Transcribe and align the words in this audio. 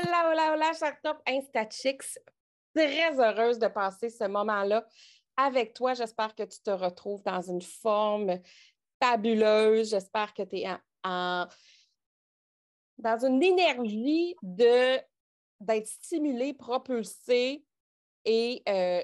Hola, 0.00 0.30
hola, 0.30 0.52
hola, 0.52 0.72
chaque 0.78 1.02
top 1.02 1.20
InstaChicks. 1.26 2.18
Très 2.72 3.18
heureuse 3.18 3.58
de 3.58 3.66
passer 3.66 4.10
ce 4.10 4.24
moment-là 4.28 4.86
avec 5.36 5.74
toi. 5.74 5.94
J'espère 5.94 6.36
que 6.36 6.44
tu 6.44 6.60
te 6.60 6.70
retrouves 6.70 7.22
dans 7.24 7.40
une 7.40 7.62
forme 7.62 8.38
fabuleuse. 9.02 9.90
J'espère 9.90 10.34
que 10.34 10.42
tu 10.42 10.58
es 10.58 10.68
en, 11.02 11.46
dans 12.98 13.26
une 13.26 13.42
énergie 13.42 14.36
de, 14.42 15.00
d'être 15.58 15.88
stimulé, 15.88 16.54
propulsé. 16.54 17.64
Et 18.24 18.62
euh, 18.68 19.02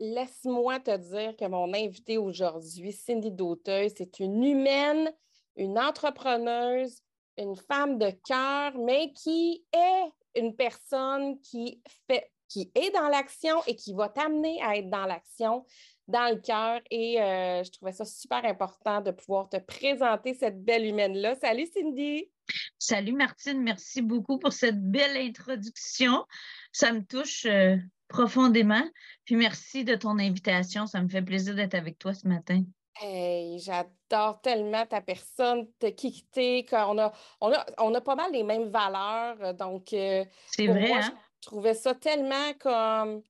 laisse-moi 0.00 0.80
te 0.80 0.96
dire 0.96 1.36
que 1.36 1.46
mon 1.46 1.72
invitée 1.72 2.18
aujourd'hui, 2.18 2.90
Cindy 2.92 3.30
Dauteuil, 3.30 3.92
c'est 3.96 4.18
une 4.18 4.42
humaine, 4.42 5.14
une 5.54 5.78
entrepreneuse, 5.78 7.00
une 7.38 7.56
femme 7.56 7.98
de 7.98 8.10
cœur, 8.26 8.76
mais 8.78 9.12
qui 9.12 9.64
est 9.72 10.40
une 10.40 10.54
personne 10.54 11.40
qui 11.40 11.82
fait 12.06 12.30
qui 12.48 12.70
est 12.74 12.90
dans 12.92 13.08
l'action 13.08 13.60
et 13.66 13.74
qui 13.74 13.92
va 13.92 14.08
t'amener 14.08 14.62
à 14.62 14.76
être 14.76 14.88
dans 14.88 15.06
l'action, 15.06 15.66
dans 16.08 16.32
le 16.32 16.40
cœur. 16.40 16.80
Et 16.90 17.20
euh, 17.20 17.64
je 17.64 17.70
trouvais 17.72 17.92
ça 17.92 18.04
super 18.04 18.44
important 18.44 19.00
de 19.00 19.10
pouvoir 19.10 19.48
te 19.48 19.56
présenter 19.56 20.34
cette 20.34 20.64
belle 20.64 20.84
humaine-là. 20.84 21.34
Salut 21.36 21.66
Cindy! 21.66 22.30
Salut 22.78 23.14
Martine, 23.14 23.60
merci 23.62 24.02
beaucoup 24.02 24.38
pour 24.38 24.52
cette 24.52 24.80
belle 24.80 25.16
introduction. 25.16 26.24
Ça 26.70 26.92
me 26.92 27.04
touche 27.04 27.44
euh, 27.46 27.76
profondément. 28.06 28.84
Puis 29.24 29.34
merci 29.34 29.84
de 29.84 29.96
ton 29.96 30.18
invitation. 30.18 30.86
Ça 30.86 31.02
me 31.02 31.08
fait 31.08 31.22
plaisir 31.22 31.56
d'être 31.56 31.74
avec 31.74 31.98
toi 31.98 32.14
ce 32.14 32.28
matin. 32.28 32.62
Hey, 32.98 33.58
j'adore 33.58 34.40
tellement 34.40 34.86
ta 34.86 35.02
personne, 35.02 35.70
te 35.78 35.86
quitter, 35.86 36.64
qu'on 36.64 36.98
a, 36.98 37.12
on 37.42 37.52
a, 37.52 37.66
on 37.78 37.94
a 37.94 38.00
pas 38.00 38.14
mal 38.14 38.32
les 38.32 38.42
mêmes 38.42 38.70
valeurs. 38.70 39.36
Euh, 39.42 39.52
donc, 39.52 39.92
euh, 39.92 40.24
c'est 40.46 40.66
vrai, 40.66 40.92
hein? 40.92 41.12
je 41.42 41.46
trouvais 41.46 41.74
ça 41.74 41.94
tellement 41.94 42.54
comme 42.58 43.22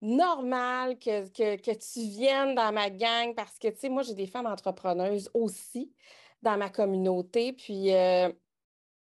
normal 0.00 0.98
que, 0.98 1.28
que, 1.28 1.72
tu 1.72 2.00
viennes 2.08 2.56
dans 2.56 2.72
ma 2.72 2.90
gang 2.90 3.34
parce 3.36 3.56
que, 3.58 3.68
tu 3.68 3.78
sais, 3.78 3.88
moi, 3.88 4.02
j'ai 4.02 4.14
des 4.14 4.26
femmes 4.26 4.46
entrepreneuses 4.46 5.30
aussi 5.32 5.92
dans 6.42 6.56
ma 6.56 6.68
communauté. 6.68 7.52
Puis, 7.52 7.94
euh, 7.94 8.32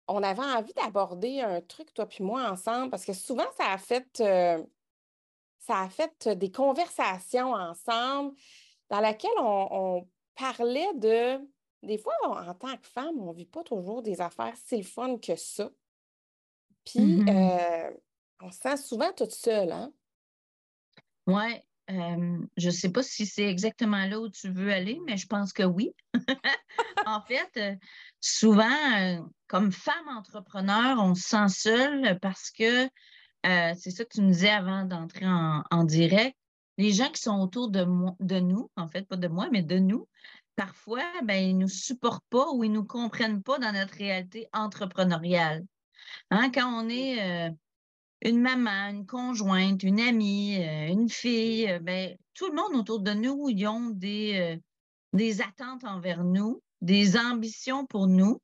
on 0.07 0.23
avait 0.23 0.43
envie 0.43 0.75
d'aborder 0.75 1.41
un 1.41 1.63
truc, 1.63 1.95
toi 1.95 2.05
puis 2.05 2.23
moi, 2.23 2.51
ensemble, 2.51 2.91
parce 2.91 3.07
que 3.07 3.15
souvent, 3.15 3.47
ça 3.57 3.73
a 3.73 3.79
fait, 3.79 4.23
ça 5.61 5.81
a 5.81 5.89
fait 5.89 6.29
des 6.29 6.53
conversations 6.53 7.55
ensemble 7.55 8.35
dans 8.95 9.01
laquelle 9.01 9.39
on, 9.39 10.07
parlait 10.37 10.95
de. 10.95 11.39
Des 11.83 11.99
fois, 11.99 12.15
en 12.25 12.55
tant 12.55 12.77
que 12.77 12.87
femme, 12.87 13.19
on 13.21 13.33
ne 13.33 13.37
vit 13.37 13.47
pas 13.47 13.63
toujours 13.63 14.03
des 14.03 14.21
affaires 14.21 14.55
si 14.57 14.79
le 14.79 14.85
fun 14.85 15.19
que 15.19 15.37
ça. 15.37 15.71
Puis, 16.85 17.01
mm-hmm. 17.01 17.29
euh, 17.29 17.91
on 18.41 18.51
se 18.51 18.59
sent 18.59 18.77
souvent 18.79 19.13
toute 19.13 19.33
seule, 19.33 19.71
hein? 19.71 19.93
Oui. 21.27 21.61
je 21.89 22.67
ne 22.67 22.71
sais 22.71 22.91
pas 22.91 23.03
si 23.03 23.27
c'est 23.27 23.45
exactement 23.45 24.07
là 24.07 24.19
où 24.19 24.29
tu 24.29 24.51
veux 24.51 24.73
aller, 24.73 25.01
mais 25.07 25.17
je 25.17 25.27
pense 25.27 25.53
que 25.53 25.63
oui. 25.63 25.95
en 27.07 27.21
fait, 27.23 27.51
euh, 27.57 27.77
souvent, 28.21 28.97
euh, 28.97 29.21
comme 29.47 29.73
femme 29.73 30.09
entrepreneur, 30.09 30.99
on 31.01 31.15
se 31.15 31.29
sent 31.29 31.49
seule 31.49 32.19
parce 32.21 32.51
que 32.51 32.89
c'est 33.43 33.91
ça 33.91 34.05
que 34.05 34.15
tu 34.15 34.23
me 34.23 34.33
disais 34.33 34.49
avant 34.49 34.85
d'entrer 34.85 35.27
en 35.27 35.85
direct 35.85 36.39
les 36.79 36.93
gens 36.93 37.11
qui 37.11 37.23
sont 37.23 37.41
autour 37.41 37.71
de, 37.71 37.87
de 38.21 38.41
nous, 38.41 38.71
en 38.77 38.89
fait, 38.89 39.07
pas 39.07 39.17
de 39.17 39.29
moi, 39.29 39.49
mais 39.53 39.63
de 39.63 39.79
nous, 39.79 40.09
parfois, 40.57 41.05
ben, 41.25 41.37
ils 41.37 41.57
ne 41.57 41.63
nous 41.63 41.69
supportent 41.69 42.25
pas 42.31 42.51
ou 42.53 42.65
ils 42.65 42.71
ne 42.71 42.77
nous 42.77 42.85
comprennent 42.85 43.43
pas 43.43 43.59
dans 43.59 43.73
notre 43.73 43.95
réalité 43.95 44.49
entrepreneuriale. 44.53 45.65
Hein, 46.31 46.51
quand 46.53 46.69
on 46.69 46.89
est 46.89 47.49
euh, 47.49 47.51
une 48.23 48.41
maman, 48.41 48.91
une 48.91 49.07
conjointe, 49.07 49.83
une 49.83 50.01
amie, 50.01 50.59
euh, 50.59 50.89
une 50.89 51.09
fille, 51.09 51.71
euh, 51.71 51.79
ben, 51.79 52.17
tout 52.35 52.49
le 52.49 52.57
monde 52.57 52.75
autour 52.75 53.01
de 53.01 53.13
nous, 53.13 53.49
ils 53.49 53.67
ont 53.67 53.91
des, 53.91 54.59
des 55.13 55.41
attentes 55.41 55.85
envers 55.85 56.25
nous, 56.25 56.61
des 56.81 57.17
ambitions 57.17 57.87
pour 57.87 58.09
nous 58.09 58.41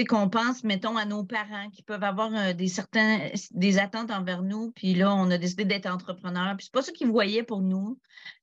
sais, 0.00 0.04
qu'on 0.04 0.28
pense, 0.28 0.64
mettons, 0.64 0.96
à 0.96 1.04
nos 1.04 1.24
parents 1.24 1.68
qui 1.70 1.82
peuvent 1.82 2.02
avoir 2.02 2.34
euh, 2.34 2.52
des 2.54 2.68
certains, 2.68 3.28
des 3.50 3.78
attentes 3.78 4.10
envers 4.10 4.42
nous, 4.42 4.72
puis 4.72 4.94
là, 4.94 5.14
on 5.14 5.30
a 5.30 5.38
décidé 5.38 5.64
d'être 5.64 5.86
entrepreneur, 5.86 6.56
puis 6.56 6.64
c'est 6.66 6.72
pas 6.72 6.82
ça 6.82 6.92
qu'ils 6.92 7.08
voyaient 7.08 7.42
pour 7.42 7.60
nous. 7.60 7.98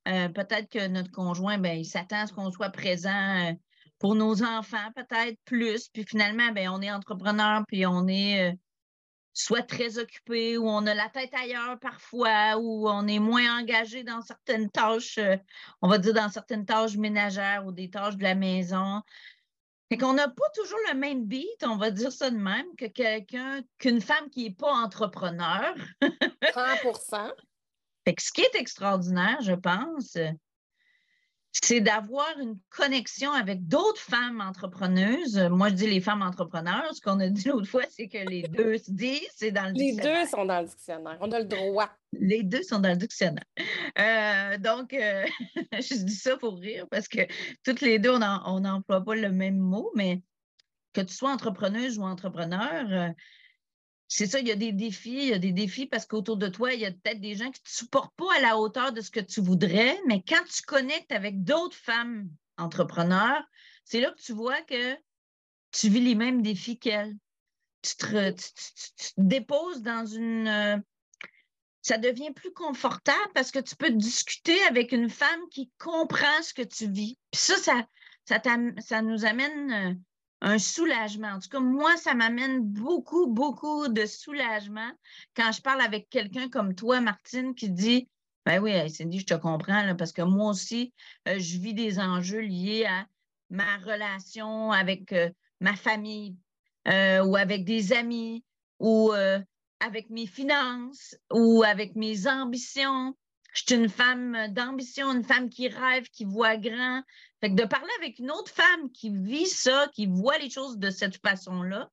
Euh, 0.08 0.28
peut-être 0.28 0.68
que 0.70 0.86
notre 0.86 1.10
conjoint, 1.10 1.58
ben, 1.58 1.78
il 1.78 1.84
s'attend 1.84 2.20
à 2.20 2.26
ce 2.26 2.32
qu'on 2.32 2.50
soit 2.50 2.70
présent 2.70 3.48
euh, 3.48 3.52
pour 3.98 4.14
nos 4.14 4.42
enfants, 4.42 4.92
peut-être 4.94 5.38
plus, 5.44 5.88
puis 5.88 6.04
finalement, 6.04 6.52
ben, 6.52 6.68
on 6.68 6.80
est 6.82 6.90
entrepreneur, 6.90 7.64
puis 7.66 7.84
on 7.84 8.06
est 8.06 8.56
soit 9.32 9.62
très 9.62 9.98
occupé, 9.98 10.56
ou 10.56 10.68
on 10.68 10.86
a 10.86 10.94
la 10.94 11.08
tête 11.08 11.32
ailleurs 11.34 11.78
parfois, 11.80 12.58
ou 12.58 12.88
on 12.88 13.06
est 13.06 13.18
moins 13.18 13.60
engagé 13.60 14.02
dans 14.04 14.22
certaines 14.22 14.70
tâches, 14.70 15.18
on 15.82 15.88
va 15.88 15.98
dire 15.98 16.14
dans 16.14 16.28
certaines 16.28 16.64
tâches 16.64 16.96
ménagères 16.96 17.64
ou 17.66 17.72
des 17.72 17.90
tâches 17.90 18.16
de 18.16 18.22
la 18.22 18.34
maison. 18.34 19.02
Fait 19.90 19.98
qu'on 19.98 20.12
n'a 20.12 20.28
pas 20.28 20.48
toujours 20.54 20.78
le 20.88 20.94
même 20.94 21.24
beat, 21.24 21.64
on 21.64 21.76
va 21.76 21.90
dire 21.90 22.12
ça 22.12 22.30
de 22.30 22.36
même, 22.36 22.66
que 22.76 22.86
quelqu'un, 22.86 23.60
qu'une 23.78 24.00
femme 24.00 24.30
qui 24.30 24.44
n'est 24.44 24.54
pas 24.54 24.72
entrepreneur. 24.72 25.74
100% 26.00 27.32
Fait 28.06 28.14
que 28.14 28.22
ce 28.22 28.32
qui 28.32 28.42
est 28.42 28.54
extraordinaire, 28.54 29.38
je 29.42 29.52
pense, 29.52 30.16
c'est 31.52 31.80
d'avoir 31.80 32.38
une 32.40 32.56
connexion 32.70 33.32
avec 33.32 33.66
d'autres 33.66 34.00
femmes 34.00 34.40
entrepreneuses. 34.40 35.36
Moi, 35.50 35.68
je 35.70 35.74
dis 35.74 35.86
les 35.86 36.00
femmes 36.00 36.22
entrepreneurs. 36.22 36.94
Ce 36.94 37.00
qu'on 37.00 37.18
a 37.18 37.28
dit 37.28 37.48
l'autre 37.48 37.66
fois, 37.66 37.82
c'est 37.90 38.08
que 38.08 38.18
les 38.18 38.42
deux 38.42 38.78
se 38.78 38.90
disent, 38.90 39.28
c'est 39.34 39.50
dans 39.50 39.66
le 39.66 39.72
dictionnaire. 39.72 40.14
Les 40.14 40.22
deux 40.22 40.30
sont 40.30 40.44
dans 40.44 40.60
le 40.60 40.66
dictionnaire. 40.66 41.18
On 41.20 41.32
a 41.32 41.40
le 41.40 41.46
droit. 41.46 41.90
Les 42.12 42.42
deux 42.44 42.62
sont 42.62 42.78
dans 42.78 42.90
le 42.90 42.96
dictionnaire. 42.96 43.44
Euh, 43.98 44.58
donc, 44.58 44.94
euh, 44.94 45.26
je 45.72 46.04
dis 46.04 46.14
ça 46.14 46.36
pour 46.36 46.58
rire 46.58 46.86
parce 46.90 47.08
que 47.08 47.20
toutes 47.64 47.80
les 47.80 47.98
deux, 47.98 48.10
on 48.10 48.60
n'emploie 48.60 49.04
pas 49.04 49.14
le 49.16 49.30
même 49.30 49.58
mot, 49.58 49.90
mais 49.96 50.22
que 50.92 51.00
tu 51.00 51.14
sois 51.14 51.30
entrepreneuse 51.30 51.98
ou 51.98 52.02
entrepreneur, 52.02 52.86
euh, 52.90 53.08
c'est 54.12 54.26
ça, 54.26 54.40
il 54.40 54.48
y 54.48 54.50
a 54.50 54.56
des 54.56 54.72
défis, 54.72 55.22
il 55.22 55.28
y 55.28 55.32
a 55.32 55.38
des 55.38 55.52
défis 55.52 55.86
parce 55.86 56.04
qu'autour 56.04 56.36
de 56.36 56.48
toi, 56.48 56.74
il 56.74 56.80
y 56.80 56.84
a 56.84 56.90
peut-être 56.90 57.20
des 57.20 57.36
gens 57.36 57.48
qui 57.52 57.60
ne 57.60 57.64
te 57.64 57.70
supportent 57.70 58.14
pas 58.16 58.34
à 58.36 58.40
la 58.40 58.58
hauteur 58.58 58.92
de 58.92 59.00
ce 59.00 59.10
que 59.12 59.20
tu 59.20 59.40
voudrais, 59.40 59.96
mais 60.08 60.20
quand 60.26 60.42
tu 60.52 60.62
connectes 60.62 61.12
avec 61.12 61.44
d'autres 61.44 61.76
femmes 61.76 62.28
entrepreneurs, 62.58 63.40
c'est 63.84 64.00
là 64.00 64.10
que 64.10 64.20
tu 64.20 64.32
vois 64.32 64.60
que 64.62 64.96
tu 65.70 65.88
vis 65.88 66.00
les 66.00 66.16
mêmes 66.16 66.42
défis 66.42 66.76
qu'elles. 66.76 67.14
Tu 67.82 67.96
te, 67.96 68.34
déposes 69.16 69.80
dans 69.80 70.04
une... 70.04 70.48
Euh, 70.48 70.76
ça 71.80 71.96
devient 71.96 72.32
plus 72.32 72.52
confortable 72.52 73.30
parce 73.32 73.52
que 73.52 73.60
tu 73.60 73.76
peux 73.76 73.90
discuter 73.90 74.60
avec 74.64 74.90
une 74.90 75.08
femme 75.08 75.40
qui 75.52 75.70
comprend 75.78 76.42
ce 76.42 76.52
que 76.52 76.62
tu 76.62 76.90
vis. 76.90 77.16
Puis 77.30 77.40
ça, 77.40 77.54
ça, 78.24 78.42
ça, 78.80 79.02
nous 79.02 79.24
amène 79.24 79.72
euh, 79.72 79.94
un 80.40 80.58
soulagement. 80.58 81.28
En 81.28 81.38
tout 81.38 81.48
cas, 81.48 81.60
moi, 81.60 81.96
ça 81.96 82.14
m'amène 82.14 82.60
beaucoup, 82.62 83.26
beaucoup 83.26 83.88
de 83.88 84.06
soulagement 84.06 84.90
quand 85.36 85.52
je 85.52 85.60
parle 85.60 85.80
avec 85.80 86.08
quelqu'un 86.08 86.48
comme 86.48 86.74
toi, 86.74 87.00
Martine, 87.00 87.54
qui 87.54 87.70
dit 87.70 88.08
Ben 88.46 88.60
oui, 88.60 88.72
Cindy, 88.90 89.20
je 89.20 89.26
te 89.26 89.34
comprends, 89.34 89.94
parce 89.96 90.12
que 90.12 90.22
moi 90.22 90.50
aussi, 90.50 90.92
euh, 91.28 91.38
je 91.38 91.58
vis 91.58 91.74
des 91.74 91.98
enjeux 91.98 92.40
liés 92.40 92.86
à 92.86 93.06
ma 93.50 93.76
relation 93.78 94.72
avec 94.72 95.12
euh, 95.12 95.30
ma 95.60 95.76
famille 95.76 96.36
euh, 96.88 97.24
ou 97.24 97.36
avec 97.36 97.64
des 97.64 97.92
amis 97.92 98.44
ou 98.78 99.12
avec 99.80 100.08
mes 100.08 100.26
finances 100.26 101.14
ou 101.30 101.62
avec 101.62 101.96
mes 101.96 102.26
ambitions. 102.26 103.14
Je 103.52 103.62
suis 103.66 103.74
une 103.74 103.88
femme 103.88 104.48
d'ambition, 104.50 105.10
une 105.12 105.24
femme 105.24 105.48
qui 105.48 105.68
rêve, 105.68 106.08
qui 106.10 106.24
voit 106.24 106.56
grand. 106.56 107.02
Fait 107.40 107.50
que 107.50 107.54
de 107.54 107.64
parler 107.64 107.90
avec 107.98 108.18
une 108.18 108.30
autre 108.30 108.52
femme 108.52 108.90
qui 108.92 109.10
vit 109.10 109.46
ça, 109.46 109.88
qui 109.94 110.06
voit 110.06 110.38
les 110.38 110.50
choses 110.50 110.78
de 110.78 110.90
cette 110.90 111.16
façon-là, 111.16 111.90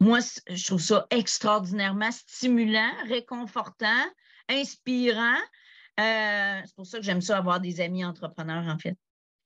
moi, 0.00 0.20
je 0.48 0.66
trouve 0.66 0.80
ça 0.80 1.06
extraordinairement 1.10 2.12
stimulant, 2.12 2.92
réconfortant, 3.08 4.04
inspirant. 4.48 5.38
Euh, 5.98 6.60
c'est 6.64 6.74
pour 6.76 6.86
ça 6.86 6.98
que 6.98 7.04
j'aime 7.04 7.20
ça 7.20 7.38
avoir 7.38 7.60
des 7.60 7.80
amis 7.80 8.04
entrepreneurs, 8.04 8.66
en 8.68 8.78
fait. 8.78 8.96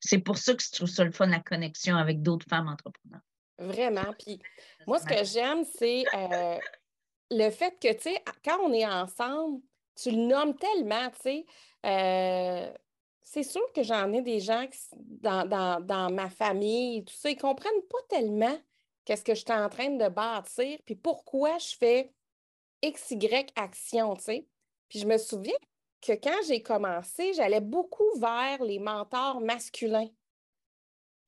C'est 0.00 0.18
pour 0.18 0.36
ça 0.36 0.54
que 0.54 0.62
je 0.62 0.70
trouve 0.72 0.88
ça 0.88 1.04
le 1.04 1.12
fun, 1.12 1.26
la 1.26 1.40
connexion 1.40 1.96
avec 1.96 2.22
d'autres 2.22 2.46
femmes 2.48 2.68
entrepreneurs. 2.68 3.22
Vraiment. 3.58 4.12
Puis 4.18 4.40
moi, 4.86 4.98
ce 4.98 5.06
que 5.06 5.24
j'aime, 5.24 5.64
c'est 5.64 6.04
euh, 6.12 6.58
le 7.30 7.50
fait 7.50 7.78
que, 7.80 7.92
tu 7.94 8.02
sais, 8.10 8.22
quand 8.44 8.58
on 8.62 8.72
est 8.72 8.86
ensemble, 8.86 9.62
tu 9.94 10.10
le 10.10 10.18
nommes 10.18 10.54
tellement, 10.56 11.10
tu 11.10 11.20
sais. 11.22 11.46
Euh, 11.84 12.72
c'est 13.22 13.42
sûr 13.42 13.62
que 13.72 13.82
j'en 13.82 14.12
ai 14.12 14.20
des 14.20 14.40
gens 14.40 14.66
dans, 15.22 16.12
ma 16.12 16.28
famille, 16.28 17.04
tout 17.04 17.14
ça, 17.14 17.30
ils 17.30 17.36
ne 17.36 17.40
comprennent 17.40 17.82
pas 17.88 17.98
tellement 18.08 18.58
qu'est-ce 19.04 19.24
que 19.24 19.34
je 19.34 19.40
suis 19.40 19.52
en 19.52 19.68
train 19.68 19.90
de 19.90 20.08
bâtir, 20.08 20.78
puis 20.84 20.94
pourquoi 20.94 21.58
je 21.58 21.76
fais 21.76 22.12
X, 22.82 23.12
Y 23.12 23.52
action, 23.56 24.14
tu 24.16 24.22
sais. 24.22 24.46
Puis 24.88 24.98
je 24.98 25.06
me 25.06 25.16
souviens 25.16 25.56
que 26.00 26.12
quand 26.12 26.36
j'ai 26.46 26.62
commencé, 26.62 27.32
j'allais 27.32 27.60
beaucoup 27.60 28.18
vers 28.18 28.62
les 28.62 28.78
mentors 28.78 29.40
masculins. 29.40 30.10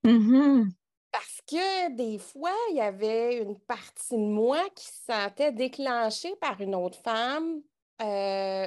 Mm-hmm. 0.04 0.70
Parce 1.10 1.40
que 1.46 1.94
des 1.94 2.18
fois, 2.18 2.54
il 2.70 2.76
y 2.76 2.80
avait 2.80 3.38
une 3.38 3.58
partie 3.60 4.16
de 4.16 4.26
moi 4.26 4.60
qui 4.74 4.86
se 4.86 5.04
sentait 5.06 5.52
déclenchée 5.52 6.34
par 6.36 6.60
une 6.60 6.74
autre 6.74 6.98
femme. 6.98 7.62
Euh, 8.02 8.66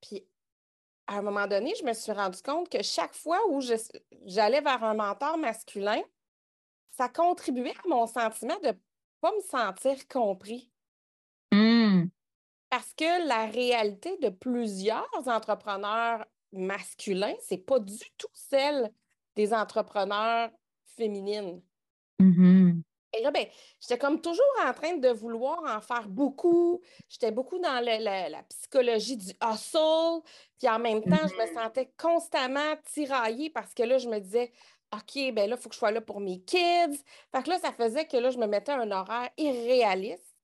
puis 0.00 0.26
à 1.06 1.18
un 1.18 1.22
moment 1.22 1.46
donné, 1.46 1.74
je 1.78 1.84
me 1.84 1.92
suis 1.92 2.12
rendu 2.12 2.40
compte 2.42 2.68
que 2.68 2.82
chaque 2.82 3.14
fois 3.14 3.38
où 3.50 3.60
j'allais 4.26 4.60
vers 4.60 4.82
un 4.82 4.94
mentor 4.94 5.38
masculin, 5.38 6.02
ça 6.90 7.08
contribuait 7.08 7.74
à 7.84 7.88
mon 7.88 8.06
sentiment 8.06 8.58
de 8.62 8.68
ne 8.68 8.72
pas 9.20 9.32
me 9.32 9.40
sentir 9.42 10.08
compris. 10.08 10.70
Mmh. 11.52 12.06
Parce 12.70 12.92
que 12.94 13.26
la 13.28 13.46
réalité 13.46 14.16
de 14.18 14.28
plusieurs 14.28 15.08
entrepreneurs 15.26 16.26
masculins, 16.52 17.34
ce 17.48 17.54
n'est 17.54 17.60
pas 17.60 17.78
du 17.78 17.98
tout 18.18 18.28
celle 18.32 18.90
des 19.36 19.52
entrepreneurs 19.52 20.50
féminines. 20.96 21.62
Mmh 22.18 22.80
et 23.16 23.22
là, 23.22 23.30
ben, 23.30 23.46
j'étais 23.80 23.98
comme 23.98 24.20
toujours 24.20 24.44
en 24.64 24.72
train 24.72 24.96
de 24.96 25.08
vouloir 25.08 25.62
en 25.64 25.80
faire 25.80 26.08
beaucoup. 26.08 26.82
J'étais 27.08 27.30
beaucoup 27.30 27.58
dans 27.58 27.80
la, 27.82 28.42
psychologie 28.44 29.16
du 29.16 29.32
hustle. 29.42 30.22
Puis 30.58 30.68
en 30.68 30.78
même 30.78 31.02
temps, 31.02 31.26
je 31.28 31.34
me 31.34 31.50
mmh 31.50 31.54
sentais 31.54 31.92
constamment 31.96 32.76
tiraillée 32.92 33.50
parce 33.50 33.74
que 33.74 33.82
là, 33.82 33.98
je 33.98 34.08
me 34.08 34.18
disais, 34.18 34.52
OK, 34.92 35.34
ben 35.34 35.48
là, 35.48 35.56
il 35.56 35.62
faut 35.62 35.68
que 35.68 35.74
je 35.74 35.78
sois 35.78 35.90
là 35.90 36.00
pour 36.00 36.20
mes 36.20 36.40
kids. 36.40 37.02
Fait 37.34 37.42
que 37.42 37.48
là, 37.48 37.58
ça 37.58 37.72
faisait 37.72 38.06
que 38.06 38.16
là, 38.16 38.30
je 38.30 38.38
me 38.38 38.46
mettais 38.46 38.72
un 38.72 38.90
horaire 38.90 39.30
irréaliste 39.36 40.36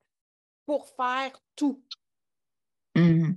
pour 0.67 0.89
faire 0.89 1.33
tout. 1.57 1.83
Mmh 2.95 3.33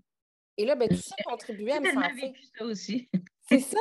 et 0.58 0.66
là, 0.66 0.76
ben, 0.76 0.88
tout 0.88 0.96
ça 0.96 1.16
contribuait 1.26 1.74
à 1.74 1.80
me 1.82 1.92
sentir. 1.92 2.34
ça 2.58 2.66
aussi. 2.66 3.10
C'est 3.50 3.60
ça. 3.60 3.80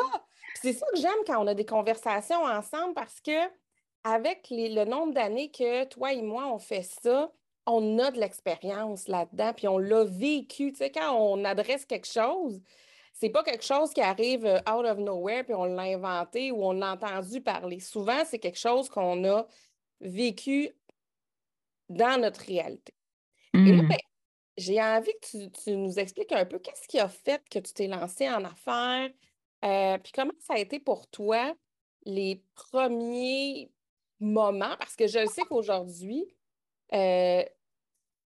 C'est 0.61 0.73
ça 0.73 0.87
que 0.93 1.01
j'aime 1.01 1.11
quand 1.27 1.43
on 1.43 1.47
a 1.47 1.55
des 1.55 1.65
conversations 1.65 2.43
ensemble 2.43 2.95
parce 2.95 3.21
que 3.21 3.49
avec 4.05 4.49
le 4.51 4.85
nombre 4.85 5.15
d'années 5.15 5.51
que 5.51 5.85
toi 5.85 6.13
et 6.13 6.23
moi, 6.23 6.47
on 6.53 6.59
fait 6.59 6.83
ça, 6.83 7.33
on 7.67 7.99
a 7.99 8.11
de 8.11 8.21
l'expérience 8.21 9.09
là-dedans, 9.09 9.53
puis 9.55 9.67
on 9.67 9.79
l'a 9.79 10.05
vécu. 10.05 10.73
Tu 10.73 10.79
sais, 10.79 10.91
quand 10.91 11.15
on 11.17 11.45
adresse 11.45 11.87
quelque 11.87 12.07
chose, 12.07 12.61
c'est 13.15 13.31
pas 13.31 13.43
quelque 13.43 13.65
chose 13.65 13.91
qui 13.93 14.03
arrive 14.03 14.45
euh, 14.45 14.59
out 14.71 14.85
of 14.85 14.99
nowhere, 14.99 15.45
puis 15.45 15.55
on 15.55 15.65
l'a 15.65 15.83
inventé 15.83 16.53
ou 16.53 16.63
on 16.65 16.73
l'a 16.73 16.93
entendu 16.93 17.41
parler. 17.41 17.81
Souvent, 17.81 18.25
c'est 18.27 18.39
quelque 18.39 18.59
chose 18.59 18.89
qu'on 18.91 19.25
a 19.25 19.47
vécu 20.01 20.71
dans 21.89 22.21
notre 22.21 22.41
réalité. 22.41 22.93
Et 23.55 23.73
là, 23.73 23.83
mmh. 23.83 23.89
ben, 23.89 23.97
j'ai 24.57 24.83
envie 24.83 25.13
que 25.23 25.47
tu, 25.47 25.77
nous 25.77 25.99
expliques 25.99 26.33
un 26.33 26.45
peu 26.45 26.59
qu'est-ce 26.59 26.89
qui 26.89 26.99
a 26.99 27.09
fait 27.09 27.43
que 27.49 27.61
tu 27.61 27.73
t'es 27.73 27.87
lancé 27.87 28.29
en 28.29 28.45
affaires, 28.45 29.11
euh, 29.65 29.99
puis 29.99 30.13
comment 30.13 30.33
ça 30.41 30.55
a 30.55 30.59
été 30.59 30.81
pour 30.81 31.09
toi 31.09 31.55
les 32.05 32.43
premiers 32.55 33.71
moment, 34.25 34.77
parce 34.79 34.97
que 34.97 35.07
je 35.07 35.27
sais 35.27 35.43
qu'aujourd'hui, 35.43 36.25
euh, 36.93 37.43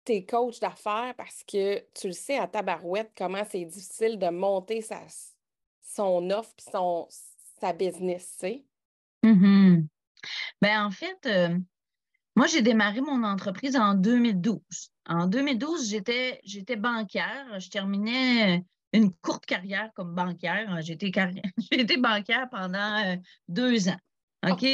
tu 0.04 0.12
es 0.12 0.24
coach 0.24 0.60
d'affaires 0.60 1.14
parce 1.16 1.44
que 1.44 1.84
tu 1.94 2.08
le 2.08 2.12
sais 2.12 2.38
à 2.38 2.46
tabarouette 2.46 3.12
comment 3.16 3.44
c'est 3.48 3.64
difficile 3.64 4.18
de 4.18 4.28
monter 4.28 4.80
sa, 4.80 5.00
son 5.82 6.30
offre 6.30 6.54
et 6.58 6.70
son, 6.70 7.06
sa 7.60 7.72
business, 7.72 8.36
tu 8.38 8.46
sais. 8.46 8.64
Mm-hmm. 9.24 9.86
Ben, 10.60 10.84
en 10.84 10.90
fait, 10.90 11.18
euh, 11.26 11.56
moi, 12.34 12.46
j'ai 12.46 12.62
démarré 12.62 13.00
mon 13.00 13.22
entreprise 13.22 13.76
en 13.76 13.94
2012. 13.94 14.60
En 15.06 15.26
2012, 15.26 15.88
j'étais, 15.88 16.40
j'étais 16.44 16.76
bancaire. 16.76 17.60
Je 17.60 17.68
terminais 17.68 18.64
une 18.92 19.12
courte 19.12 19.46
carrière 19.46 19.90
comme 19.94 20.14
bancaire. 20.14 20.80
J'étais, 20.82 21.10
été 21.70 21.96
bancaire 21.96 22.48
pendant 22.50 23.04
euh, 23.04 23.16
deux 23.48 23.88
ans. 23.88 23.98
OK? 24.48 24.64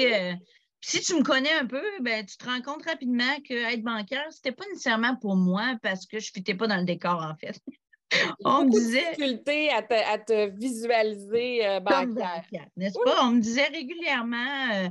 Si 0.80 1.00
tu 1.00 1.14
me 1.16 1.22
connais 1.22 1.52
un 1.52 1.66
peu, 1.66 1.82
ben, 2.00 2.24
tu 2.24 2.36
te 2.36 2.44
rends 2.44 2.60
compte 2.62 2.84
rapidement 2.84 3.36
que 3.48 3.54
être 3.54 3.82
bancaire, 3.82 4.26
c'était 4.30 4.52
pas 4.52 4.64
nécessairement 4.66 5.16
pour 5.16 5.36
moi 5.36 5.76
parce 5.82 6.06
que 6.06 6.18
je 6.18 6.30
ne 6.36 6.54
pas 6.54 6.66
dans 6.66 6.76
le 6.76 6.84
décor, 6.84 7.22
en 7.22 7.36
fait. 7.36 7.60
On 8.44 8.64
me 8.64 8.70
disait. 8.70 9.10
difficulté 9.10 9.70
à 9.70 9.82
te, 9.82 9.94
à 9.94 10.18
te 10.18 10.56
visualiser 10.58 11.66
euh, 11.66 11.80
bancaire. 11.80 12.44
N'est-ce 12.76 12.98
pas? 13.04 13.24
On 13.24 13.32
me 13.32 13.40
disait 13.40 13.66
régulièrement 13.66 14.70
euh, 14.72 14.88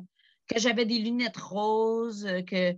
que 0.48 0.60
j'avais 0.60 0.86
des 0.86 1.00
lunettes 1.00 1.38
roses, 1.38 2.26
euh, 2.26 2.42
que 2.44 2.76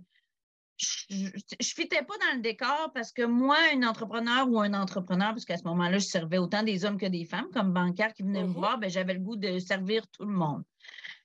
je 0.78 1.24
ne 1.24 1.64
fitais 1.64 2.02
pas 2.02 2.14
dans 2.16 2.36
le 2.36 2.40
décor 2.40 2.90
parce 2.94 3.12
que 3.12 3.22
moi, 3.22 3.58
une 3.74 3.84
entrepreneur 3.84 4.48
ou 4.48 4.60
un 4.60 4.72
entrepreneur, 4.72 5.30
parce 5.30 5.44
qu'à 5.44 5.58
ce 5.58 5.64
moment-là, 5.64 5.98
je 5.98 6.06
servais 6.06 6.38
autant 6.38 6.62
des 6.62 6.86
hommes 6.86 6.96
que 6.96 7.06
des 7.06 7.26
femmes 7.26 7.50
comme 7.52 7.74
bancaire 7.74 8.14
qui 8.14 8.22
venaient 8.22 8.44
me 8.44 8.48
mm-hmm. 8.48 8.52
voir, 8.52 8.78
ben, 8.78 8.88
j'avais 8.88 9.14
le 9.14 9.20
goût 9.20 9.36
de 9.36 9.58
servir 9.58 10.06
tout 10.08 10.24
le 10.24 10.32
monde. 10.32 10.62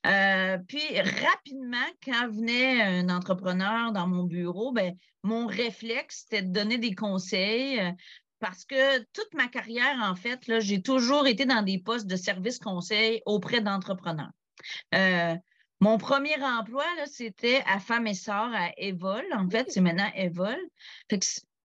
Euh, 0.06 0.58
puis 0.68 1.00
rapidement, 1.00 1.86
quand 2.04 2.28
venait 2.28 2.80
un 2.82 3.08
entrepreneur 3.08 3.92
dans 3.92 4.06
mon 4.06 4.24
bureau, 4.24 4.72
ben, 4.72 4.96
mon 5.22 5.46
réflexe, 5.46 6.26
c'était 6.28 6.42
de 6.42 6.52
donner 6.52 6.78
des 6.78 6.94
conseils. 6.94 7.80
Euh, 7.80 7.90
parce 8.38 8.64
que 8.64 8.98
toute 9.12 9.32
ma 9.34 9.48
carrière, 9.48 9.98
en 10.02 10.14
fait, 10.14 10.60
j'ai 10.60 10.82
toujours 10.82 11.26
été 11.26 11.46
dans 11.46 11.62
des 11.62 11.78
postes 11.78 12.06
de 12.06 12.16
service 12.16 12.58
conseil 12.58 13.22
auprès 13.24 13.60
d'entrepreneurs. 13.60 14.30
Euh, 14.94 15.34
mon 15.80 15.98
premier 15.98 16.36
emploi, 16.42 16.84
c'était 17.06 17.62
à 17.66 17.80
Femme 17.80 18.06
et 18.06 18.14
Sœur 18.14 18.50
à 18.54 18.70
Evol. 18.76 19.24
En 19.32 19.48
fait, 19.48 19.70
c'est 19.70 19.80
maintenant 19.80 20.10
Evol 20.14 20.56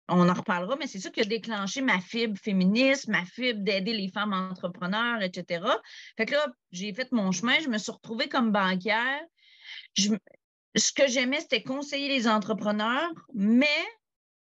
on 0.10 0.30
en 0.30 0.34
reparlera, 0.34 0.76
mais 0.78 0.88
c'est 0.88 1.00
ça 1.00 1.10
qui 1.10 1.22
a 1.22 1.26
déclenché 1.26 1.82
ma 1.82 2.00
fibre 2.00 2.38
féministe, 2.38 3.08
ma 3.08 3.26
fibre 3.26 3.62
d'aider 3.64 3.94
les 3.94 4.10
femmes 4.10 4.34
entrepreneurs, 4.34 5.22
etc. 5.22 5.66
Fait 6.18 6.26
que 6.26 6.34
là, 6.34 6.48
j'ai 6.72 6.94
fait 6.94 7.12
mon 7.12 7.32
chemin, 7.32 7.60
je 7.60 7.70
me 7.70 7.78
suis 7.78 7.92
retrouvée 7.92 8.28
comme 8.28 8.52
banquière. 8.52 9.22
ce 9.96 10.92
que 10.92 11.08
j'aimais, 11.08 11.42
c'était 11.42 11.64
conseiller 11.64 12.10
les 12.10 12.28
entrepreneurs, 12.28 13.12
mais 13.34 13.68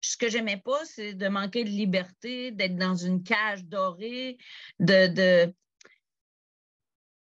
ce 0.01 0.17
que 0.17 0.29
j'aimais 0.29 0.61
pas, 0.65 0.85
c'est 0.85 1.15
de 1.15 1.29
manquer 1.29 1.65
de 1.65 1.71
liberté, 1.71 2.51
d'être 2.51 2.77
dans 2.77 2.97
une 2.97 3.23
cage 3.23 3.65
dorée, 3.65 4.37
de, 4.81 5.07
de 5.07 5.55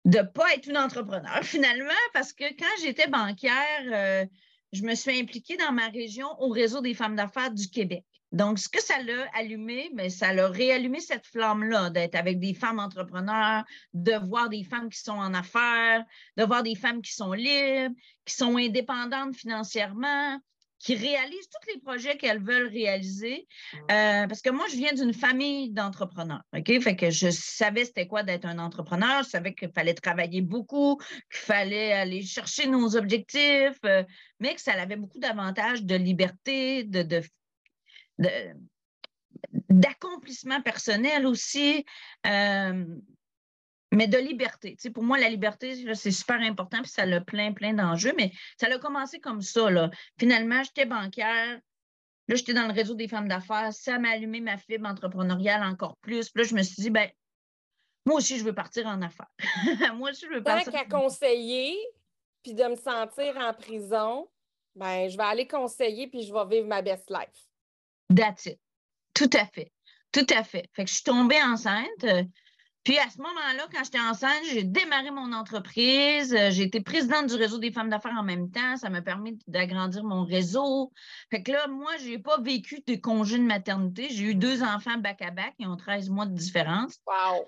de 0.06 0.22
pas 0.22 0.54
être 0.54 0.68
une 0.68 0.78
entrepreneur 0.78 1.40
finalement, 1.42 1.92
parce 2.12 2.32
que 2.32 2.44
quand 2.56 2.80
j'étais 2.80 3.08
banquière, 3.08 3.82
euh, 3.92 4.24
je 4.72 4.82
me 4.82 4.94
suis 4.94 5.18
impliquée 5.18 5.56
dans 5.56 5.72
ma 5.72 5.88
région 5.88 6.28
au 6.40 6.48
réseau 6.48 6.80
des 6.80 6.94
femmes 6.94 7.16
d'affaires 7.16 7.50
du 7.50 7.68
Québec. 7.68 8.04
Donc, 8.36 8.58
ce 8.58 8.68
que 8.68 8.82
ça 8.82 9.00
l'a 9.02 9.26
allumé, 9.32 9.90
mais 9.94 10.04
ben, 10.04 10.10
ça 10.10 10.34
l'a 10.34 10.48
réallumé 10.48 11.00
cette 11.00 11.26
flamme-là, 11.26 11.88
d'être 11.88 12.16
avec 12.16 12.38
des 12.38 12.52
femmes 12.52 12.78
entrepreneurs, 12.78 13.64
de 13.94 14.12
voir 14.28 14.50
des 14.50 14.62
femmes 14.62 14.90
qui 14.90 15.00
sont 15.00 15.12
en 15.12 15.32
affaires, 15.32 16.04
de 16.36 16.44
voir 16.44 16.62
des 16.62 16.74
femmes 16.74 17.00
qui 17.00 17.14
sont 17.14 17.32
libres, 17.32 17.94
qui 18.26 18.34
sont 18.34 18.58
indépendantes 18.58 19.34
financièrement, 19.34 20.38
qui 20.78 20.94
réalisent 20.94 21.48
tous 21.48 21.72
les 21.72 21.80
projets 21.80 22.18
qu'elles 22.18 22.42
veulent 22.42 22.68
réaliser. 22.68 23.48
Euh, 23.90 24.26
parce 24.26 24.42
que 24.42 24.50
moi, 24.50 24.66
je 24.70 24.76
viens 24.76 24.92
d'une 24.92 25.14
famille 25.14 25.70
d'entrepreneurs. 25.70 26.42
OK? 26.54 26.78
Fait 26.82 26.94
que 26.94 27.10
je 27.10 27.30
savais 27.30 27.86
c'était 27.86 28.06
quoi 28.06 28.22
d'être 28.22 28.44
un 28.44 28.58
entrepreneur. 28.58 29.22
Je 29.22 29.30
savais 29.30 29.54
qu'il 29.54 29.70
fallait 29.70 29.94
travailler 29.94 30.42
beaucoup, 30.42 30.96
qu'il 30.96 31.40
fallait 31.40 31.94
aller 31.94 32.22
chercher 32.22 32.66
nos 32.66 32.96
objectifs, 32.96 33.78
euh, 33.86 34.04
mais 34.40 34.54
que 34.54 34.60
ça 34.60 34.74
avait 34.74 34.96
beaucoup 34.96 35.18
d'avantages 35.18 35.82
de 35.84 35.94
liberté, 35.94 36.84
de, 36.84 37.02
de 37.02 37.22
d'accomplissement 39.68 40.62
personnel 40.62 41.26
aussi, 41.26 41.84
euh, 42.26 42.84
mais 43.92 44.08
de 44.08 44.18
liberté. 44.18 44.76
pour 44.92 45.04
moi, 45.04 45.18
la 45.18 45.28
liberté, 45.28 45.94
c'est 45.94 46.10
super 46.10 46.40
important, 46.40 46.82
puis 46.82 46.90
ça 46.90 47.02
a 47.02 47.20
plein, 47.20 47.52
plein 47.52 47.72
d'enjeux, 47.72 48.12
mais 48.16 48.32
ça 48.60 48.66
a 48.66 48.78
commencé 48.78 49.20
comme 49.20 49.42
ça. 49.42 49.70
Là. 49.70 49.90
Finalement, 50.18 50.62
j'étais 50.62 50.86
bancaire, 50.86 51.60
là, 52.28 52.34
j'étais 52.34 52.54
dans 52.54 52.66
le 52.66 52.72
réseau 52.72 52.94
des 52.94 53.08
femmes 53.08 53.28
d'affaires, 53.28 53.72
ça 53.72 53.98
m'a 53.98 54.10
allumé 54.10 54.40
ma 54.40 54.58
fibre 54.58 54.88
entrepreneuriale 54.88 55.62
encore 55.62 55.96
plus. 55.98 56.30
Puis 56.30 56.42
là, 56.42 56.48
je 56.48 56.54
me 56.54 56.62
suis 56.62 56.82
dit, 56.82 56.90
ben, 56.90 57.08
moi 58.04 58.16
aussi, 58.16 58.38
je 58.38 58.44
veux 58.44 58.54
partir 58.54 58.86
en 58.86 59.02
affaires. 59.02 59.30
moi 59.96 60.10
aussi, 60.10 60.26
je 60.26 60.34
veux 60.34 60.42
partir. 60.42 60.72
Tant 60.72 60.78
qu'à 60.78 60.84
conseiller, 60.84 61.76
puis 62.42 62.54
de 62.54 62.64
me 62.64 62.76
sentir 62.76 63.36
en 63.36 63.52
prison, 63.52 64.28
ben, 64.74 65.08
je 65.08 65.16
vais 65.16 65.24
aller 65.24 65.46
conseiller, 65.46 66.06
puis 66.08 66.22
je 66.22 66.32
vais 66.32 66.46
vivre 66.46 66.66
ma 66.66 66.82
best 66.82 67.10
life. 67.10 67.46
That's 68.14 68.46
it. 68.46 68.58
Tout 69.14 69.30
à 69.32 69.46
fait. 69.46 69.72
Tout 70.12 70.26
à 70.30 70.44
fait. 70.44 70.68
Fait 70.74 70.84
que 70.84 70.90
je 70.90 70.94
suis 70.94 71.04
tombée 71.04 71.42
enceinte. 71.42 72.04
Euh, 72.04 72.22
puis 72.84 72.98
à 72.98 73.10
ce 73.10 73.18
moment-là, 73.18 73.66
quand 73.72 73.82
j'étais 73.82 73.98
enceinte, 73.98 74.44
j'ai 74.52 74.62
démarré 74.62 75.10
mon 75.10 75.32
entreprise. 75.32 76.32
Euh, 76.32 76.50
j'ai 76.50 76.62
été 76.62 76.80
présidente 76.80 77.26
du 77.26 77.34
réseau 77.34 77.58
des 77.58 77.72
femmes 77.72 77.90
d'affaires 77.90 78.16
en 78.16 78.22
même 78.22 78.50
temps. 78.50 78.76
Ça 78.76 78.90
m'a 78.90 79.02
permis 79.02 79.38
d'agrandir 79.48 80.04
mon 80.04 80.24
réseau. 80.24 80.92
Fait 81.30 81.42
que 81.42 81.50
là, 81.50 81.66
moi, 81.66 81.96
je 81.98 82.10
n'ai 82.10 82.18
pas 82.18 82.38
vécu 82.40 82.82
de 82.86 82.94
congé 82.94 83.38
de 83.38 83.42
maternité. 83.42 84.08
J'ai 84.10 84.24
eu 84.24 84.34
deux 84.36 84.62
enfants 84.62 84.98
back-à-back. 84.98 85.54
Ils 85.58 85.66
ont 85.66 85.76
13 85.76 86.10
mois 86.10 86.26
de 86.26 86.34
différence. 86.34 87.00
Wow! 87.06 87.44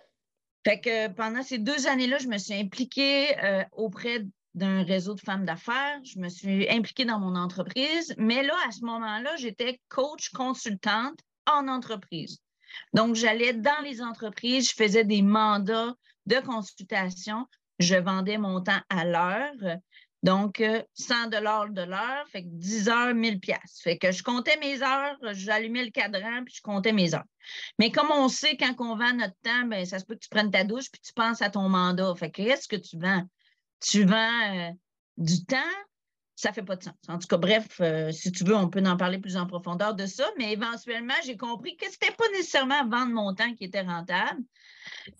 Fait 0.66 0.80
que 0.80 1.08
pendant 1.08 1.44
ces 1.44 1.58
deux 1.58 1.86
années-là, 1.86 2.18
je 2.18 2.26
me 2.26 2.36
suis 2.36 2.54
impliquée 2.54 3.38
euh, 3.44 3.64
auprès 3.72 4.26
d'un 4.58 4.82
réseau 4.82 5.14
de 5.14 5.20
femmes 5.20 5.44
d'affaires. 5.44 6.00
Je 6.04 6.18
me 6.18 6.28
suis 6.28 6.68
impliquée 6.68 7.04
dans 7.04 7.18
mon 7.18 7.36
entreprise. 7.36 8.14
Mais 8.18 8.42
là, 8.42 8.54
à 8.66 8.72
ce 8.72 8.84
moment-là, 8.84 9.36
j'étais 9.36 9.80
coach 9.88 10.30
consultante 10.30 11.18
en 11.46 11.68
entreprise. 11.68 12.42
Donc, 12.92 13.14
j'allais 13.14 13.54
dans 13.54 13.80
les 13.82 14.02
entreprises, 14.02 14.70
je 14.70 14.74
faisais 14.74 15.04
des 15.04 15.22
mandats 15.22 15.94
de 16.26 16.36
consultation, 16.40 17.46
je 17.78 17.96
vendais 17.96 18.38
mon 18.38 18.60
temps 18.60 18.82
à 18.90 19.04
l'heure. 19.04 19.78
Donc, 20.22 20.62
100 20.94 21.28
dollars 21.28 21.70
de 21.70 21.82
l'heure, 21.82 22.26
fait 22.28 22.42
que 22.42 22.48
10 22.50 22.88
heures, 22.88 23.14
1000 23.14 23.38
pièces. 23.38 23.80
Fait 23.82 23.96
que 23.96 24.10
je 24.10 24.22
comptais 24.22 24.58
mes 24.58 24.82
heures, 24.82 25.16
j'allumais 25.32 25.84
le 25.84 25.90
cadran, 25.90 26.44
puis 26.44 26.54
je 26.56 26.60
comptais 26.60 26.92
mes 26.92 27.14
heures. 27.14 27.24
Mais 27.78 27.92
comme 27.92 28.10
on 28.10 28.28
sait, 28.28 28.56
quand 28.56 28.74
on 28.80 28.96
vend 28.96 29.14
notre 29.14 29.36
temps, 29.42 29.64
ben, 29.66 29.84
ça 29.86 29.98
se 29.98 30.04
peut 30.04 30.14
que 30.14 30.20
tu 30.20 30.28
prennes 30.28 30.50
ta 30.50 30.64
douche, 30.64 30.90
puis 30.90 31.00
tu 31.00 31.12
penses 31.12 31.40
à 31.40 31.50
ton 31.50 31.68
mandat. 31.68 32.12
Fait 32.16 32.30
que 32.30 32.42
qu'est-ce 32.42 32.66
que 32.66 32.76
tu 32.76 32.98
vends? 32.98 33.22
Tu 33.80 34.04
vends 34.04 34.54
euh, 34.54 34.70
du 35.16 35.44
temps, 35.44 35.56
ça 36.36 36.50
ne 36.50 36.54
fait 36.54 36.62
pas 36.62 36.76
de 36.76 36.84
sens. 36.84 36.94
En 37.08 37.18
tout 37.18 37.26
cas, 37.26 37.36
bref, 37.36 37.80
euh, 37.80 38.12
si 38.12 38.30
tu 38.30 38.44
veux, 38.44 38.54
on 38.54 38.68
peut 38.68 38.82
en 38.86 38.96
parler 38.96 39.18
plus 39.18 39.36
en 39.36 39.46
profondeur 39.46 39.94
de 39.94 40.06
ça, 40.06 40.28
mais 40.38 40.52
éventuellement, 40.52 41.14
j'ai 41.24 41.36
compris 41.36 41.76
que 41.76 41.86
ce 41.86 41.92
n'était 41.92 42.14
pas 42.14 42.28
nécessairement 42.30 42.86
vendre 42.88 43.12
mon 43.12 43.34
temps 43.34 43.52
qui 43.54 43.64
était 43.64 43.82
rentable. 43.82 44.42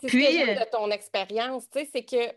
Puis, 0.07 0.25
ce 0.25 0.47
que 0.47 0.51
euh, 0.51 0.65
de 0.65 0.71
ton 0.71 0.91
expérience, 0.91 1.69
tu 1.71 1.81
sais, 1.81 1.91
c'est 1.93 2.05
que 2.05 2.35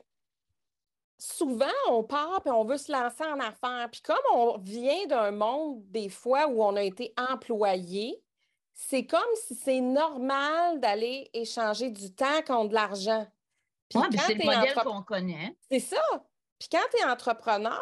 souvent, 1.19 1.65
on 1.89 2.03
part 2.03 2.41
et 2.45 2.49
on 2.49 2.65
veut 2.65 2.77
se 2.77 2.91
lancer 2.91 3.23
en 3.23 3.39
affaires. 3.39 3.87
Puis 3.91 4.01
comme 4.01 4.17
on 4.33 4.57
vient 4.57 5.05
d'un 5.05 5.31
monde, 5.31 5.83
des 5.91 6.09
fois, 6.09 6.47
où 6.47 6.63
on 6.63 6.75
a 6.75 6.81
été 6.81 7.13
employé, 7.17 8.19
c'est 8.73 9.05
comme 9.05 9.21
si 9.45 9.53
c'est 9.53 9.81
normal 9.81 10.79
d'aller 10.79 11.29
échanger 11.33 11.91
du 11.91 12.13
temps 12.13 12.41
contre 12.47 12.69
de 12.69 12.73
l'argent. 12.73 13.27
C'est 13.91 14.33
le 14.36 14.45
modèle 14.45 14.75
qu'on 14.75 15.03
connaît. 15.03 15.55
C'est 15.69 15.79
ça. 15.79 16.01
Puis 16.60 16.69
quand 16.71 16.83
tu 16.93 17.01
es 17.01 17.05
entrepreneur, 17.05 17.81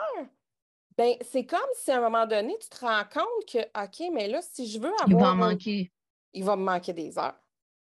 ben 0.98 1.16
c'est 1.22 1.46
comme 1.46 1.60
si 1.76 1.92
à 1.92 1.98
un 1.98 2.02
moment 2.02 2.26
donné, 2.26 2.56
tu 2.62 2.70
te 2.70 2.80
rends 2.86 3.04
compte 3.12 3.46
que, 3.52 3.60
OK, 3.60 4.12
mais 4.14 4.28
là, 4.28 4.42
si 4.42 4.70
je 4.70 4.80
veux 4.80 4.94
avoir... 5.02 5.08
Il 5.08 5.16
va 5.16 5.34
manquer. 5.34 5.92
Il 6.34 6.44
va 6.44 6.56
me 6.56 6.64
manquer 6.64 6.94
des 6.94 7.18
heures 7.18 7.40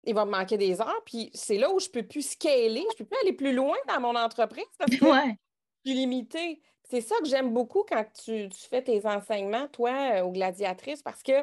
il 0.05 0.15
va 0.15 0.25
me 0.25 0.31
manquer 0.31 0.57
des 0.57 0.81
heures. 0.81 1.03
Puis 1.05 1.31
c'est 1.35 1.59
là 1.59 1.73
où 1.73 1.79
je 1.79 1.89
ne 1.89 1.93
peux 1.93 2.03
plus 2.03 2.31
scaler, 2.31 2.81
je 2.81 2.95
ne 2.95 2.99
peux 2.99 3.05
plus 3.05 3.19
aller 3.23 3.33
plus 3.33 3.53
loin 3.53 3.77
dans 3.89 4.01
mon 4.01 4.17
entreprise 4.17 4.65
parce 4.79 4.95
que 4.95 5.05
ouais. 5.05 5.37
je 5.85 5.91
suis 5.91 5.99
limitée. 5.99 6.61
C'est 6.89 7.01
ça 7.01 7.15
que 7.21 7.27
j'aime 7.27 7.53
beaucoup 7.53 7.85
quand 7.89 8.05
tu, 8.25 8.49
fais 8.69 8.83
tes 8.83 9.07
enseignements, 9.07 9.69
toi, 9.69 9.93
euh, 10.15 10.23
aux 10.23 10.33
gladiatrices, 10.33 11.03
parce 11.03 11.23
que 11.23 11.41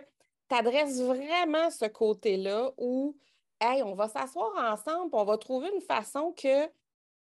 tu 0.50 0.56
adresses 0.56 1.02
vraiment 1.02 1.70
ce 1.70 1.86
côté-là 1.86 2.74
où, 2.78 3.18
hey, 3.62 3.84
on 3.84 3.96
va 3.96 4.08
s'asseoir 4.08 4.52
ensemble, 4.74 5.10
on 5.14 5.24
va 5.24 5.38
trouver 5.38 5.70
une 5.74 5.82
façon 5.82 6.34
que 6.34 6.68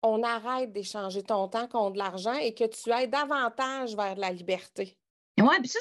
on 0.01 0.21
arrête 0.23 0.71
d'échanger 0.71 1.23
ton 1.23 1.47
temps 1.47 1.67
contre 1.67 1.93
de 1.93 1.97
l'argent 1.97 2.33
et 2.33 2.53
que 2.53 2.65
tu 2.65 2.91
ailles 2.91 3.09
davantage 3.09 3.95
vers 3.95 4.15
la 4.15 4.31
liberté. 4.31 4.97
Oui, 5.37 5.55
puis 5.59 5.67
ça, 5.67 5.79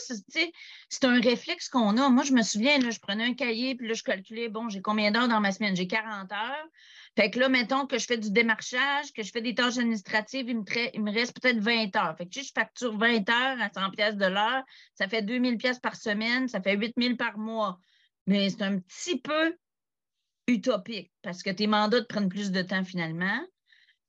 c'est 0.89 1.05
un 1.05 1.21
réflexe 1.21 1.69
qu'on 1.69 1.97
a. 1.97 2.09
Moi, 2.09 2.25
je 2.25 2.33
me 2.33 2.43
souviens, 2.43 2.79
là, 2.79 2.91
je 2.91 2.99
prenais 2.99 3.25
un 3.25 3.35
cahier, 3.35 3.77
puis 3.77 3.87
là, 3.87 3.95
je 3.95 4.03
calculais, 4.03 4.49
bon, 4.49 4.69
j'ai 4.69 4.83
combien 4.83 5.13
d'heures 5.13 5.29
dans 5.29 5.41
ma 5.41 5.53
semaine? 5.53 5.77
J'ai 5.77 5.87
40 5.87 6.33
heures. 6.33 6.69
Fait 7.17 7.31
que 7.31 7.39
là, 7.39 7.49
mettons 7.49 7.87
que 7.87 7.97
je 7.97 8.07
fais 8.07 8.19
du 8.19 8.33
démarchage, 8.33 9.13
que 9.13 9.23
je 9.23 9.31
fais 9.31 9.41
des 9.41 9.55
tâches 9.55 9.79
administratives, 9.79 10.49
il 10.49 10.57
me, 11.03 11.13
reste 11.13 11.41
peut-être 11.41 11.61
20 11.61 11.95
heures. 11.95 12.17
Fait 12.19 12.27
que 12.27 12.35
si 12.35 12.43
je 12.43 12.53
facture 12.53 12.97
20 12.99 13.29
heures 13.31 13.61
à 13.61 13.71
100 13.73 13.91
pièces 13.91 14.17
de 14.17 14.27
l'heure, 14.27 14.65
ça 14.95 15.07
fait 15.07 15.23
2000 15.23 15.57
pièces 15.57 15.79
par 15.79 15.95
semaine, 15.95 16.49
ça 16.49 16.61
fait 16.61 16.77
8000 16.77 17.17
par 17.17 17.39
mois. 17.39 17.79
Mais 18.27 18.51
c'est 18.51 18.63
un 18.63 18.81
petit 18.81 19.21
peu 19.21 19.57
utopique 20.47 21.11
parce 21.23 21.43
que 21.43 21.51
tes 21.51 21.67
mandats 21.67 22.01
te 22.01 22.07
prennent 22.07 22.29
plus 22.29 22.51
de 22.51 22.63
temps 22.63 22.85
finalement 22.85 23.41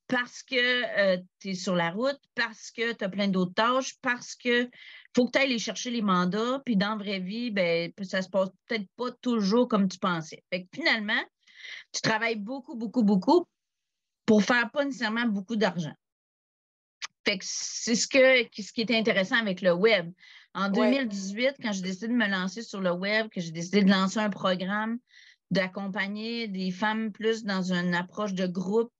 parce 0.08 0.44
que 0.44 0.56
euh, 1.00 1.18
tu 1.40 1.50
es 1.50 1.54
sur 1.56 1.76
la 1.76 1.90
route, 1.90 2.20
parce 2.36 2.72
que 2.72 2.94
tu 2.94 3.04
as 3.04 3.10
plein 3.10 3.28
d'autres 3.28 3.54
tâches, 3.54 3.96
parce 4.02 4.36
que 4.36 4.70
faut 5.16 5.26
que 5.26 5.32
tu 5.32 5.40
ailles 5.40 5.50
les 5.50 5.60
chercher 5.60 5.90
les 5.90 6.02
mandats, 6.02 6.62
puis 6.64 6.76
dans 6.76 6.90
la 6.90 6.96
vraie 6.98 7.20
vie, 7.20 7.50
ben, 7.50 7.92
ça 8.04 8.22
se 8.22 8.30
passe 8.30 8.50
peut-être 8.68 8.88
pas 8.98 9.12
toujours 9.22 9.68
comme 9.68 9.88
tu 9.88 9.98
pensais. 9.98 10.44
Fait 10.52 10.64
que 10.64 10.68
finalement, 10.76 11.24
tu 11.92 12.02
travailles 12.02 12.36
beaucoup, 12.36 12.76
beaucoup, 12.76 13.04
beaucoup 13.04 13.48
pour 14.26 14.44
faire 14.44 14.70
pas 14.72 14.86
nécessairement 14.86 15.26
beaucoup 15.26 15.56
d'argent. 15.56 15.94
Fait 17.26 17.40
que 17.40 17.46
c'est 17.48 17.96
ce, 17.96 18.08
que, 18.08 18.48
ce 18.62 18.72
qui 18.72 18.82
est 18.82 18.92
intéressant 18.92 19.38
avec 19.38 19.62
le 19.62 19.74
web. 19.74 20.12
En 20.54 20.70
2018, 20.70 21.56
quand 21.62 21.72
j'ai 21.74 21.82
décidé 21.82 22.08
de 22.08 22.14
me 22.14 22.28
lancer 22.28 22.62
sur 22.62 22.80
le 22.80 22.92
web, 22.92 23.30
que 23.30 23.42
j'ai 23.42 23.52
décidé 23.52 23.84
de 23.84 23.90
lancer 23.90 24.20
un 24.20 24.30
programme 24.30 25.00
d'accompagner 25.56 26.48
des 26.48 26.70
femmes 26.70 27.12
plus 27.12 27.44
dans 27.44 27.74
une 27.74 27.96
approche 27.96 28.34
de 28.34 28.46
groupe, 28.46 28.92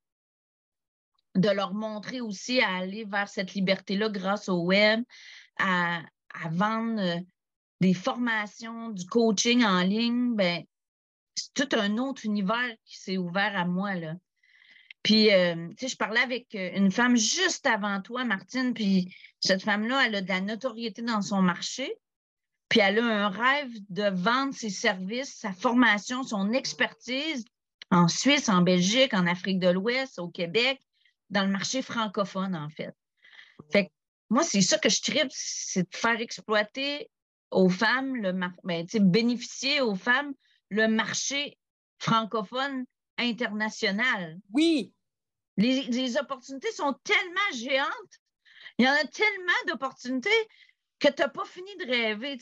de 1.36 1.50
leur 1.50 1.74
montrer 1.74 2.22
aussi 2.22 2.62
à 2.62 2.78
aller 2.78 3.04
vers 3.04 3.28
cette 3.28 3.54
liberté-là 3.54 4.10
grâce 4.10 4.48
au 4.48 4.64
web, 4.64 5.04
à, 5.60 6.02
vendre 6.50 7.02
euh, 7.02 7.20
des 7.82 7.94
formations, 7.94 8.90
du 8.90 9.06
coaching 9.06 9.64
en 9.64 9.82
ligne, 9.82 10.36
ben, 10.36 10.64
c'est 11.36 11.54
tout 11.54 11.78
un 11.78 11.98
autre 11.98 12.26
univers 12.26 12.74
qui 12.86 12.98
s'est 12.98 13.18
ouvert 13.18 13.58
à 13.58 13.66
moi. 13.66 13.96
Là. 13.96 14.16
Puis, 15.04 15.32
euh, 15.32 15.70
tu 15.78 15.86
sais, 15.86 15.88
je 15.90 15.98
parlais 15.98 16.22
avec 16.22 16.56
euh, 16.56 16.72
une 16.76 16.92
femme 16.92 17.18
juste 17.18 17.66
avant 17.66 18.02
toi, 18.02 18.24
Martine, 18.24 18.74
puis 18.74 19.14
cette 19.40 19.64
femme-là, 19.64 20.08
elle 20.08 20.16
a 20.16 20.22
de 20.22 20.30
la 20.30 20.42
notoriété 20.42 21.02
dans 21.02 21.22
son 21.22 21.42
marché, 21.42 21.94
puis 22.76 22.82
elle 22.82 23.00
a 23.00 23.06
un 23.06 23.30
rêve 23.30 23.72
de 23.88 24.10
vendre 24.10 24.54
ses 24.54 24.70
services, 24.70 25.34
sa 25.34 25.54
formation, 25.54 26.24
son 26.24 26.52
expertise 26.52 27.46
en 27.90 28.10
Suisse, 28.10 28.50
en 28.50 28.64
Belgique, 28.64 29.14
en 29.14 29.28
Afrique 29.28 29.60
de 29.60 29.70
l'Ouest, 29.70 30.20
au 30.20 30.28
Québec, 30.28 30.82
dans 31.30 31.46
le 31.46 31.52
marché 31.54 31.82
francophone, 31.82 32.54
en 32.54 32.68
fait. 32.68 32.94
Fait 33.72 33.86
que 33.86 33.92
moi, 34.30 34.44
c'est 34.44 34.60
ça 34.60 34.78
que 34.78 34.90
je 34.90 35.02
tripe, 35.02 35.30
c'est 35.30 35.90
de 35.90 35.96
faire 35.96 36.20
exploiter 36.20 37.10
aux 37.50 37.70
femmes, 37.70 38.18
le 38.18 38.34
ben, 38.66 38.86
bénéficier 38.94 39.80
aux 39.80 39.96
femmes 39.96 40.34
le 40.70 40.90
marché 40.90 41.58
francophone 42.00 42.84
international. 43.18 44.38
Oui. 44.52 44.92
Les, 45.56 46.18
opportunités 46.18 46.74
sont 46.74 46.94
tellement 47.06 47.52
géantes. 47.54 48.20
Il 48.78 48.86
y 48.86 48.90
en 48.90 48.96
a 48.96 49.06
tellement 49.06 49.64
d'opportunités 49.68 50.30
que 51.00 51.08
tu 51.10 51.22
n'as 51.22 51.30
pas 51.30 51.46
fini 51.46 51.76
de 51.78 51.86
rêver. 51.86 52.38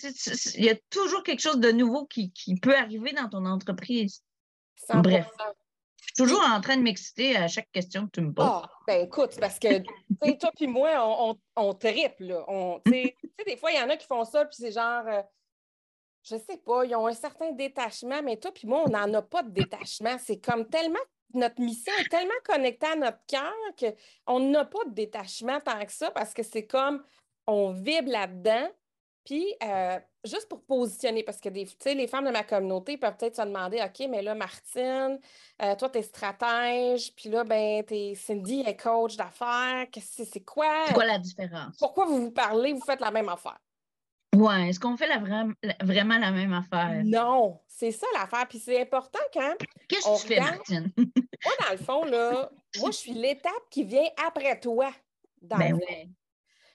il 0.56 0.66
y 0.66 0.70
a 0.70 0.76
toujours 0.90 1.24
quelque 1.24 1.42
chose 1.42 1.60
de 1.60 1.72
nouveau 1.72 2.06
qui, 2.06 2.32
peut 2.62 2.76
arriver 2.76 3.14
dans 3.14 3.30
ton 3.30 3.46
entreprise. 3.46 4.24
Bref 4.90 5.28
toujours 6.16 6.42
en 6.42 6.62
train 6.62 6.78
de 6.78 6.82
m'exciter 6.82 7.36
à 7.36 7.48
chaque 7.48 7.72
question 7.72 8.06
que 8.06 8.12
tu 8.12 8.22
me 8.22 8.34
poses. 8.34 8.46
Ah, 8.48 8.70
ben 8.88 9.06
écoute, 9.06 9.38
parce 9.40 9.60
que 9.60 9.80
toi 9.80 10.52
puis 10.56 10.68
moi, 10.68 10.90
on, 11.00 11.38
on, 11.56 11.74
triple. 11.74 12.44
Tu 12.86 12.92
sais, 12.92 13.46
des 13.46 13.58
fois, 13.58 13.72
il 13.72 13.80
y 13.80 13.82
en 13.82 13.90
a 13.90 13.98
qui 13.98 14.06
font 14.06 14.26
ça, 14.26 14.46
puis 14.46 14.56
c'est 14.60 14.72
genre, 14.72 15.04
euh, 15.08 15.22
je 16.24 16.36
sais 16.38 16.58
pas, 16.58 16.86
ils 16.86 16.96
ont 16.96 17.08
un 17.08 17.14
certain 17.14 17.52
détachement, 17.52 18.22
mais 18.22 18.38
toi 18.38 18.52
puis 18.52 18.68
moi, 18.68 18.84
on 18.86 18.90
n'en 18.90 19.12
a 19.14 19.22
pas 19.22 19.44
de 19.44 19.50
détachement. 19.50 20.18
C'est 20.20 20.40
comme 20.40 20.68
tellement, 20.70 21.00
notre 21.34 21.60
mission 21.60 21.94
est 22.00 22.10
tellement 22.10 22.34
connectée 22.46 22.86
à 22.86 22.96
notre 22.96 23.26
cœur 23.28 23.54
qu'on 24.28 24.40
n'a 24.40 24.66
pas 24.66 24.86
de 24.86 24.92
détachement 24.92 25.60
tant 25.62 25.84
que 25.84 25.92
ça, 25.92 26.12
parce 26.12 26.34
que 26.34 26.44
c'est 26.44 26.68
comme, 26.68 27.04
on 27.48 27.72
vibre 27.72 28.10
là-dedans. 28.10 28.70
Puis, 29.26 29.56
euh, 29.64 30.00
juste 30.26 30.50
pour 30.50 30.64
positionner, 30.64 31.24
parce 31.24 31.40
que 31.40 31.48
des, 31.48 31.68
les 31.86 32.08
femmes 32.08 32.26
de 32.26 32.32
ma 32.32 32.44
communauté 32.44 32.98
peuvent 32.98 33.16
peut-être 33.16 33.38
se 33.38 33.42
demander 33.42 33.82
OK, 33.82 34.06
mais 34.10 34.22
là, 34.22 34.36
Martine, 34.36 35.18
euh, 35.62 35.76
toi, 35.76 35.90
tu 35.90 36.00
es 36.00 36.02
stratège, 36.02 37.14
puis 37.16 37.30
là, 37.30 37.46
ben, 37.46 37.84
es, 37.90 38.16
Cindy 38.16 38.64
est 38.68 38.76
coach 38.76 39.16
d'affaires. 39.16 39.88
C'est 39.94 40.44
quoi? 40.44 40.88
C'est 40.88 40.94
quoi 40.94 41.06
la 41.06 41.20
différence? 41.20 41.78
Pourquoi 41.78 42.06
vous 42.06 42.24
vous 42.24 42.32
parlez, 42.32 42.74
vous 42.74 42.84
faites 42.86 43.00
la 43.00 43.12
même 43.12 43.30
affaire? 43.30 43.60
Oui, 44.36 44.68
est-ce 44.68 44.80
qu'on 44.80 44.98
fait 44.98 45.08
la 45.08 45.20
vraiment 45.20 46.18
la 46.18 46.32
même 46.32 46.54
affaire? 46.54 47.02
Non, 47.06 47.60
c'est 47.68 47.92
ça 47.92 48.08
l'affaire. 48.14 48.48
Puis 48.48 48.60
c'est 48.60 48.82
important 48.82 49.20
quand. 49.32 49.54
Qu'est-ce 49.88 50.06
que 50.06 50.22
tu 50.22 50.28
fais, 50.28 50.40
Martine? 50.40 50.92
moi, 50.98 51.54
dans 51.64 51.72
le 51.72 51.78
fond, 51.78 52.04
là, 52.06 52.50
moi, 52.80 52.90
je 52.90 52.98
suis 52.98 53.14
l'étape 53.14 53.70
qui 53.70 53.84
vient 53.84 54.08
après 54.28 54.60
toi. 54.60 54.92
Dans 55.40 55.58
ben 55.58 55.78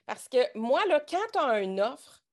Parce 0.08 0.26
que 0.26 0.38
moi, 0.54 0.80
là, 0.86 1.00
quand 1.06 1.18
tu 1.34 1.38
as 1.38 1.60
une 1.60 1.82
offre, 1.82 2.24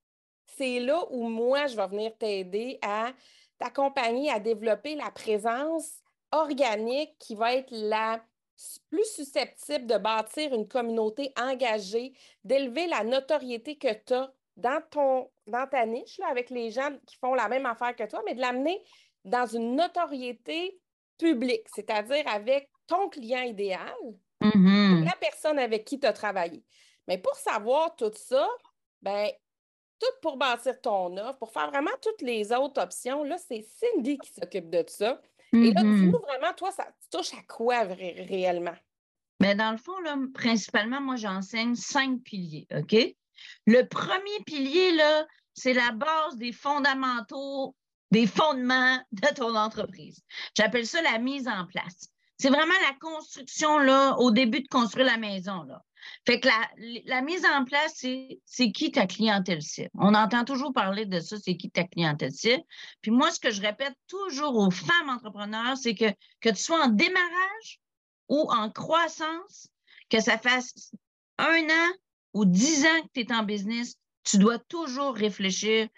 c'est 0.56 0.80
là 0.80 1.04
où 1.10 1.28
moi, 1.28 1.66
je 1.66 1.76
vais 1.76 1.86
venir 1.88 2.16
t'aider 2.18 2.78
à 2.80 3.12
t'accompagner 3.58 4.30
à 4.30 4.40
développer 4.40 4.94
la 4.94 5.10
présence 5.10 6.00
organique 6.32 7.14
qui 7.18 7.34
va 7.34 7.54
être 7.54 7.68
la 7.70 8.24
plus 8.88 9.04
susceptible 9.04 9.86
de 9.86 9.98
bâtir 9.98 10.54
une 10.54 10.66
communauté 10.66 11.34
engagée, 11.38 12.14
d'élever 12.44 12.86
la 12.86 13.04
notoriété 13.04 13.76
que 13.76 13.92
tu 13.92 14.14
as 14.14 14.32
dans, 14.56 14.82
ton, 14.90 15.30
dans 15.46 15.66
ta 15.66 15.84
niche 15.84 16.18
avec 16.30 16.48
les 16.48 16.70
gens 16.70 16.96
qui 17.06 17.16
font 17.16 17.34
la 17.34 17.48
même 17.50 17.66
affaire 17.66 17.94
que 17.94 18.08
toi, 18.08 18.22
mais 18.24 18.34
de 18.34 18.40
l'amener 18.40 18.82
dans 19.26 19.44
une 19.44 19.76
notoriété 19.76 20.80
publique, 21.18 21.66
c'est-à-dire 21.74 22.26
avec 22.26 22.70
ton 22.86 23.10
client 23.10 23.42
idéal, 23.42 23.94
mm-hmm. 24.40 25.04
la 25.04 25.16
personne 25.20 25.58
avec 25.58 25.84
qui 25.84 26.00
tu 26.00 26.06
as 26.06 26.14
travaillé. 26.14 26.64
Mais 27.08 27.18
pour 27.18 27.34
savoir 27.36 27.94
tout 27.96 28.12
ça, 28.14 28.48
ben, 29.02 29.30
tout 29.98 30.06
pour 30.22 30.36
bâtir 30.36 30.80
ton 30.80 31.16
offre, 31.16 31.38
pour 31.38 31.52
faire 31.52 31.70
vraiment 31.70 31.90
toutes 32.02 32.22
les 32.22 32.52
autres 32.52 32.80
options, 32.82 33.24
là, 33.24 33.36
c'est 33.38 33.62
Cindy 33.62 34.18
qui 34.18 34.32
s'occupe 34.32 34.70
de 34.70 34.84
ça. 34.86 35.20
Et 35.52 35.72
là, 35.72 35.82
mm-hmm. 35.82 35.94
dis-nous 35.94 36.18
vraiment, 36.18 36.52
toi, 36.54 36.70
ça 36.70 36.86
touche 37.10 37.32
à 37.34 37.42
quoi 37.48 37.82
réellement? 37.82 38.76
Mais 39.40 39.54
dans 39.54 39.70
le 39.70 39.76
fond, 39.76 39.98
là, 40.00 40.16
principalement, 40.34 41.00
moi, 41.00 41.16
j'enseigne 41.16 41.74
cinq 41.74 42.22
piliers, 42.22 42.66
OK? 42.74 42.96
Le 43.66 43.82
premier 43.82 44.40
pilier, 44.46 44.92
là, 44.92 45.26
c'est 45.54 45.74
la 45.74 45.92
base 45.92 46.36
des 46.36 46.52
fondamentaux, 46.52 47.74
des 48.10 48.26
fondements 48.26 48.98
de 49.12 49.28
ton 49.34 49.54
entreprise. 49.54 50.20
J'appelle 50.56 50.86
ça 50.86 51.02
la 51.02 51.18
mise 51.18 51.48
en 51.48 51.66
place. 51.66 52.08
C'est 52.38 52.50
vraiment 52.50 52.74
la 52.86 52.94
construction, 53.00 53.78
là, 53.78 54.16
au 54.18 54.30
début 54.30 54.60
de 54.60 54.68
construire 54.68 55.06
la 55.06 55.16
maison, 55.16 55.62
là. 55.62 55.82
Fait 56.26 56.40
que 56.40 56.48
la, 57.06 57.22
mise 57.22 57.44
en 57.44 57.64
place, 57.64 57.92
c'est, 57.96 58.40
c'est 58.44 58.72
qui 58.72 58.90
ta 58.90 59.06
clientèle 59.06 59.62
cible? 59.62 59.90
On 59.94 60.14
entend 60.14 60.44
toujours 60.44 60.72
parler 60.72 61.06
de 61.06 61.20
ça, 61.20 61.36
c'est 61.38 61.56
qui 61.56 61.70
ta 61.70 61.84
clientèle 61.84 62.32
cible? 62.32 62.62
Puis 63.00 63.10
moi, 63.10 63.30
ce 63.30 63.40
que 63.40 63.50
je 63.50 63.60
répète 63.60 63.94
toujours 64.08 64.56
aux 64.56 64.70
femmes 64.70 65.08
entrepreneurs, 65.08 65.76
c'est 65.76 65.94
que, 65.94 66.10
que 66.40 66.48
tu 66.50 66.62
sois 66.62 66.84
en 66.84 66.88
démarrage 66.88 67.80
ou 68.28 68.50
en 68.50 68.70
croissance, 68.70 69.68
que 70.08 70.20
ça 70.20 70.38
fasse 70.38 70.92
un 71.38 71.64
an 71.64 71.92
ou 72.34 72.44
dix 72.44 72.84
ans 72.84 73.02
que 73.02 73.08
tu 73.14 73.20
es 73.20 73.32
en 73.32 73.42
business, 73.42 73.96
tu 74.24 74.38
dois 74.38 74.58
toujours 74.58 75.14
réfléchir 75.14 75.88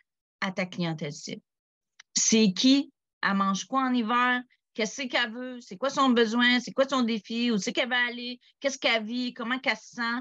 à 0.40 0.52
ta 0.52 0.66
clientèle 0.66 1.12
cible. 1.12 1.42
C'est 2.14 2.52
qui? 2.52 2.92
Elle 3.22 3.34
mange 3.34 3.64
quoi 3.64 3.82
en 3.82 3.92
hiver? 3.92 4.42
Qu'est-ce 4.78 5.02
qu'elle 5.08 5.32
veut? 5.32 5.60
C'est 5.60 5.76
quoi 5.76 5.90
son 5.90 6.10
besoin? 6.10 6.60
C'est 6.60 6.70
quoi 6.70 6.88
son 6.88 7.02
défi? 7.02 7.50
Où 7.50 7.58
c'est 7.58 7.72
qu'elle 7.72 7.88
va 7.88 7.98
aller? 8.06 8.38
Qu'est-ce 8.60 8.78
qu'elle 8.78 9.02
vit? 9.02 9.34
Comment 9.34 9.58
qu'elle 9.58 9.76
se 9.76 9.96
sent? 9.96 10.20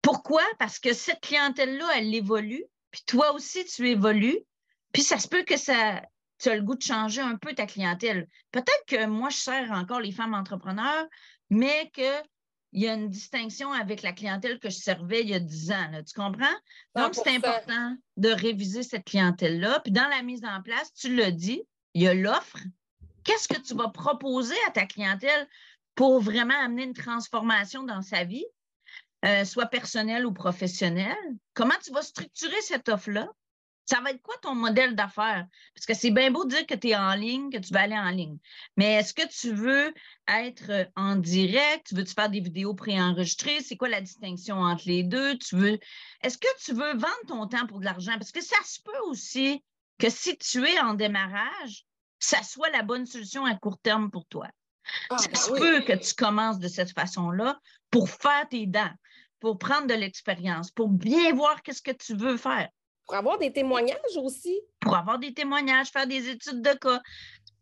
Pourquoi? 0.00 0.42
Parce 0.58 0.78
que 0.78 0.94
cette 0.94 1.20
clientèle-là, 1.20 1.86
elle 1.96 2.14
évolue. 2.14 2.64
Puis 2.90 3.02
toi 3.06 3.34
aussi, 3.34 3.62
tu 3.66 3.86
évolues. 3.86 4.38
Puis 4.94 5.02
ça 5.02 5.18
se 5.18 5.28
peut 5.28 5.42
que 5.42 5.58
ça, 5.58 6.00
tu 6.38 6.48
as 6.48 6.56
le 6.56 6.62
goût 6.62 6.74
de 6.74 6.80
changer 6.80 7.20
un 7.20 7.36
peu 7.36 7.52
ta 7.52 7.66
clientèle. 7.66 8.28
Peut-être 8.50 8.84
que 8.86 9.04
moi, 9.04 9.28
je 9.28 9.36
sers 9.36 9.70
encore 9.72 10.00
les 10.00 10.12
femmes 10.12 10.32
entrepreneurs, 10.32 11.06
mais 11.50 11.90
qu'il 11.92 12.22
y 12.72 12.88
a 12.88 12.94
une 12.94 13.10
distinction 13.10 13.72
avec 13.72 14.00
la 14.00 14.12
clientèle 14.12 14.58
que 14.58 14.70
je 14.70 14.78
servais 14.78 15.20
il 15.20 15.28
y 15.28 15.34
a 15.34 15.38
10 15.38 15.72
ans. 15.72 16.02
tu 16.08 16.14
comprends? 16.14 16.56
Donc, 16.94 17.14
c'est 17.14 17.36
important 17.36 17.94
de 18.16 18.30
réviser 18.30 18.82
cette 18.84 19.04
clientèle-là. 19.04 19.80
Puis 19.80 19.92
dans 19.92 20.08
la 20.08 20.22
mise 20.22 20.46
en 20.46 20.62
place, 20.62 20.94
tu 20.94 21.14
l'as 21.14 21.30
dit, 21.30 21.60
il 21.92 22.04
y 22.04 22.08
a 22.08 22.14
l'offre. 22.14 22.56
Qu'est-ce 23.30 23.46
que 23.46 23.60
tu 23.60 23.74
vas 23.76 23.90
proposer 23.90 24.56
à 24.66 24.72
ta 24.72 24.86
clientèle 24.86 25.48
pour 25.94 26.20
vraiment 26.20 26.58
amener 26.64 26.82
une 26.82 26.94
transformation 26.94 27.84
dans 27.84 28.02
sa 28.02 28.24
vie, 28.24 28.44
euh, 29.24 29.44
soit 29.44 29.66
personnelle 29.66 30.26
ou 30.26 30.32
professionnelle? 30.32 31.14
Comment 31.54 31.76
tu 31.80 31.92
vas 31.92 32.02
structurer 32.02 32.60
cette 32.60 32.88
offre-là? 32.88 33.28
Ça 33.86 34.00
va 34.00 34.10
être 34.10 34.20
quoi 34.20 34.34
ton 34.42 34.56
modèle 34.56 34.96
d'affaires? 34.96 35.46
Parce 35.76 35.86
que 35.86 35.94
c'est 35.94 36.10
bien 36.10 36.32
beau 36.32 36.44
de 36.44 36.48
dire 36.50 36.66
que 36.66 36.74
tu 36.74 36.88
es 36.88 36.96
en 36.96 37.14
ligne, 37.14 37.50
que 37.50 37.58
tu 37.58 37.72
vas 37.72 37.82
aller 37.82 37.96
en 37.96 38.10
ligne. 38.10 38.36
Mais 38.76 38.94
est-ce 38.94 39.14
que 39.14 39.28
tu 39.28 39.54
veux 39.54 39.94
être 40.26 40.90
en 40.96 41.14
direct? 41.14 41.94
Veux-tu 41.94 42.14
faire 42.14 42.30
des 42.30 42.40
vidéos 42.40 42.74
préenregistrées? 42.74 43.60
C'est 43.62 43.76
quoi 43.76 43.90
la 43.90 44.00
distinction 44.00 44.56
entre 44.56 44.88
les 44.88 45.04
deux? 45.04 45.38
Tu 45.38 45.54
veux. 45.54 45.78
Est-ce 46.22 46.36
que 46.36 46.48
tu 46.64 46.72
veux 46.72 46.94
vendre 46.94 47.26
ton 47.28 47.46
temps 47.46 47.68
pour 47.68 47.78
de 47.78 47.84
l'argent? 47.84 48.14
Parce 48.14 48.32
que 48.32 48.42
ça 48.42 48.60
se 48.64 48.80
peut 48.82 49.00
aussi 49.06 49.62
que 49.98 50.10
si 50.10 50.36
tu 50.36 50.66
es 50.66 50.80
en 50.80 50.94
démarrage, 50.94 51.86
ça 52.20 52.42
soit 52.42 52.70
la 52.70 52.82
bonne 52.82 53.06
solution 53.06 53.44
à 53.44 53.56
court 53.56 53.78
terme 53.78 54.10
pour 54.10 54.26
toi. 54.26 54.48
Ah, 55.08 55.18
ça 55.18 55.28
ben 55.28 55.36
se 55.36 55.50
peut 55.50 55.80
que 55.80 55.92
tu 55.92 56.14
commences 56.14 56.58
de 56.58 56.68
cette 56.68 56.92
façon-là 56.92 57.58
pour 57.90 58.08
faire 58.08 58.46
tes 58.48 58.66
dents, 58.66 58.92
pour 59.40 59.58
prendre 59.58 59.86
de 59.86 59.94
l'expérience, 59.94 60.70
pour 60.70 60.88
bien 60.88 61.34
voir 61.34 61.62
qu'est-ce 61.62 61.82
que 61.82 61.90
tu 61.90 62.14
veux 62.14 62.36
faire. 62.36 62.68
Pour 63.06 63.16
avoir 63.16 63.38
des 63.38 63.52
témoignages 63.52 64.16
aussi. 64.16 64.60
Pour 64.80 64.96
avoir 64.96 65.18
des 65.18 65.34
témoignages, 65.34 65.88
faire 65.88 66.06
des 66.06 66.28
études 66.28 66.62
de 66.62 66.72
cas. 66.74 67.00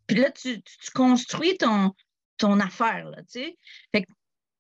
Puis 0.07 0.19
là, 0.19 0.31
tu, 0.31 0.63
construis 0.95 1.57
ton, 1.57 1.95
ton 2.37 2.61
affaire, 2.61 3.09
là, 3.11 3.19
tu 3.23 3.41
sais. 3.41 3.59
Fait 3.95 4.05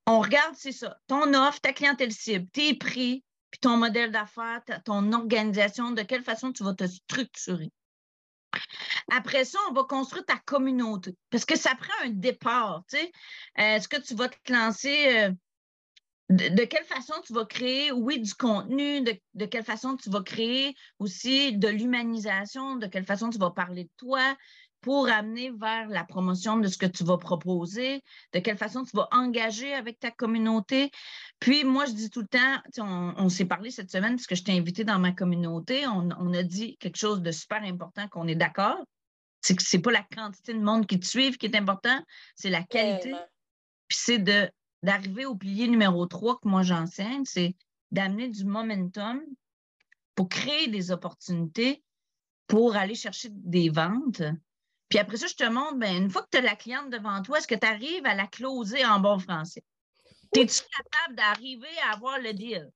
on 0.06 0.20
regarde, 0.20 0.54
c'est 0.56 0.72
ça, 0.72 0.98
ton 1.06 1.34
offre, 1.34 1.60
ta 1.60 1.74
clientèle 1.74 2.12
cible, 2.12 2.48
tes 2.50 2.74
prix, 2.74 3.22
puis 3.50 3.60
ton 3.60 3.76
modèle 3.76 4.10
d'affaires, 4.10 4.62
ton 4.84 5.12
organisation, 5.12 5.90
de 5.90 6.02
quelle 6.02 6.24
façon 6.24 6.50
tu 6.50 6.64
vas 6.64 6.72
te 6.72 6.86
structurer. 6.86 7.70
Après 9.10 9.44
ça, 9.44 9.58
on 9.70 9.72
va 9.72 9.84
construire 9.84 10.24
ta 10.24 10.36
communauté 10.36 11.14
parce 11.30 11.44
que 11.44 11.56
ça 11.56 11.74
prend 11.74 12.06
un 12.06 12.10
départ. 12.10 12.82
Sais. 12.88 13.12
Est-ce 13.56 13.88
que 13.88 14.00
tu 14.00 14.14
vas 14.14 14.28
te 14.28 14.52
lancer 14.52 15.18
euh, 15.18 15.32
de, 16.30 16.64
quelle 16.64 16.84
façon 16.84 17.14
tu 17.24 17.32
vas 17.32 17.46
créer, 17.46 17.90
oui, 17.92 18.20
du 18.20 18.34
contenu, 18.34 19.00
de, 19.02 19.44
quelle 19.46 19.64
façon 19.64 19.96
tu 19.96 20.10
vas 20.10 20.22
créer 20.22 20.74
aussi 20.98 21.56
de 21.56 21.68
l'humanisation, 21.68 22.76
de 22.76 22.86
quelle 22.86 23.06
façon 23.06 23.30
tu 23.30 23.38
vas 23.38 23.50
parler 23.50 23.84
de 23.84 23.90
toi 23.96 24.36
pour 24.80 25.08
amener 25.08 25.50
vers 25.50 25.88
la 25.88 26.04
promotion 26.04 26.56
de 26.58 26.68
ce 26.68 26.78
que 26.78 26.86
tu 26.86 27.04
vas 27.04 27.18
proposer, 27.18 28.02
de 28.32 28.38
quelle 28.38 28.56
façon 28.56 28.84
tu 28.84 28.96
vas 28.96 29.08
engager 29.10 29.74
avec 29.74 29.98
ta 29.98 30.10
communauté. 30.10 30.90
Puis 31.40 31.64
moi, 31.64 31.86
je 31.86 31.92
dis 31.92 32.10
tout 32.10 32.20
le 32.20 32.28
temps, 32.28 33.14
on, 33.16 33.28
s'est 33.28 33.44
parlé 33.44 33.70
cette 33.70 33.90
semaine 33.90 34.16
parce 34.16 34.26
que 34.26 34.34
je 34.34 34.44
t'ai 34.44 34.52
invité 34.52 34.84
dans 34.84 34.98
ma 34.98 35.12
communauté, 35.12 35.86
on, 35.86 36.32
a 36.32 36.42
dit 36.42 36.76
quelque 36.78 36.96
chose 36.96 37.22
de 37.22 37.30
super 37.32 37.62
important 37.62 38.08
qu'on 38.08 38.28
est 38.28 38.36
d'accord, 38.36 38.78
c'est 39.40 39.56
que 39.56 39.62
ce 39.62 39.76
n'est 39.76 39.82
pas 39.82 39.92
la 39.92 40.06
quantité 40.14 40.54
de 40.54 40.60
monde 40.60 40.86
qui 40.86 40.98
te 40.98 41.06
suivent 41.06 41.38
qui 41.38 41.46
est 41.46 41.56
important, 41.56 42.00
c'est 42.34 42.50
la 42.50 42.62
qualité. 42.62 43.12
Puis 43.88 43.98
c'est 44.00 44.18
de 44.18 44.50
d'arriver 44.84 45.26
au 45.26 45.34
pilier 45.34 45.66
numéro 45.66 46.06
3 46.06 46.38
que 46.40 46.48
moi 46.48 46.62
j'enseigne, 46.62 47.24
c'est 47.24 47.56
d'amener 47.90 48.28
du 48.28 48.44
momentum 48.44 49.20
pour 50.14 50.28
créer 50.28 50.68
des 50.68 50.92
opportunités 50.92 51.82
pour 52.46 52.76
aller 52.76 52.94
chercher 52.94 53.28
des 53.30 53.68
ventes. 53.68 54.22
Puis 54.88 54.98
après 54.98 55.16
ça, 55.16 55.26
je 55.26 55.34
te 55.34 55.44
montre, 55.44 55.74
ben, 55.74 56.04
une 56.04 56.10
fois 56.10 56.22
que 56.22 56.28
tu 56.32 56.38
as 56.38 56.42
la 56.42 56.56
cliente 56.56 56.90
devant 56.90 57.20
toi, 57.22 57.38
est-ce 57.38 57.48
que 57.48 57.54
tu 57.54 57.66
arrives 57.66 58.06
à 58.06 58.14
la 58.14 58.26
closer 58.26 58.84
en 58.84 59.00
bon 59.00 59.18
français? 59.18 59.62
Es-tu 60.34 60.60
capable 60.76 61.16
d'arriver 61.16 61.78
à 61.84 61.94
avoir 61.94 62.18
le 62.18 62.32
deal? 62.32 62.70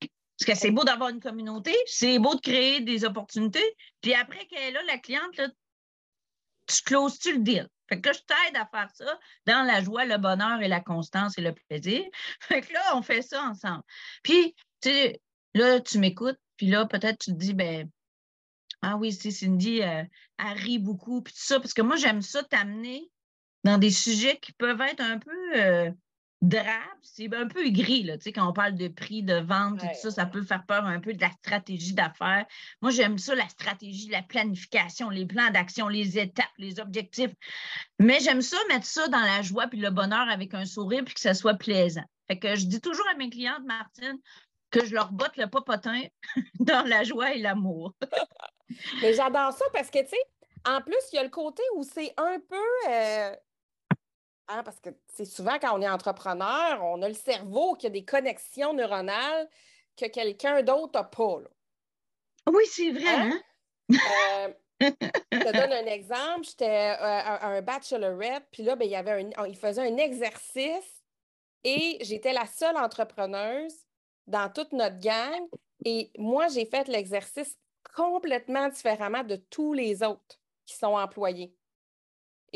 Parce 0.00 0.46
que 0.46 0.54
c'est 0.54 0.70
beau 0.70 0.84
d'avoir 0.84 1.10
une 1.10 1.20
communauté, 1.20 1.74
c'est 1.86 2.18
beau 2.18 2.34
de 2.34 2.40
créer 2.40 2.80
des 2.80 3.04
opportunités. 3.04 3.76
Puis 4.00 4.14
après 4.14 4.46
qu'elle 4.46 4.74
là, 4.74 4.82
la 4.84 4.98
cliente, 4.98 5.40
tu 6.66 6.82
closes-tu 6.82 7.34
le 7.34 7.38
deal? 7.40 7.68
Fait 7.88 8.00
que 8.00 8.08
là, 8.08 8.14
je 8.14 8.20
t'aide 8.20 8.56
à 8.56 8.66
faire 8.66 8.90
ça 8.94 9.18
dans 9.46 9.62
la 9.66 9.82
joie, 9.82 10.04
le 10.04 10.16
bonheur 10.16 10.62
et 10.62 10.68
la 10.68 10.80
constance 10.80 11.36
et 11.38 11.42
le 11.42 11.52
plaisir. 11.52 12.02
Fait 12.40 12.62
que 12.62 12.72
là, 12.72 12.96
on 12.96 13.02
fait 13.02 13.22
ça 13.22 13.42
ensemble. 13.42 13.82
Puis, 14.22 14.54
tu 14.80 14.88
sais, 14.88 15.20
là, 15.54 15.80
tu 15.80 15.98
m'écoutes, 15.98 16.38
puis 16.56 16.68
là, 16.68 16.86
peut-être 16.86 17.18
tu 17.18 17.32
te 17.32 17.36
dis, 17.36 17.52
ben, 17.52 17.90
ah 18.82 18.96
oui, 18.96 19.12
c'est 19.12 19.30
Cindy, 19.30 19.82
euh, 19.82 20.02
elle 20.38 20.58
rit 20.58 20.78
beaucoup, 20.78 21.22
puis 21.22 21.32
tout 21.32 21.40
ça, 21.40 21.60
parce 21.60 21.72
que 21.72 21.82
moi, 21.82 21.96
j'aime 21.96 22.22
ça 22.22 22.42
t'amener 22.42 23.10
dans 23.64 23.78
des 23.78 23.90
sujets 23.90 24.38
qui 24.38 24.52
peuvent 24.52 24.80
être 24.80 25.00
un 25.00 25.18
peu 25.18 25.56
euh, 25.56 25.90
drabe, 26.42 26.66
c'est 27.02 27.32
un 27.32 27.46
peu 27.46 27.70
gris, 27.70 28.02
là, 28.02 28.18
tu 28.18 28.24
sais, 28.24 28.32
quand 28.32 28.48
on 28.48 28.52
parle 28.52 28.74
de 28.74 28.88
prix, 28.88 29.22
de 29.22 29.36
vente, 29.36 29.82
et 29.84 29.86
tout 29.86 30.00
ça, 30.02 30.10
ça 30.10 30.26
peut 30.26 30.42
faire 30.42 30.66
peur 30.66 30.84
un 30.84 30.98
peu 30.98 31.14
de 31.14 31.20
la 31.20 31.30
stratégie 31.30 31.94
d'affaires. 31.94 32.44
Moi, 32.82 32.90
j'aime 32.90 33.18
ça, 33.18 33.36
la 33.36 33.48
stratégie, 33.48 34.08
la 34.08 34.22
planification, 34.22 35.08
les 35.08 35.24
plans 35.24 35.50
d'action, 35.50 35.86
les 35.86 36.18
étapes, 36.18 36.50
les 36.58 36.80
objectifs. 36.80 37.32
Mais 38.00 38.18
j'aime 38.18 38.42
ça, 38.42 38.56
mettre 38.68 38.86
ça 38.86 39.06
dans 39.06 39.20
la 39.20 39.42
joie 39.42 39.68
puis 39.68 39.78
le 39.78 39.90
bonheur 39.90 40.28
avec 40.28 40.54
un 40.54 40.64
sourire 40.64 41.04
puis 41.04 41.14
que 41.14 41.20
ça 41.20 41.34
soit 41.34 41.54
plaisant. 41.54 42.04
Fait 42.26 42.38
que 42.40 42.56
je 42.56 42.66
dis 42.66 42.80
toujours 42.80 43.06
à 43.12 43.16
mes 43.16 43.30
clientes, 43.30 43.64
Martine, 43.64 44.18
que 44.72 44.84
je 44.84 44.94
leur 44.94 45.12
botte 45.12 45.36
le 45.36 45.46
popotin 45.46 46.02
dans 46.58 46.84
la 46.88 47.04
joie 47.04 47.34
et 47.34 47.38
l'amour. 47.38 47.94
Mais 49.00 49.14
j'adore 49.14 49.52
ça 49.52 49.64
parce 49.72 49.90
que, 49.90 50.00
tu 50.00 50.08
sais, 50.08 50.16
en 50.64 50.80
plus, 50.80 50.98
il 51.12 51.16
y 51.16 51.18
a 51.18 51.22
le 51.24 51.28
côté 51.30 51.62
où 51.76 51.82
c'est 51.82 52.14
un 52.16 52.38
peu 52.38 52.90
euh, 52.90 53.34
Hein, 54.48 54.62
parce 54.64 54.80
que 54.80 54.90
c'est 55.06 55.24
souvent 55.24 55.58
quand 55.58 55.78
on 55.78 55.82
est 55.82 55.88
entrepreneur, 55.88 56.82
on 56.82 57.00
a 57.00 57.08
le 57.08 57.14
cerveau 57.14 57.74
qui 57.74 57.86
a 57.86 57.90
des 57.90 58.04
connexions 58.04 58.74
neuronales 58.74 59.48
que 59.96 60.06
quelqu'un 60.06 60.62
d'autre 60.62 60.98
n'a 60.98 61.04
pas. 61.04 61.38
Oui, 62.48 62.64
c'est 62.66 62.90
vrai. 62.90 63.06
Hein? 63.06 63.40
hein? 63.92 64.52
Euh, 64.82 64.90
je 65.32 65.38
te 65.38 65.52
donne 65.52 65.72
un 65.72 65.86
exemple. 65.86 66.44
J'étais 66.44 66.66
euh, 66.66 66.96
à 66.98 67.46
un 67.46 67.62
bachelorette, 67.62 68.44
puis 68.50 68.62
là, 68.64 68.74
ben, 68.74 68.84
il, 68.84 68.90
y 68.90 68.96
avait 68.96 69.30
un, 69.36 69.46
il 69.46 69.56
faisait 69.56 69.88
un 69.88 69.96
exercice 69.96 71.02
et 71.64 71.98
j'étais 72.00 72.32
la 72.32 72.46
seule 72.46 72.76
entrepreneuse 72.76 73.86
dans 74.26 74.52
toute 74.52 74.72
notre 74.72 74.98
gang. 74.98 75.46
Et 75.84 76.10
moi, 76.18 76.48
j'ai 76.48 76.66
fait 76.66 76.88
l'exercice 76.88 77.56
complètement 77.94 78.68
différemment 78.68 79.24
de 79.24 79.36
tous 79.36 79.72
les 79.72 80.02
autres 80.02 80.38
qui 80.64 80.76
sont 80.76 80.94
employés. 80.94 81.54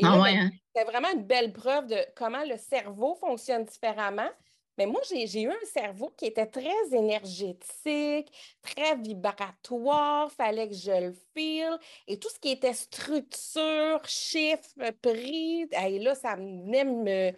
ah 0.03 0.19
ouais, 0.19 0.33
ben, 0.33 0.39
hein? 0.39 0.49
c'est 0.75 0.83
vraiment 0.83 1.11
une 1.13 1.23
belle 1.23 1.53
preuve 1.53 1.87
de 1.87 1.97
comment 2.15 2.43
le 2.43 2.57
cerveau 2.57 3.15
fonctionne 3.15 3.65
différemment. 3.65 4.29
Mais 4.77 4.85
moi, 4.85 5.01
j'ai 5.09 5.41
eu 5.41 5.49
un 5.49 5.65
cerveau 5.73 6.13
qui 6.15 6.25
était 6.27 6.45
très 6.45 6.69
énergétique, 6.91 8.31
très 8.61 8.95
vibratoire, 8.95 10.31
fallait 10.31 10.67
que 10.67 10.75
je 10.75 11.07
le 11.07 11.15
file. 11.35 11.79
Et 12.07 12.19
tout 12.19 12.29
ce 12.29 12.37
qui 12.39 12.51
était 12.51 12.73
structure, 12.73 13.99
chiffre, 14.05 14.91
prix, 15.01 15.67
et 15.71 15.97
là, 15.97 16.13
ça 16.13 16.35
venait 16.35 16.85
me, 16.85 17.31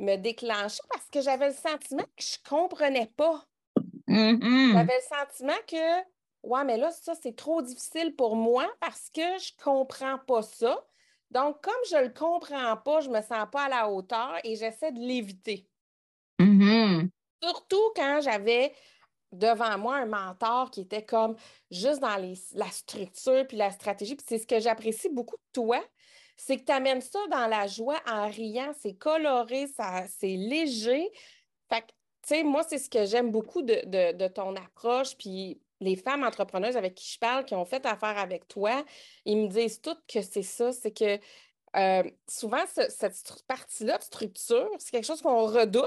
me 0.00 0.16
déclencher 0.16 0.80
parce 0.90 1.06
que 1.12 1.20
j'avais 1.20 1.50
le 1.50 1.54
sentiment 1.54 2.02
que 2.02 2.24
je 2.24 2.38
ne 2.44 2.48
comprenais 2.48 3.10
pas. 3.16 3.46
Mm-hmm. 4.08 4.72
J'avais 4.72 4.96
le 4.96 5.16
sentiment 5.16 5.60
que, 5.68 6.00
ouais, 6.42 6.64
mais 6.64 6.76
là, 6.76 6.90
ça, 6.90 7.14
c'est 7.20 7.36
trop 7.36 7.62
difficile 7.62 8.14
pour 8.16 8.36
moi 8.36 8.66
parce 8.80 9.10
que 9.10 9.20
je 9.20 9.52
ne 9.58 9.62
comprends 9.62 10.18
pas 10.18 10.42
ça. 10.42 10.84
Donc, 11.30 11.62
comme 11.62 11.72
je 11.88 11.96
ne 11.96 12.02
le 12.02 12.08
comprends 12.10 12.76
pas, 12.76 13.00
je 13.00 13.08
ne 13.08 13.16
me 13.16 13.22
sens 13.22 13.46
pas 13.50 13.64
à 13.64 13.68
la 13.68 13.88
hauteur 13.88 14.38
et 14.44 14.56
j'essaie 14.56 14.92
de 14.92 14.98
l'éviter. 14.98 15.68
Mm-hmm. 16.40 17.08
Surtout 17.42 17.92
quand 17.94 18.20
j'avais 18.22 18.72
devant 19.32 19.78
moi 19.78 19.96
un 19.96 20.06
mentor 20.06 20.70
qui 20.70 20.80
était 20.80 21.04
comme 21.04 21.36
juste 21.70 22.00
dans 22.00 22.16
la 22.16 22.70
structure 22.70 23.46
puis 23.46 23.56
la 23.56 23.70
stratégie. 23.70 24.16
Puis 24.16 24.26
c'est 24.28 24.38
ce 24.38 24.46
que 24.46 24.58
j'apprécie 24.58 25.08
beaucoup 25.08 25.36
de 25.36 25.52
toi, 25.52 25.80
c'est 26.36 26.56
que 26.56 26.64
tu 26.64 26.72
amènes 26.72 27.00
ça 27.00 27.18
dans 27.30 27.46
la 27.46 27.66
joie 27.66 28.00
en 28.08 28.28
riant. 28.28 28.72
C'est 28.78 28.94
coloré, 28.94 29.66
c'est 30.08 30.36
léger. 30.36 31.08
Fait 31.68 31.84
tu 32.22 32.34
sais, 32.34 32.42
moi, 32.42 32.62
c'est 32.68 32.78
ce 32.78 32.90
que 32.90 33.06
j'aime 33.06 33.30
beaucoup 33.30 33.62
de, 33.62 34.28
ton 34.28 34.54
approche. 34.56 35.16
Puis 35.16 35.60
les 35.80 35.96
femmes 35.96 36.22
entrepreneuses 36.22 36.76
avec 36.76 36.94
qui 36.94 37.10
je 37.12 37.18
parle, 37.18 37.44
qui 37.44 37.54
ont 37.54 37.64
fait 37.64 37.84
affaire 37.86 38.18
avec 38.18 38.46
toi, 38.48 38.84
ils 39.24 39.36
me 39.36 39.48
disent 39.48 39.80
toutes 39.80 40.02
que 40.06 40.22
c'est 40.22 40.42
ça. 40.42 40.72
C'est 40.72 40.92
que 40.92 41.18
euh, 41.76 42.10
souvent, 42.28 42.64
cette 42.66 43.44
partie-là 43.46 43.98
de 43.98 44.02
structure, 44.02 44.68
c'est 44.78 44.90
quelque 44.90 45.06
chose 45.06 45.22
qu'on 45.22 45.46
redoute. 45.46 45.84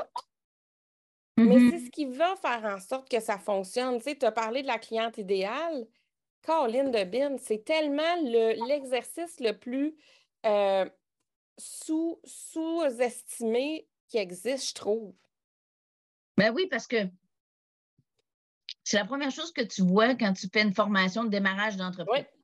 Mais 1.38 1.46
c'est 1.46 1.78
Mm-hmm. 1.78 1.86
ce 1.86 1.90
qui 1.90 2.06
va 2.06 2.36
faire 2.36 2.64
en 2.64 2.80
sorte 2.80 3.10
que 3.10 3.20
ça 3.20 3.40
fonctionne. 3.40 3.98
Tu 3.98 4.04
sais, 4.04 4.16
tu 4.16 4.26
as 4.26 4.32
parlé 4.32 4.62
de 4.62 4.68
la 4.68 4.78
cliente 4.78 5.18
idéale. 5.18 5.88
Caroline 6.44 6.92
de 6.92 7.04
Bin, 7.06 7.38
c'est 7.38 7.64
tellement 7.64 8.16
l'exercice 8.22 9.40
le, 9.40 9.54
plus 9.54 9.96
euh, 10.46 10.88
sous, 11.58 12.20
sous-estimé 12.24 13.88
qui 14.10 14.18
existe, 14.18 14.70
je 14.70 14.74
trouve. 14.76 15.14
Ben 16.38 16.54
oui, 16.54 16.68
parce 16.68 16.86
que 16.86 16.98
c'est 18.84 18.98
la 18.98 19.06
première 19.06 19.32
chose 19.32 19.52
que 19.52 19.62
tu 19.62 19.82
vois 19.82 20.16
quand 20.16 20.34
tu 20.34 20.48
fais 20.52 20.62
une 20.62 20.74
formation 20.74 21.24
de 21.24 21.30
démarrage 21.30 21.78
d'entreprise. 21.78 22.26
Oui. 22.26 22.42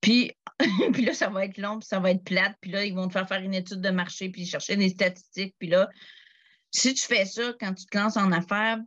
Puis, 0.00 0.32
puis 0.92 1.04
là, 1.04 1.14
ça 1.14 1.28
va 1.28 1.44
être 1.44 1.58
long, 1.58 1.78
puis 1.78 1.88
ça 1.88 1.98
va 1.98 2.10
être 2.10 2.24
plate, 2.24 2.56
puis 2.60 2.70
là, 2.70 2.84
ils 2.84 2.94
vont 2.94 3.08
te 3.08 3.12
faire 3.12 3.28
faire 3.28 3.40
une 3.40 3.54
étude 3.54 3.80
de 3.80 3.90
marché, 3.90 4.28
puis 4.28 4.46
chercher 4.46 4.76
des 4.76 4.90
statistiques, 4.90 5.54
puis 5.58 5.68
là, 5.68 5.88
si 6.70 6.92
tu 6.94 7.06
fais 7.06 7.24
ça 7.24 7.54
quand 7.60 7.72
tu 7.74 7.86
te 7.86 7.96
lances 7.96 8.16
en 8.16 8.32
affaires, 8.32 8.78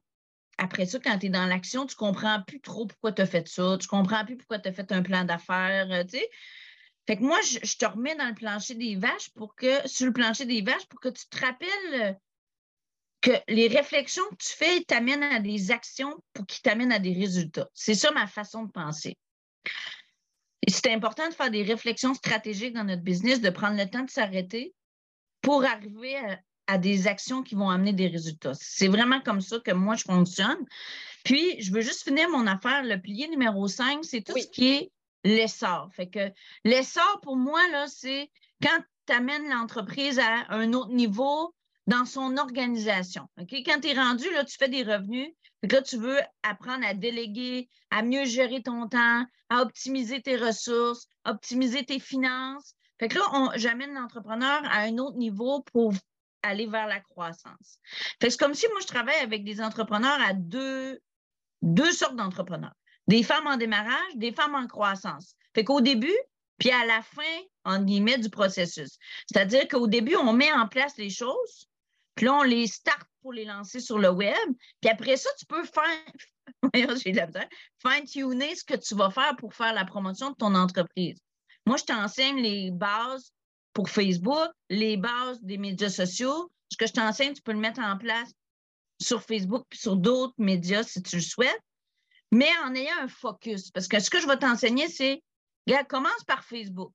après 0.57 0.85
ça, 0.85 0.99
quand 0.99 1.17
tu 1.19 1.27
es 1.27 1.29
dans 1.29 1.45
l'action, 1.45 1.85
tu 1.85 1.95
comprends 1.95 2.41
plus 2.41 2.59
trop 2.59 2.85
pourquoi 2.87 3.11
tu 3.11 3.21
as 3.21 3.27
fait 3.27 3.47
ça, 3.47 3.77
tu 3.79 3.87
comprends 3.87 4.25
plus 4.25 4.37
pourquoi 4.37 4.59
tu 4.59 4.69
as 4.69 4.73
fait 4.73 4.91
un 4.91 5.01
plan 5.01 5.23
d'affaires, 5.23 5.91
euh, 5.91 6.03
tu 6.03 6.17
sais. 6.17 6.29
Fait 7.05 7.15
que 7.15 7.23
moi, 7.23 7.39
je, 7.41 7.59
je, 7.63 7.77
te 7.77 7.85
remets 7.85 8.15
dans 8.15 8.27
le 8.27 8.33
plancher 8.33 8.75
des 8.75 8.95
vaches 8.95 9.29
pour 9.33 9.55
que, 9.55 9.87
sur 9.87 10.07
le 10.07 10.13
plancher 10.13 10.45
des 10.45 10.61
vaches, 10.61 10.85
pour 10.87 10.99
que 10.99 11.09
tu 11.09 11.25
te 11.29 11.39
rappelles 11.39 12.17
que 13.21 13.31
les 13.47 13.67
réflexions 13.67 14.23
que 14.31 14.35
tu 14.43 14.53
fais 14.53 14.81
t'amènent 14.83 15.23
à 15.23 15.39
des 15.39 15.71
actions 15.71 16.15
pour 16.33 16.45
qu'ils 16.45 16.61
t'amènent 16.61 16.91
à 16.91 16.99
des 16.99 17.13
résultats. 17.13 17.69
C'est 17.73 17.95
ça 17.95 18.11
ma 18.11 18.27
façon 18.27 18.63
de 18.63 18.71
penser. 18.71 19.17
C'est 20.67 20.91
important 20.91 21.27
de 21.29 21.33
faire 21.33 21.51
des 21.51 21.63
réflexions 21.63 22.13
stratégiques 22.13 22.73
dans 22.73 22.83
notre 22.83 23.01
business, 23.03 23.41
de 23.41 23.49
prendre 23.49 23.77
le 23.77 23.89
temps 23.89 24.03
de 24.03 24.09
s'arrêter 24.09 24.73
pour 25.41 25.63
arriver 25.63 26.17
à, 26.17 26.39
à, 26.67 26.77
des 26.77 27.07
actions 27.07 27.41
qui 27.41 27.55
vont 27.55 27.69
amener 27.69 27.93
des 27.93 28.07
résultats. 28.07 28.53
C'est 28.53 28.87
vraiment 28.87 29.21
comme 29.21 29.41
ça 29.41 29.59
que 29.59 29.71
moi, 29.71 29.95
je 29.95 30.03
fonctionne. 30.03 30.65
Puis, 31.23 31.61
je 31.61 31.71
veux 31.71 31.81
juste 31.81 32.03
finir 32.03 32.29
mon 32.29 32.47
affaire. 32.47 32.83
Le 32.83 32.97
pilier 32.97 33.27
numéro 33.29 33.67
5, 33.67 34.03
c'est 34.03 34.21
tout 34.21 34.33
oui. 34.33 34.43
ce 34.43 34.47
qui 34.47 34.67
est 34.69 34.91
l'essor. 35.23 35.89
Fait 35.93 36.07
que 36.07 36.31
l'essor, 36.63 37.19
pour 37.21 37.37
moi, 37.37 37.61
là, 37.69 37.87
c'est 37.87 38.29
quand 38.61 38.79
tu 39.05 39.13
amènes 39.13 39.49
l'entreprise 39.49 40.19
à 40.19 40.45
un 40.49 40.73
autre 40.73 40.91
niveau 40.91 41.53
dans 41.87 42.05
son 42.05 42.37
organisation. 42.37 43.27
Quand 43.37 43.79
tu 43.81 43.87
es 43.87 43.93
rendu, 43.93 44.29
là, 44.33 44.43
tu 44.43 44.57
fais 44.57 44.69
des 44.69 44.83
revenus. 44.83 45.31
Que 45.67 45.75
là, 45.75 45.81
tu 45.81 45.97
veux 45.97 46.19
apprendre 46.43 46.85
à 46.85 46.93
déléguer, 46.93 47.69
à 47.89 48.03
mieux 48.03 48.25
gérer 48.25 48.61
ton 48.61 48.87
temps, 48.87 49.25
à 49.49 49.61
optimiser 49.61 50.21
tes 50.21 50.35
ressources, 50.35 51.07
optimiser 51.25 51.83
tes 51.83 51.99
finances. 51.99 52.75
Fait 52.99 53.07
que 53.07 53.17
là, 53.17 53.51
j'amène 53.55 53.93
l'entrepreneur 53.93 54.61
à 54.65 54.81
un 54.81 54.97
autre 54.97 55.17
niveau 55.17 55.63
pour 55.73 55.93
aller 56.43 56.67
vers 56.67 56.87
la 56.87 56.99
croissance. 56.99 57.79
C'est 58.21 58.37
comme 58.37 58.53
si 58.53 58.67
moi, 58.67 58.79
je 58.81 58.87
travaille 58.87 59.19
avec 59.19 59.43
des 59.43 59.61
entrepreneurs 59.61 60.19
à 60.21 60.33
deux, 60.33 60.99
deux 61.61 61.91
sortes 61.91 62.15
d'entrepreneurs. 62.15 62.75
Des 63.07 63.23
femmes 63.23 63.47
en 63.47 63.57
démarrage, 63.57 64.15
des 64.15 64.31
femmes 64.31 64.55
en 64.55 64.67
croissance. 64.67 65.35
Fait 65.55 65.63
qu'au 65.63 65.81
début, 65.81 66.17
puis 66.57 66.71
à 66.71 66.85
la 66.85 67.01
fin, 67.01 67.23
en 67.65 67.81
guillemets, 67.81 68.17
du 68.17 68.29
processus. 68.29 68.97
C'est-à-dire 69.27 69.67
qu'au 69.67 69.87
début, 69.87 70.15
on 70.15 70.33
met 70.33 70.51
en 70.51 70.67
place 70.67 70.97
les 70.97 71.09
choses, 71.09 71.67
puis 72.17 72.25
là, 72.25 72.33
on 72.33 72.43
les 72.43 72.65
start 72.67 73.07
pour 73.21 73.31
les 73.31 73.45
lancer 73.45 73.79
sur 73.79 73.99
le 73.99 74.09
web. 74.09 74.35
Puis 74.81 74.89
après 74.89 75.15
ça, 75.17 75.29
tu 75.37 75.45
peux 75.45 75.63
faire, 75.63 76.63
j'ai 76.73 77.13
fine-tuner 77.13 78.55
ce 78.55 78.63
que 78.63 78.75
tu 78.75 78.95
vas 78.95 79.11
faire 79.11 79.35
pour 79.37 79.53
faire 79.53 79.73
la 79.73 79.85
promotion 79.85 80.31
de 80.31 80.35
ton 80.35 80.55
entreprise. 80.55 81.19
Moi, 81.67 81.77
je 81.77 81.83
t'enseigne 81.83 82.41
les 82.41 82.71
bases 82.71 83.31
pour 83.73 83.89
Facebook, 83.89 84.49
les 84.69 84.97
bases 84.97 85.39
des 85.43 85.59
médias 85.59 85.89
sociaux. 85.89 86.51
Ce 86.71 86.77
que 86.77 86.87
je 86.87 86.93
t'enseigne, 86.93 87.33
tu 87.33 87.41
peux 87.43 87.51
le 87.51 87.59
mettre 87.59 87.81
en 87.81 87.97
place 87.97 88.31
sur 88.99 89.21
Facebook 89.21 89.65
puis 89.69 89.77
sur 89.79 89.95
d'autres 89.95 90.33
médias 90.39 90.81
si 90.81 91.03
tu 91.03 91.17
le 91.17 91.21
souhaites, 91.21 91.61
mais 92.31 92.49
en 92.65 92.73
ayant 92.73 92.97
un 93.01 93.07
focus. 93.07 93.69
Parce 93.69 93.87
que 93.87 93.99
ce 93.99 94.09
que 94.09 94.19
je 94.19 94.27
vais 94.27 94.37
t'enseigner, 94.37 94.87
c'est, 94.87 95.21
regarde, 95.67 95.87
commence 95.87 96.23
par 96.25 96.43
Facebook. 96.43 96.91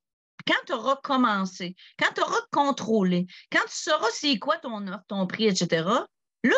Quand 0.46 0.64
tu 0.66 0.72
auras 0.72 0.96
commencé, 0.96 1.76
quand 1.98 2.12
tu 2.14 2.20
auras 2.20 2.40
contrôlé, 2.50 3.26
quand 3.50 3.64
tu 3.66 3.76
sauras 3.76 4.10
c'est 4.12 4.38
quoi 4.38 4.58
ton 4.58 4.86
offre, 4.88 5.04
ton 5.08 5.26
prix, 5.26 5.46
etc., 5.46 5.84
là, 6.44 6.56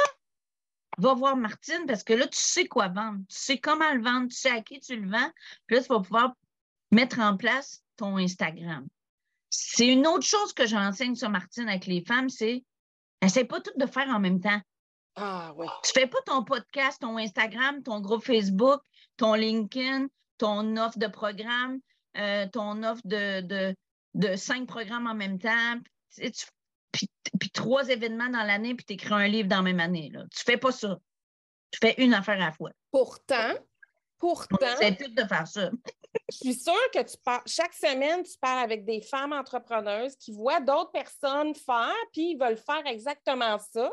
va 0.99 1.15
voir 1.15 1.37
Martine 1.37 1.85
parce 1.87 2.05
que 2.05 2.13
là, 2.13 2.27
tu 2.27 2.39
sais 2.39 2.67
quoi 2.67 2.89
vendre, 2.89 3.19
tu 3.29 3.37
sais 3.37 3.59
comment 3.59 3.93
le 3.93 4.03
vendre, 4.03 4.29
tu 4.29 4.37
sais 4.37 4.51
à 4.51 4.61
qui 4.61 4.81
tu 4.81 4.97
le 4.97 5.11
vends, 5.11 5.31
puis 5.67 5.77
là, 5.77 5.83
tu 5.83 5.89
vas 5.89 6.01
pouvoir 6.01 6.33
mettre 6.91 7.19
en 7.19 7.37
place 7.37 7.83
ton 7.97 8.17
Instagram. 8.17 8.87
C'est 9.51 9.89
une 9.89 10.07
autre 10.07 10.27
chose 10.27 10.53
que 10.53 10.67
j'enseigne 10.67 11.15
sur 11.15 11.31
Martine 11.31 11.69
avec 11.69 11.87
les 11.87 12.05
femmes, 12.05 12.29
c'est 12.29 12.65
essaie 13.23 13.45
pas 13.45 13.61
tout 13.61 13.73
de 13.77 13.87
faire 13.87 14.09
en 14.09 14.21
même 14.21 14.41
temps. 14.41 14.61
Ah 15.17 15.53
oui. 15.57 15.67
Tu 15.85 15.93
fais 15.93 16.07
pas 16.07 16.19
ton 16.27 16.43
podcast, 16.43 17.01
ton 17.01 17.19
Instagram, 17.19 17.83
ton 17.83 18.01
groupe 18.01 18.25
Facebook, 18.25 18.81
ton 19.17 19.35
LinkedIn, 19.35 20.09
ton 20.39 20.77
offre 20.77 20.99
de 20.99 21.07
programme, 21.07 21.79
euh, 22.17 22.47
ton 22.49 22.83
offre 22.83 23.03
de, 23.05 23.41
de, 23.41 23.75
de, 24.15 24.37
cinq 24.37 24.67
programmes 24.67 25.07
en 25.07 25.15
même 25.15 25.39
temps, 25.39 25.79
tu, 26.17 26.31
puis, 26.93 27.11
puis, 27.41 27.51
trois 27.51 27.89
événements 27.89 28.29
dans 28.29 28.45
l'année, 28.45 28.75
puis 28.75 28.85
tu 28.85 28.93
écris 28.95 29.15
un 29.15 29.27
livre 29.27 29.49
dans 29.49 29.57
la 29.57 29.63
même 29.63 29.81
année. 29.81 30.11
Là. 30.13 30.25
Tu 30.35 30.43
fais 30.45 30.57
pas 30.57 30.73
ça. 30.73 30.99
Tu 31.73 31.79
fais 31.83 31.95
une 31.99 32.15
affaire 32.15 32.37
à 32.37 32.47
la 32.47 32.53
fois. 32.53 32.71
Pourtant, 32.93 33.55
pourtant. 34.19 34.67
C'est 34.79 34.97
tout 34.97 35.11
de 35.11 35.25
faire 35.25 35.47
ça. 35.47 35.71
je 36.31 36.37
suis 36.37 36.55
sûre 36.55 36.91
que 36.93 37.03
tu 37.03 37.17
parles, 37.25 37.43
chaque 37.47 37.75
semaine, 37.75 38.23
tu 38.23 38.39
parles 38.39 38.63
avec 38.63 38.85
des 38.85 39.01
femmes 39.01 39.33
entrepreneuses 39.33 40.17
qui 40.17 40.33
voient 40.33 40.61
d'autres 40.61 40.93
personnes 40.93 41.55
faire, 41.55 41.95
puis 42.13 42.33
ils 42.33 42.39
veulent 42.39 42.57
faire 42.57 42.87
exactement 42.87 43.59
ça. 43.59 43.93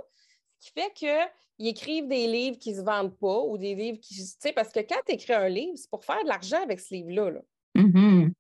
Ce 0.60 0.67
qui 0.67 0.79
fait 0.79 0.93
qu'ils 0.93 1.67
écrivent 1.67 2.07
des 2.07 2.27
livres 2.27 2.57
qui 2.57 2.71
ne 2.71 2.79
se 2.79 2.81
vendent 2.84 3.17
pas 3.17 3.39
ou 3.39 3.57
des 3.57 3.73
livres 3.73 3.99
qui. 3.99 4.15
Tu 4.15 4.23
sais, 4.39 4.53
parce 4.53 4.71
que 4.71 4.79
quand 4.81 5.01
tu 5.07 5.13
écris 5.13 5.34
un 5.34 5.49
livre, 5.49 5.73
c'est 5.75 5.89
pour 5.89 6.05
faire 6.05 6.21
de 6.23 6.29
l'argent 6.29 6.62
avec 6.62 6.79
ce 6.79 6.93
livre-là. 6.93 7.31
Là. 7.31 7.41
Mm 7.75 7.91
-hmm. 7.91 8.34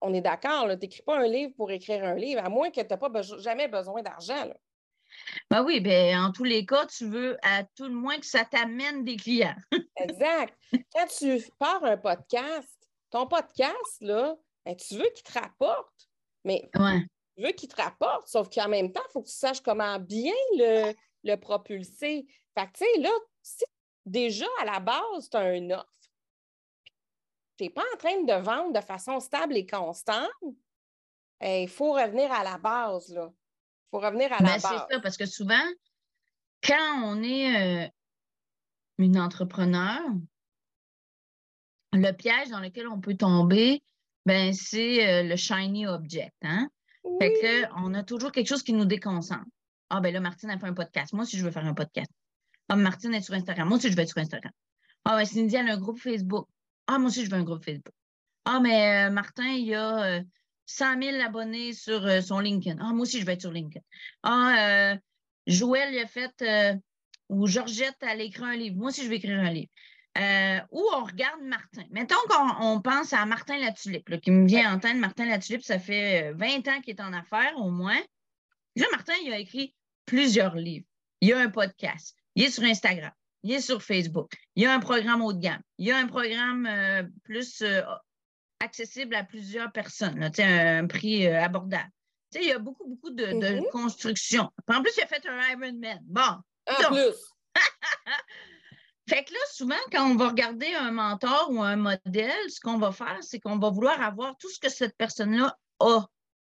On 0.00 0.14
est 0.14 0.20
d'accord, 0.20 0.68
tu 0.70 0.76
n'écris 0.76 1.02
pas 1.02 1.18
un 1.18 1.26
livre 1.26 1.52
pour 1.56 1.70
écrire 1.70 2.04
un 2.04 2.14
livre, 2.14 2.44
à 2.44 2.48
moins 2.48 2.70
que 2.70 2.80
tu 2.80 2.86
n'aies 2.86 2.98
pas 2.98 3.08
be 3.08 3.22
jamais 3.40 3.68
besoin 3.68 4.02
d'argent. 4.02 4.48
Ben 5.50 5.64
oui, 5.64 5.80
ben, 5.80 6.18
en 6.20 6.32
tous 6.32 6.44
les 6.44 6.64
cas, 6.66 6.86
tu 6.86 7.06
veux 7.06 7.36
à 7.42 7.64
tout 7.64 7.86
le 7.86 7.94
moins 7.94 8.18
que 8.18 8.26
ça 8.26 8.44
t'amène 8.44 9.04
des 9.04 9.16
clients. 9.16 9.56
exact. 9.96 10.54
Quand 10.92 11.06
tu 11.18 11.42
pars 11.58 11.84
un 11.84 11.96
podcast, 11.96 12.78
ton 13.10 13.26
podcast, 13.26 13.96
là, 14.00 14.36
ben, 14.64 14.76
tu 14.76 14.94
veux 14.94 15.08
qu'il 15.14 15.24
te 15.24 15.38
rapporte, 15.38 16.08
mais 16.44 16.68
ouais. 16.78 17.00
tu 17.36 17.44
veux 17.44 17.52
qu'il 17.52 17.68
te 17.68 17.80
rapporte, 17.80 18.28
sauf 18.28 18.48
qu'en 18.50 18.68
même 18.68 18.92
temps, 18.92 19.02
il 19.08 19.12
faut 19.12 19.22
que 19.22 19.28
tu 19.28 19.34
saches 19.34 19.62
comment 19.62 19.98
bien 19.98 20.34
le, 20.56 20.92
le 21.24 21.36
propulser. 21.36 22.26
Fait 22.56 22.66
que, 22.66 22.72
tu 22.78 22.84
sais, 22.84 23.00
là, 23.00 23.10
si 23.42 23.64
déjà 24.04 24.46
à 24.60 24.64
la 24.64 24.80
base, 24.80 25.30
tu 25.30 25.36
as 25.36 25.40
un 25.40 25.70
offre, 25.70 25.97
tu 27.58 27.64
n'es 27.64 27.70
pas 27.70 27.84
en 27.92 27.96
train 27.98 28.22
de 28.22 28.42
vendre 28.42 28.72
de 28.72 28.80
façon 28.80 29.18
stable 29.20 29.56
et 29.56 29.66
constante, 29.66 30.30
il 31.42 31.68
faut 31.68 31.92
revenir 31.92 32.30
à 32.32 32.44
la 32.44 32.56
base. 32.56 33.10
Il 33.10 33.90
faut 33.90 33.98
revenir 33.98 34.32
à 34.32 34.42
la 34.42 34.50
ben, 34.50 34.60
base. 34.60 34.62
C'est 34.62 34.94
ça, 34.94 35.00
parce 35.00 35.16
que 35.16 35.26
souvent, 35.26 35.64
quand 36.62 37.02
on 37.04 37.22
est 37.22 37.84
euh, 37.84 37.88
une 38.98 39.18
entrepreneur, 39.18 40.00
le 41.92 42.12
piège 42.12 42.48
dans 42.50 42.60
lequel 42.60 42.86
on 42.88 43.00
peut 43.00 43.16
tomber, 43.16 43.82
ben, 44.24 44.52
c'est 44.52 45.08
euh, 45.08 45.22
le 45.24 45.36
shiny 45.36 45.86
object. 45.86 46.34
Hein? 46.42 46.68
Oui. 47.02 47.16
Fait 47.20 47.32
que, 47.32 47.82
on 47.82 47.94
a 47.94 48.04
toujours 48.04 48.30
quelque 48.30 48.48
chose 48.48 48.62
qui 48.62 48.72
nous 48.72 48.84
déconcentre. 48.84 49.46
Ah, 49.90 50.00
ben 50.00 50.12
là, 50.12 50.20
Martine 50.20 50.50
a 50.50 50.58
fait 50.58 50.66
un 50.66 50.74
podcast. 50.74 51.12
Moi 51.12 51.22
aussi, 51.22 51.38
je 51.38 51.44
veux 51.44 51.50
faire 51.50 51.64
un 51.64 51.74
podcast. 51.74 52.10
Ah, 52.68 52.76
Martine 52.76 53.14
est 53.14 53.22
sur 53.22 53.34
Instagram. 53.34 53.66
Moi 53.68 53.78
aussi, 53.78 53.90
je 53.90 53.96
vais 53.96 54.02
être 54.02 54.10
sur 54.10 54.18
Instagram. 54.18 54.52
Ah, 55.04 55.16
ben, 55.16 55.24
Cindy, 55.24 55.56
elle 55.56 55.70
a 55.70 55.74
un 55.74 55.78
groupe 55.78 55.98
Facebook. 55.98 56.46
Ah, 56.88 56.98
moi 56.98 57.08
aussi, 57.08 57.24
je 57.24 57.30
veux 57.30 57.36
un 57.36 57.44
groupe 57.44 57.64
Facebook. 57.64 57.94
Ah, 58.44 58.60
mais 58.60 59.08
euh, 59.08 59.10
Martin, 59.10 59.46
il 59.46 59.74
a 59.74 60.18
euh, 60.18 60.22
100 60.66 61.02
000 61.02 61.20
abonnés 61.22 61.74
sur 61.74 62.04
euh, 62.06 62.20
son 62.22 62.40
LinkedIn. 62.40 62.78
Ah, 62.80 62.92
moi 62.92 63.02
aussi, 63.02 63.20
je 63.20 63.26
vais 63.26 63.34
être 63.34 63.42
sur 63.42 63.52
LinkedIn. 63.52 63.84
Ah, 64.22 64.96
Joël, 65.46 65.94
il 65.94 66.00
a 66.00 66.06
fait, 66.06 66.78
ou 67.28 67.46
Georgette, 67.46 67.96
elle 68.00 68.20
a 68.20 68.24
écrit 68.24 68.44
un 68.44 68.56
livre. 68.56 68.76
Moi 68.76 68.88
aussi, 68.88 69.04
je 69.04 69.08
vais 69.08 69.16
écrire 69.16 69.38
un 69.38 69.50
livre. 69.50 69.70
Euh, 70.18 70.60
ou 70.72 70.84
on 70.94 71.04
regarde 71.04 71.42
Martin. 71.42 71.84
Mettons 71.90 72.16
qu'on 72.28 72.66
on 72.66 72.80
pense 72.80 73.12
à 73.12 73.24
Martin 73.24 73.58
Latulippe, 73.58 74.20
qui 74.20 74.30
me 74.30 74.46
vient 74.46 74.74
en 74.74 74.78
tête. 74.78 74.96
Martin 74.96 75.26
Latulippe, 75.26 75.62
ça 75.62 75.78
fait 75.78 76.32
20 76.32 76.66
ans 76.68 76.80
qu'il 76.80 76.96
est 76.96 77.00
en 77.00 77.12
affaires, 77.12 77.52
au 77.56 77.70
moins. 77.70 78.00
Là, 78.76 78.86
Martin, 78.90 79.12
il 79.24 79.32
a 79.32 79.38
écrit 79.38 79.74
plusieurs 80.06 80.56
livres. 80.56 80.86
Il 81.20 81.32
a 81.34 81.38
un 81.38 81.50
podcast. 81.50 82.16
Il 82.34 82.44
est 82.44 82.50
sur 82.50 82.64
Instagram. 82.64 83.12
Il 83.42 83.52
est 83.52 83.60
sur 83.60 83.82
Facebook. 83.82 84.32
Il 84.56 84.64
y 84.64 84.66
a 84.66 84.72
un 84.72 84.80
programme 84.80 85.22
haut 85.22 85.32
de 85.32 85.40
gamme. 85.40 85.62
Il 85.78 85.86
y 85.86 85.92
a 85.92 85.98
un 85.98 86.06
programme 86.06 86.66
euh, 86.66 87.02
plus 87.24 87.62
euh, 87.62 87.82
accessible 88.60 89.14
à 89.14 89.24
plusieurs 89.24 89.70
personnes, 89.72 90.18
là, 90.18 90.30
un, 90.38 90.84
un 90.84 90.86
prix 90.86 91.26
euh, 91.26 91.42
abordable. 91.42 91.90
il 92.34 92.44
y 92.44 92.52
a 92.52 92.58
beaucoup, 92.58 92.86
beaucoup 92.86 93.10
de, 93.10 93.26
mm 93.26 93.40
-hmm. 93.40 93.64
de 93.64 93.70
construction. 93.70 94.50
En 94.66 94.82
plus, 94.82 94.92
il 94.96 95.02
a 95.02 95.06
fait 95.06 95.24
un 95.26 95.40
Ironman. 95.50 96.00
Bon. 96.02 96.34
En 96.66 96.82
donc, 96.82 96.92
plus. 96.92 97.18
fait 99.08 99.24
que 99.24 99.32
là, 99.32 99.44
souvent, 99.52 99.82
quand 99.92 100.04
on 100.10 100.16
va 100.16 100.28
regarder 100.28 100.74
un 100.74 100.90
mentor 100.90 101.50
ou 101.50 101.62
un 101.62 101.76
modèle, 101.76 102.44
ce 102.50 102.60
qu'on 102.60 102.78
va 102.78 102.92
faire, 102.92 103.18
c'est 103.22 103.40
qu'on 103.40 103.58
va 103.58 103.70
vouloir 103.70 104.00
avoir 104.02 104.36
tout 104.36 104.50
ce 104.50 104.58
que 104.58 104.68
cette 104.68 104.96
personne-là 104.96 105.56
a 105.80 106.06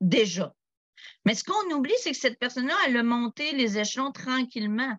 déjà. 0.01 0.53
Mais 1.25 1.35
ce 1.35 1.43
qu'on 1.43 1.75
oublie, 1.75 1.93
c'est 1.99 2.11
que 2.11 2.17
cette 2.17 2.39
personne-là, 2.39 2.75
elle 2.85 2.97
a 2.97 3.03
monté 3.03 3.53
les 3.53 3.77
échelons 3.77 4.11
tranquillement. 4.11 4.95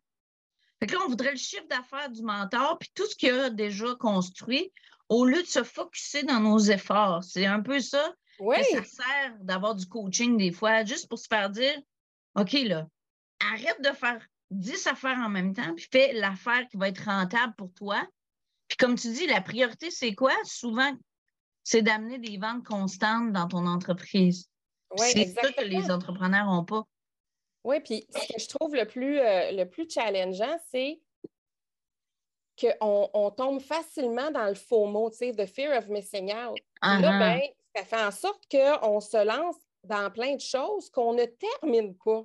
Fait 0.85 0.89
que 0.89 0.97
là, 0.97 1.03
on 1.07 1.09
voudrait 1.09 1.31
le 1.31 1.39
chiffre 1.39 1.67
d'affaires 1.71 2.11
du 2.11 2.21
mentor, 2.21 2.79
puis 2.79 2.91
tout 2.95 3.07
ce 3.07 3.17
qu'il 3.17 3.31
a 3.31 3.49
déjà 3.49 3.95
construit, 3.99 4.71
au 5.09 5.25
lieu 5.25 5.41
de 5.41 5.47
se 5.47 5.63
focuser 5.63 6.25
dans 6.25 6.41
nos 6.41 6.59
efforts. 6.59 7.25
C'est 7.25 7.47
un 7.47 7.63
peu 7.63 7.81
ça 7.81 8.13
Oui. 8.39 8.57
que 8.59 8.77
ça 8.77 8.85
sert 8.85 9.37
d'avoir 9.41 9.75
du 9.77 9.87
coaching 9.87 10.37
des 10.37 10.53
fois, 10.53 10.85
juste 10.85 11.09
pour 11.09 11.19
se 11.19 11.27
faire 11.27 11.49
dire 11.49 11.81
OK, 12.35 12.53
là, 12.53 12.87
arrête 13.41 13.81
de 13.81 13.93
faire 13.93 14.21
10 14.51 14.87
affaires 14.89 15.17
en 15.25 15.31
même 15.31 15.55
temps, 15.55 15.75
puis 15.75 15.89
fais 15.91 16.13
l'affaire 16.13 16.69
qui 16.69 16.77
va 16.77 16.89
être 16.89 17.07
rentable 17.07 17.55
pour 17.57 17.73
toi. 17.73 18.07
Puis 18.69 18.77
comme 18.77 18.97
tu 18.97 19.11
dis, 19.11 19.27
la 19.27 19.41
priorité, 19.41 19.91
c'est 19.91 20.15
quoi? 20.15 20.35
Souvent, 20.45 20.93
c'est 21.63 21.81
d'amener 21.81 22.19
des 22.19 22.37
ventes 22.37 22.67
constantes 22.67 23.33
dans 23.33 23.49
ton 23.49 23.67
entreprise. 23.67 24.51
Oui, 24.99 25.07
c'est 25.15 25.33
ça 25.33 25.51
que 25.51 25.65
les 25.65 25.91
entrepreneurs 25.91 26.45
n'ont 26.45 26.67
pas. 26.67 26.85
Oui, 27.65 27.81
puis 27.81 28.07
ce 28.11 28.33
que 28.33 28.39
je 28.39 28.49
trouve 28.49 28.75
le 28.75 28.87
plus, 28.87 29.19
euh, 29.19 29.53
le 29.53 29.65
plus 29.65 29.89
challengeant, 29.89 30.59
c'est 30.71 31.01
qu'on 32.61 33.11
on 33.13 33.31
tombe 33.31 33.61
facilement 33.61 34.31
dans 34.31 34.47
le 34.47 34.55
faux 34.55 34.87
mot, 34.87 35.11
tu 35.11 35.17
sais, 35.17 35.33
the 35.33 35.47
fear 35.47 35.77
of 35.77 35.89
missing 35.89 36.33
out. 36.33 36.59
Là, 36.83 36.99
ah. 37.03 37.19
ben, 37.19 37.41
ça 37.75 37.85
fait 37.85 38.05
en 38.05 38.11
sorte 38.11 38.45
qu'on 38.51 39.01
se 39.01 39.25
lance 39.25 39.57
dans 39.83 40.11
plein 40.11 40.37
de 40.37 40.41
choses 40.41 40.91
qu'on 40.91 41.15
ne 41.15 41.25
termine 41.25 41.97
pas. 41.97 42.23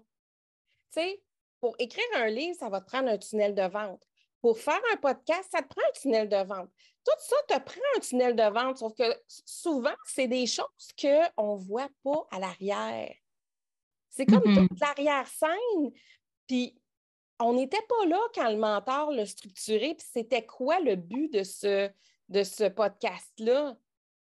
Tu 0.91 1.01
sais, 1.01 1.23
pour 1.59 1.75
écrire 1.79 2.05
un 2.15 2.27
livre, 2.27 2.57
ça 2.59 2.69
va 2.69 2.81
te 2.81 2.85
prendre 2.85 3.09
un 3.09 3.17
tunnel 3.17 3.55
de 3.55 3.63
vente. 3.63 4.03
Pour 4.41 4.59
faire 4.59 4.79
un 4.93 4.97
podcast, 4.97 5.49
ça 5.51 5.61
te 5.61 5.67
prend 5.67 5.81
un 5.87 5.99
tunnel 5.99 6.29
de 6.29 6.43
vente. 6.43 6.69
Tout 7.05 7.11
ça 7.19 7.35
te 7.47 7.63
prend 7.63 7.81
un 7.95 7.99
tunnel 7.99 8.35
de 8.35 8.43
vente, 8.43 8.77
sauf 8.77 8.93
que 8.93 9.21
souvent, 9.27 9.95
c'est 10.05 10.27
des 10.27 10.45
choses 10.45 10.65
qu'on 10.99 11.55
ne 11.55 11.61
voit 11.61 11.89
pas 12.03 12.27
à 12.31 12.39
l'arrière. 12.39 13.13
C'est 14.19 14.25
comme 14.25 14.43
toute 14.67 14.79
l'arrière-scène. 14.79 15.91
Puis, 16.47 16.75
on 17.39 17.53
n'était 17.53 17.81
pas 17.87 18.05
là 18.05 18.19
quand 18.35 18.49
le 18.49 18.57
mentor 18.57 19.11
l'a 19.11 19.25
structuré. 19.25 19.95
Puis, 19.95 20.07
c'était 20.11 20.45
quoi 20.45 20.79
le 20.81 20.95
but 20.95 21.31
de 21.33 21.43
ce, 21.43 21.89
de 22.27 22.43
ce 22.43 22.65
podcast-là? 22.67 23.77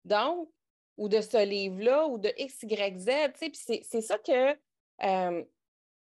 Donc, 0.06 0.48
ou 0.96 1.08
de 1.08 1.20
ce 1.20 1.44
livre-là, 1.44 2.06
ou 2.06 2.18
de 2.18 2.32
X, 2.38 2.62
Y, 2.62 2.98
Z. 2.98 3.06
tu 3.06 3.10
sais. 3.38 3.50
Puis, 3.50 3.82
c'est- 3.82 4.00
ça 4.00 4.16
que 4.18 4.56
euh, 5.02 5.44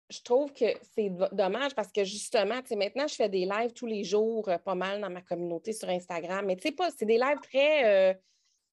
je 0.08 0.20
trouve 0.22 0.52
que 0.52 0.64
c'est 0.94 1.10
do- 1.10 1.26
dommage 1.32 1.74
parce 1.74 1.90
que 1.92 2.04
justement, 2.04 2.62
tu 2.62 2.68
sais, 2.68 2.76
maintenant, 2.76 3.06
je 3.08 3.14
fais 3.16 3.28
des 3.28 3.44
lives 3.44 3.72
tous 3.72 3.86
les 3.86 4.04
jours, 4.04 4.48
euh, 4.48 4.56
pas 4.58 4.74
mal 4.76 5.00
dans 5.00 5.10
ma 5.10 5.20
communauté 5.20 5.72
sur 5.72 5.88
Instagram. 5.88 6.46
Mais 6.46 6.56
tu 6.56 6.62
sais, 6.62 6.72
pas, 6.72 6.90
c'est 6.96 7.04
des 7.06 7.18
lives 7.18 7.40
très, 7.42 8.12
euh, 8.12 8.14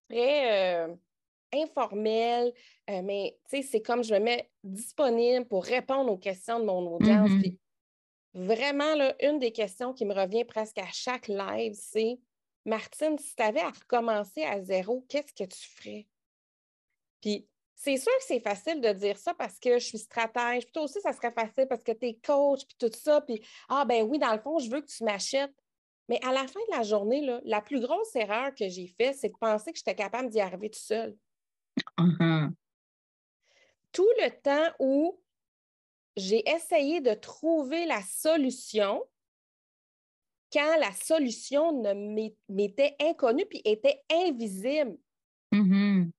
très 0.09 0.85
euh, 0.87 0.95
informels. 1.53 2.53
euh, 2.89 3.01
mais 3.03 3.37
c'est 3.47 3.81
comme 3.81 4.03
je 4.03 4.13
me 4.13 4.19
mets 4.19 4.49
disponible 4.63 5.45
pour 5.45 5.63
répondre 5.63 6.11
aux 6.11 6.17
questions 6.17 6.59
de 6.59 6.65
mon 6.65 6.95
audience. 6.95 7.29
Mhm. 7.29 7.41
Puis 7.41 7.59
vraiment, 8.33 8.95
là, 8.95 9.15
une 9.21 9.39
des 9.39 9.51
questions 9.51 9.93
qui 9.93 10.05
me 10.05 10.13
revient 10.13 10.45
presque 10.45 10.77
à 10.77 10.91
chaque 10.91 11.27
live, 11.27 11.73
c'est 11.73 12.19
Martine, 12.65 13.17
si 13.17 13.35
tu 13.35 13.43
avais 13.43 13.61
à 13.61 13.69
recommencer 13.69 14.43
à 14.43 14.61
zéro, 14.61 15.05
qu'est-ce 15.09 15.33
que 15.33 15.49
tu 15.49 15.69
ferais? 15.75 16.07
Puis 17.21 17.47
c'est 17.75 17.97
sûr 17.97 18.11
que 18.17 18.23
c'est 18.23 18.39
facile 18.39 18.79
de 18.79 18.93
dire 18.93 19.17
ça 19.17 19.33
parce 19.33 19.59
que 19.59 19.77
je 19.77 19.85
suis 19.85 19.97
stratège. 19.97 20.63
Puis 20.63 20.71
toi 20.71 20.83
aussi, 20.83 21.01
ça 21.01 21.11
serait 21.11 21.31
facile 21.31 21.67
parce 21.67 21.83
que 21.83 21.91
tu 21.91 22.07
es 22.07 22.13
coach, 22.25 22.65
puis 22.65 22.75
tout 22.79 22.97
ça. 22.97 23.21
Puis, 23.21 23.41
ah, 23.67 23.83
ben 23.85 24.03
oui, 24.03 24.19
dans 24.19 24.31
le 24.31 24.39
fond, 24.39 24.57
je 24.59 24.69
veux 24.69 24.81
que 24.81 24.87
tu 24.87 25.03
m'achètes. 25.03 25.53
Mais 26.07 26.19
à 26.23 26.31
la 26.31 26.47
fin 26.47 26.59
de 26.69 26.77
la 26.77 26.83
journée, 26.83 27.21
là, 27.21 27.41
la 27.43 27.61
plus 27.61 27.79
grosse 27.79 28.15
erreur 28.15 28.53
que 28.55 28.67
j'ai 28.69 28.87
faite, 28.87 29.15
c'est 29.15 29.29
de 29.29 29.37
penser 29.37 29.71
que 29.71 29.77
j'étais 29.77 29.95
capable 29.95 30.29
d'y 30.29 30.39
arriver 30.39 30.69
tout 30.69 30.79
seul. 30.79 31.17
Mhm. 31.99 32.55
Tout 33.91 34.09
le 34.21 34.29
temps 34.41 34.73
où 34.79 35.19
j'ai 36.15 36.47
essayé 36.49 37.01
de 37.01 37.13
trouver 37.13 37.85
la 37.85 38.01
solution 38.01 39.03
quand 40.51 40.77
la 40.77 40.91
solution 40.91 41.81
m'était 42.47 42.95
inconnue 43.01 43.45
puis 43.45 43.61
était 43.65 44.03
invisible. 44.11 44.97
Mhm. 45.51 46.11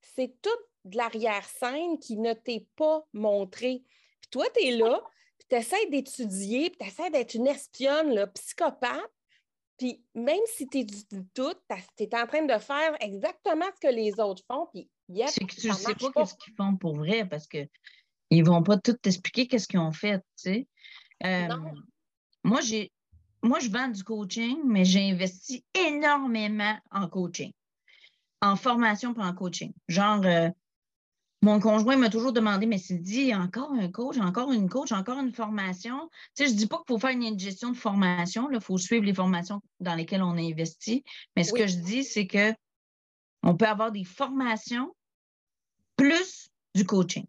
c'est 0.00 0.34
toute 0.42 0.68
de 0.84 0.96
l'arrière-scène 0.96 1.98
qui 1.98 2.16
ne 2.16 2.32
t'est 2.32 2.66
pas 2.76 3.06
montré. 3.12 3.84
Puis 4.20 4.30
toi, 4.30 4.46
tu 4.54 4.66
es 4.66 4.70
là, 4.72 5.04
puis 5.38 5.46
tu 5.50 5.56
essaies 5.56 5.86
d'étudier, 5.90 6.70
puis 6.70 6.78
tu 6.80 6.86
essaies 6.86 7.10
d'être 7.10 7.34
une 7.34 7.46
espionne, 7.46 8.14
là, 8.14 8.26
psychopathe. 8.28 9.12
Puis 9.78 10.02
même 10.14 10.40
si 10.46 10.66
tu 10.68 10.78
es 10.78 10.84
du 10.84 11.04
tout, 11.34 11.52
tu 11.96 12.02
es 12.04 12.14
en 12.16 12.26
train 12.26 12.44
de 12.44 12.58
faire 12.58 12.96
exactement 13.00 13.66
ce 13.76 13.88
que 13.88 13.94
les 13.94 14.18
autres 14.18 14.42
font, 14.46 14.66
puis 14.72 14.90
yep, 15.08 15.28
C'est 15.28 15.44
que 15.44 15.54
tu 15.54 15.68
ne 15.68 15.72
sais 15.72 15.94
pas 15.94 16.10
pas. 16.10 16.20
qu'est-ce 16.22 16.34
qu'ils 16.34 16.54
font 16.54 16.76
pour 16.76 16.96
vrai 16.96 17.26
parce 17.28 17.46
qu'ils 17.46 17.68
ne 18.30 18.44
vont 18.44 18.62
pas 18.62 18.76
tout 18.78 18.94
t'expliquer 18.94 19.46
qu'est-ce 19.46 19.68
qu'ils 19.68 19.78
ont 19.78 19.92
fait, 19.92 20.18
tu 20.18 20.24
sais. 20.36 20.68
Euh, 21.24 21.46
Non. 21.46 21.74
moi, 22.44 22.60
j'ai 22.60 22.92
moi, 23.42 23.60
je 23.60 23.70
vends 23.70 23.88
du 23.88 24.02
coaching, 24.02 24.58
mais 24.64 24.84
j'ai 24.84 25.10
investi 25.12 25.64
énormément 25.74 26.76
en 26.90 27.08
coaching, 27.08 27.52
en 28.42 28.56
formation 28.56 29.14
pour 29.14 29.22
en 29.22 29.32
coaching. 29.32 29.72
Genre, 29.86 30.24
euh, 30.24 30.50
mon 31.40 31.60
conjoint 31.60 31.96
m'a 31.96 32.10
toujours 32.10 32.32
demandé, 32.32 32.66
mais 32.66 32.78
c'est 32.78 32.98
dit, 32.98 33.32
encore 33.34 33.72
un 33.72 33.88
coach, 33.90 34.18
encore 34.18 34.50
une 34.52 34.68
coach, 34.68 34.90
encore 34.90 35.18
une 35.20 35.32
formation. 35.32 36.08
Tu 36.34 36.42
sais, 36.42 36.48
je 36.48 36.54
ne 36.54 36.58
dis 36.58 36.66
pas 36.66 36.78
qu'il 36.78 36.86
faut 36.88 36.98
faire 36.98 37.10
une 37.10 37.38
gestion 37.38 37.70
de 37.70 37.76
formation, 37.76 38.50
il 38.50 38.60
faut 38.60 38.76
suivre 38.76 39.04
les 39.04 39.14
formations 39.14 39.60
dans 39.78 39.94
lesquelles 39.94 40.22
on 40.22 40.36
a 40.36 40.40
investi. 40.40 41.04
Mais 41.36 41.44
ce 41.44 41.52
Oui. 41.52 41.60
que 41.60 41.66
je 41.68 41.76
dis, 41.76 42.02
c'est 42.02 42.26
que 42.26 42.52
on 43.44 43.56
peut 43.56 43.66
avoir 43.68 43.92
des 43.92 44.04
formations 44.04 44.92
plus 45.96 46.48
du 46.74 46.84
coaching. 46.84 47.24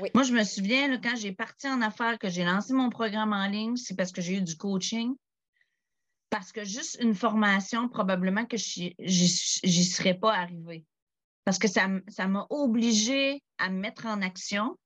Oui. 0.00 0.08
Moi, 0.14 0.22
je 0.22 0.32
me 0.32 0.42
souviens, 0.44 0.88
là, 0.88 0.96
quand 0.96 1.16
j'ai 1.16 1.32
parti 1.32 1.68
en 1.68 1.82
affaires, 1.82 2.18
que 2.18 2.30
j'ai 2.30 2.44
lancé 2.44 2.72
mon 2.72 2.88
programme 2.88 3.34
en 3.34 3.46
ligne, 3.46 3.76
c'est 3.76 3.94
parce 3.94 4.12
que 4.12 4.22
j'ai 4.22 4.36
eu 4.36 4.40
du 4.40 4.56
coaching. 4.56 5.14
Parce 6.30 6.52
que 6.52 6.64
juste 6.64 6.98
une 7.00 7.14
formation, 7.14 7.88
probablement 7.88 8.46
que 8.46 8.56
j'y 8.56 8.94
n'y 8.98 9.84
serais 9.84 10.14
pas 10.14 10.34
arrivée. 10.34 10.86
Parce 11.48 11.58
que 11.58 11.66
ça, 11.66 11.88
m'a 12.28 12.46
obligée 12.50 13.42
à 13.56 13.70
me 13.70 13.78
mettre 13.78 14.04
en 14.04 14.20
action, 14.20 14.78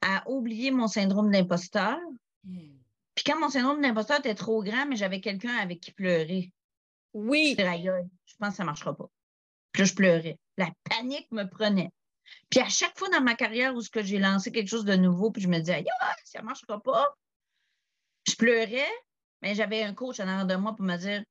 à 0.00 0.26
oublier 0.26 0.70
mon 0.70 0.88
syndrome 0.88 1.30
d'imposteur. 1.30 1.98
Puis 2.42 3.24
quand 3.26 3.38
mon 3.38 3.50
syndrome 3.50 3.82
d'imposteur 3.82 4.20
était 4.20 4.34
trop 4.34 4.62
grand, 4.62 4.86
mais 4.86 4.96
j'avais 4.96 5.20
quelqu'un 5.20 5.54
avec 5.58 5.80
qui 5.80 5.92
pleurer. 5.92 6.54
Oui, 7.12 7.54
Je 7.58 7.62
je 7.62 8.34
pense 8.38 8.48
que 8.52 8.56
ça 8.56 8.62
ne 8.62 8.68
marchera 8.68 8.96
pas. 8.96 9.10
Puis 9.72 9.82
là, 9.82 9.88
je 9.88 9.94
pleurais. 9.94 10.38
La 10.56 10.70
panique 10.84 11.30
me 11.32 11.44
prenait. 11.44 11.90
Puis 12.48 12.60
à 12.60 12.70
chaque 12.70 12.98
fois 12.98 13.10
dans 13.10 13.20
ma 13.20 13.34
carrière 13.34 13.74
où 13.74 13.82
j'ai 13.82 14.18
lancé 14.18 14.50
quelque 14.50 14.68
chose 14.68 14.86
de 14.86 14.96
nouveau, 14.96 15.30
puis 15.30 15.42
je 15.42 15.48
me 15.48 15.58
disais, 15.58 15.74
aïe, 15.74 15.86
ça 16.24 16.40
ne 16.40 16.46
marchera 16.46 16.80
pas, 16.80 17.14
je 18.26 18.36
pleurais, 18.36 18.90
mais 19.42 19.54
j'avais 19.54 19.82
un 19.82 19.92
coach 19.92 20.18
en 20.18 20.28
arrière 20.28 20.46
de 20.46 20.56
moi 20.56 20.74
pour 20.74 20.86
me 20.86 20.96
dire, 20.96 21.22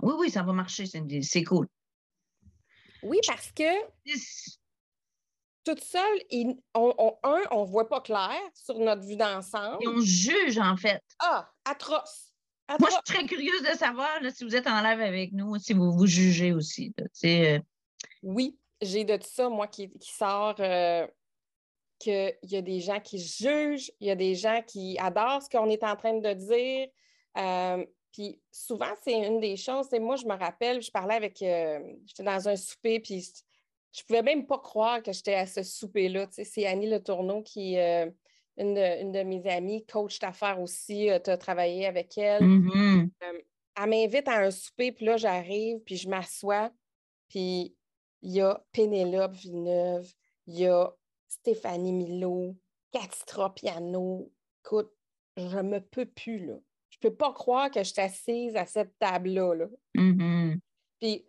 oui, 0.00 0.14
oui, 0.18 0.30
ça 0.30 0.42
va 0.42 0.54
marcher, 0.54 0.86
c'est 0.86 1.44
cool. 1.44 1.68
Oui, 3.06 3.18
parce 3.26 3.50
que 3.52 3.62
toute 5.64 5.82
seule, 5.82 6.18
on, 6.74 6.94
on- 6.98 7.18
un, 7.24 7.40
on 7.50 7.62
ne 7.64 7.70
voit 7.70 7.88
pas 7.88 8.00
clair 8.00 8.38
sur 8.54 8.78
notre 8.78 9.02
vue 9.02 9.16
d'ensemble. 9.16 9.78
Et 9.82 9.88
on 9.88 10.00
juge, 10.00 10.58
en 10.58 10.76
fait. 10.76 11.02
Ah, 11.18 11.50
atroce. 11.64 12.32
Moi, 12.68 12.88
je 12.88 12.94
suis 12.94 13.02
très 13.04 13.26
curieuse 13.26 13.62
de 13.62 13.76
savoir 13.76 14.20
là, 14.22 14.30
si 14.30 14.44
vous 14.44 14.54
êtes 14.56 14.66
en 14.66 14.80
live 14.80 15.00
avec 15.00 15.32
nous, 15.32 15.56
si 15.58 15.72
vous 15.72 15.92
vous 15.92 16.06
jugez 16.06 16.52
aussi. 16.52 16.92
là. 16.98 17.04
Euh, 17.24 17.58
Oui, 18.22 18.58
j'ai 18.80 19.04
de 19.04 19.16
tout 19.16 19.28
ça, 19.30 19.48
moi, 19.48 19.66
qui, 19.68 19.88
qui 19.98 20.12
sort 20.12 20.56
euh, 20.60 21.06
qu'il 21.98 22.36
y 22.42 22.56
a 22.56 22.62
des 22.62 22.80
gens 22.80 23.00
qui 23.00 23.18
jugent, 23.18 23.90
il 24.00 24.06
y 24.08 24.10
a 24.10 24.16
des 24.16 24.34
gens 24.34 24.62
qui 24.66 24.98
adorent 24.98 25.42
ce 25.42 25.48
qu'on 25.48 25.68
est 25.70 25.82
en 25.84 25.96
train 25.96 26.14
de 26.18 26.32
dire. 26.32 26.88
Euh, 27.38 27.84
puis 28.16 28.40
souvent, 28.50 28.94
c'est 29.04 29.26
une 29.26 29.40
des 29.40 29.58
choses, 29.58 29.88
c'est 29.90 29.98
moi, 29.98 30.16
je 30.16 30.24
me 30.24 30.32
rappelle, 30.32 30.80
je 30.80 30.90
parlais 30.90 31.16
avec, 31.16 31.42
euh, 31.42 31.78
j'étais 32.06 32.22
dans 32.22 32.48
un 32.48 32.56
souper, 32.56 32.98
puis 32.98 33.30
je 33.92 34.02
pouvais 34.04 34.22
même 34.22 34.46
pas 34.46 34.58
croire 34.58 35.02
que 35.02 35.12
j'étais 35.12 35.34
à 35.34 35.44
ce 35.44 35.62
souper-là. 35.62 36.26
C'est 36.30 36.64
Annie 36.64 36.88
Le 36.88 37.02
Tourneau 37.02 37.42
qui, 37.42 37.78
euh, 37.78 38.10
une, 38.56 38.72
de, 38.72 39.02
une 39.02 39.12
de 39.12 39.22
mes 39.22 39.46
amies, 39.50 39.84
coach 39.84 40.18
d'affaires 40.18 40.62
aussi, 40.62 41.10
tu 41.24 41.30
as 41.30 41.36
travaillé 41.36 41.84
avec 41.84 42.16
elle 42.16 42.42
mhm. 42.42 43.10
elle 43.20 43.90
m'invite 43.90 44.28
à 44.28 44.38
un 44.38 44.50
souper, 44.50 44.92
puis 44.92 45.04
là, 45.04 45.18
j'arrive, 45.18 45.80
puis 45.80 45.98
je 45.98 46.08
m'assois, 46.08 46.70
puis 47.28 47.76
il 48.22 48.32
y 48.32 48.40
a 48.40 48.64
Pénélope 48.72 49.34
Villeneuve, 49.34 50.10
il 50.46 50.60
y 50.60 50.66
a 50.66 50.90
Stéphanie 51.28 51.92
Milo, 51.92 52.56
Cathy 52.92 53.26
Tropiano. 53.26 54.32
Écoute, 54.64 54.90
je 55.36 55.58
me 55.58 55.80
peux 55.80 56.06
plus, 56.06 56.46
là. 56.46 56.54
Je 57.02 57.08
peux 57.08 57.14
pas 57.14 57.32
croire 57.32 57.70
que 57.70 57.80
je 57.80 57.92
suis 57.92 58.00
assise 58.00 58.56
à 58.56 58.66
cette 58.66 58.98
table-là, 58.98 59.54
là. 59.54 59.66
Mhm. 59.94 60.60
Puis 61.00 61.26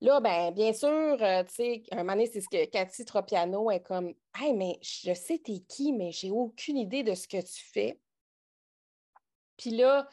là, 0.00 0.20
ben, 0.20 0.52
bien 0.52 0.72
sûr, 0.72 0.88
euh, 0.88 1.42
tu 1.44 1.54
sais, 1.54 1.82
un 1.90 1.98
moment 1.98 2.12
donné, 2.12 2.26
c'est 2.26 2.40
ce 2.40 2.48
que 2.48 2.64
Cathy 2.66 3.04
Tropiano 3.04 3.70
est 3.70 3.82
comme 3.82 4.12
Hey, 4.38 4.52
mais 4.54 4.78
je 4.82 5.14
sais 5.14 5.38
t'es 5.38 5.60
qui, 5.68 5.92
mais 5.92 6.12
j'ai 6.12 6.30
aucune 6.30 6.76
idée 6.76 7.02
de 7.02 7.14
ce 7.14 7.26
que 7.26 7.40
tu 7.40 7.64
fais. 7.72 7.98
Puis 9.56 9.70
là, 9.70 10.06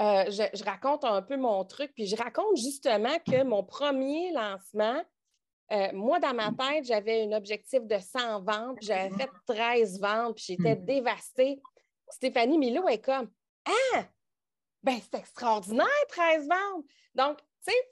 euh, 0.00 0.30
je, 0.30 0.64
raconte 0.64 1.04
un 1.04 1.22
peu 1.22 1.36
mon 1.36 1.64
truc, 1.64 1.92
puis 1.94 2.06
je 2.06 2.16
raconte 2.16 2.56
justement 2.56 3.16
que 3.26 3.42
mon 3.44 3.62
premier 3.62 4.32
lancement, 4.32 5.02
euh, 5.70 5.92
moi, 5.92 6.18
dans 6.18 6.34
ma 6.34 6.52
tête, 6.52 6.86
j'avais 6.86 7.24
un 7.24 7.32
objectif 7.32 7.84
de 7.84 7.98
100 7.98 8.42
ventes, 8.42 8.78
j'avais 8.80 9.10
fait 9.10 9.30
13 9.46 10.00
ventes, 10.00 10.36
puis 10.36 10.44
j'étais 10.48 10.76
hmm. 10.76 10.84
dévastée. 10.84 11.60
Stéphanie 12.10 12.58
Milo 12.58 12.88
est 12.88 13.04
comme 13.04 13.30
Ah! 13.66 14.04
Ben, 14.82 14.98
c'est 15.00 15.18
extraordinaire, 15.18 15.86
13 16.08 16.48
ventes. 16.48 16.84
Donc, 17.14 17.38
tu 17.38 17.72
sais, 17.72 17.90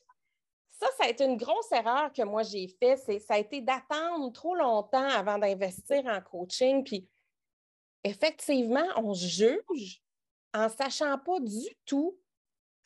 ça, 0.68 0.86
ça 0.98 1.06
a 1.06 1.08
été 1.08 1.24
une 1.24 1.36
grosse 1.36 1.72
erreur 1.72 2.12
que 2.12 2.22
moi 2.22 2.42
j'ai 2.42 2.68
fait. 2.68 2.96
Ça 2.96 3.34
a 3.34 3.38
été 3.38 3.60
d'attendre 3.60 4.30
trop 4.32 4.54
longtemps 4.54 5.08
avant 5.08 5.38
d'investir 5.38 6.04
en 6.06 6.20
coaching. 6.20 6.84
Puis, 6.84 7.08
effectivement, 8.04 8.86
on 8.96 9.14
se 9.14 9.26
juge 9.26 10.02
en 10.54 10.68
sachant 10.68 11.18
pas 11.18 11.40
du 11.40 11.66
tout 11.84 12.18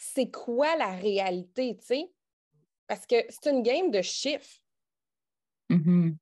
c'est 0.00 0.30
quoi 0.30 0.76
la 0.76 0.92
réalité, 0.92 1.76
tu 1.76 1.84
sais. 1.84 2.12
Parce 2.86 3.06
que 3.06 3.16
c'est 3.28 3.50
une 3.50 3.62
game 3.62 3.90
de 3.90 4.00
chiffres. 4.00 4.58
Mm-hmm. 5.68 6.12
Tu 6.12 6.18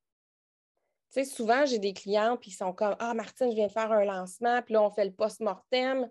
sais, 1.11 1.25
souvent, 1.25 1.65
j'ai 1.65 1.79
des 1.79 1.95
clients, 1.95 2.37
puis 2.37 2.51
ils 2.51 2.55
sont 2.55 2.73
comme 2.73 2.97
Ah, 2.99 3.15
Martine, 3.15 3.51
je 3.51 3.55
viens 3.55 3.69
de 3.69 3.73
faire 3.73 3.93
un 3.93 4.05
lancement, 4.05 4.61
puis 4.63 4.75
là, 4.75 4.83
on 4.83 4.91
fait 4.91 5.05
le 5.05 5.13
post-mortem. 5.13 6.11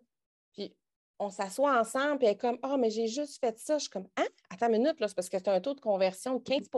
Puis 0.54 0.74
on 1.20 1.30
s'assoit 1.30 1.80
ensemble, 1.80 2.20
puis 2.20 2.28
elle 2.28 2.34
est 2.34 2.38
comme 2.38 2.60
Ah, 2.64 2.78
mais 2.78 2.90
j'ai 2.90 3.08
juste 3.08 3.40
fait 3.40 3.58
ça. 3.58 3.78
Je 3.78 3.84
suis 3.84 3.90
comme 3.90 4.08
Hein? 4.18 4.28
Attends 4.50 4.68
une 4.68 4.84
minute, 4.84 5.00
là, 5.00 5.08
c'est 5.08 5.16
parce 5.16 5.30
que 5.30 5.38
tu 5.38 5.50
as 5.50 5.54
un 5.54 5.62
taux 5.62 5.74
de 5.74 5.82
conversion 5.82 6.36
de 6.36 6.44
15 6.44 6.70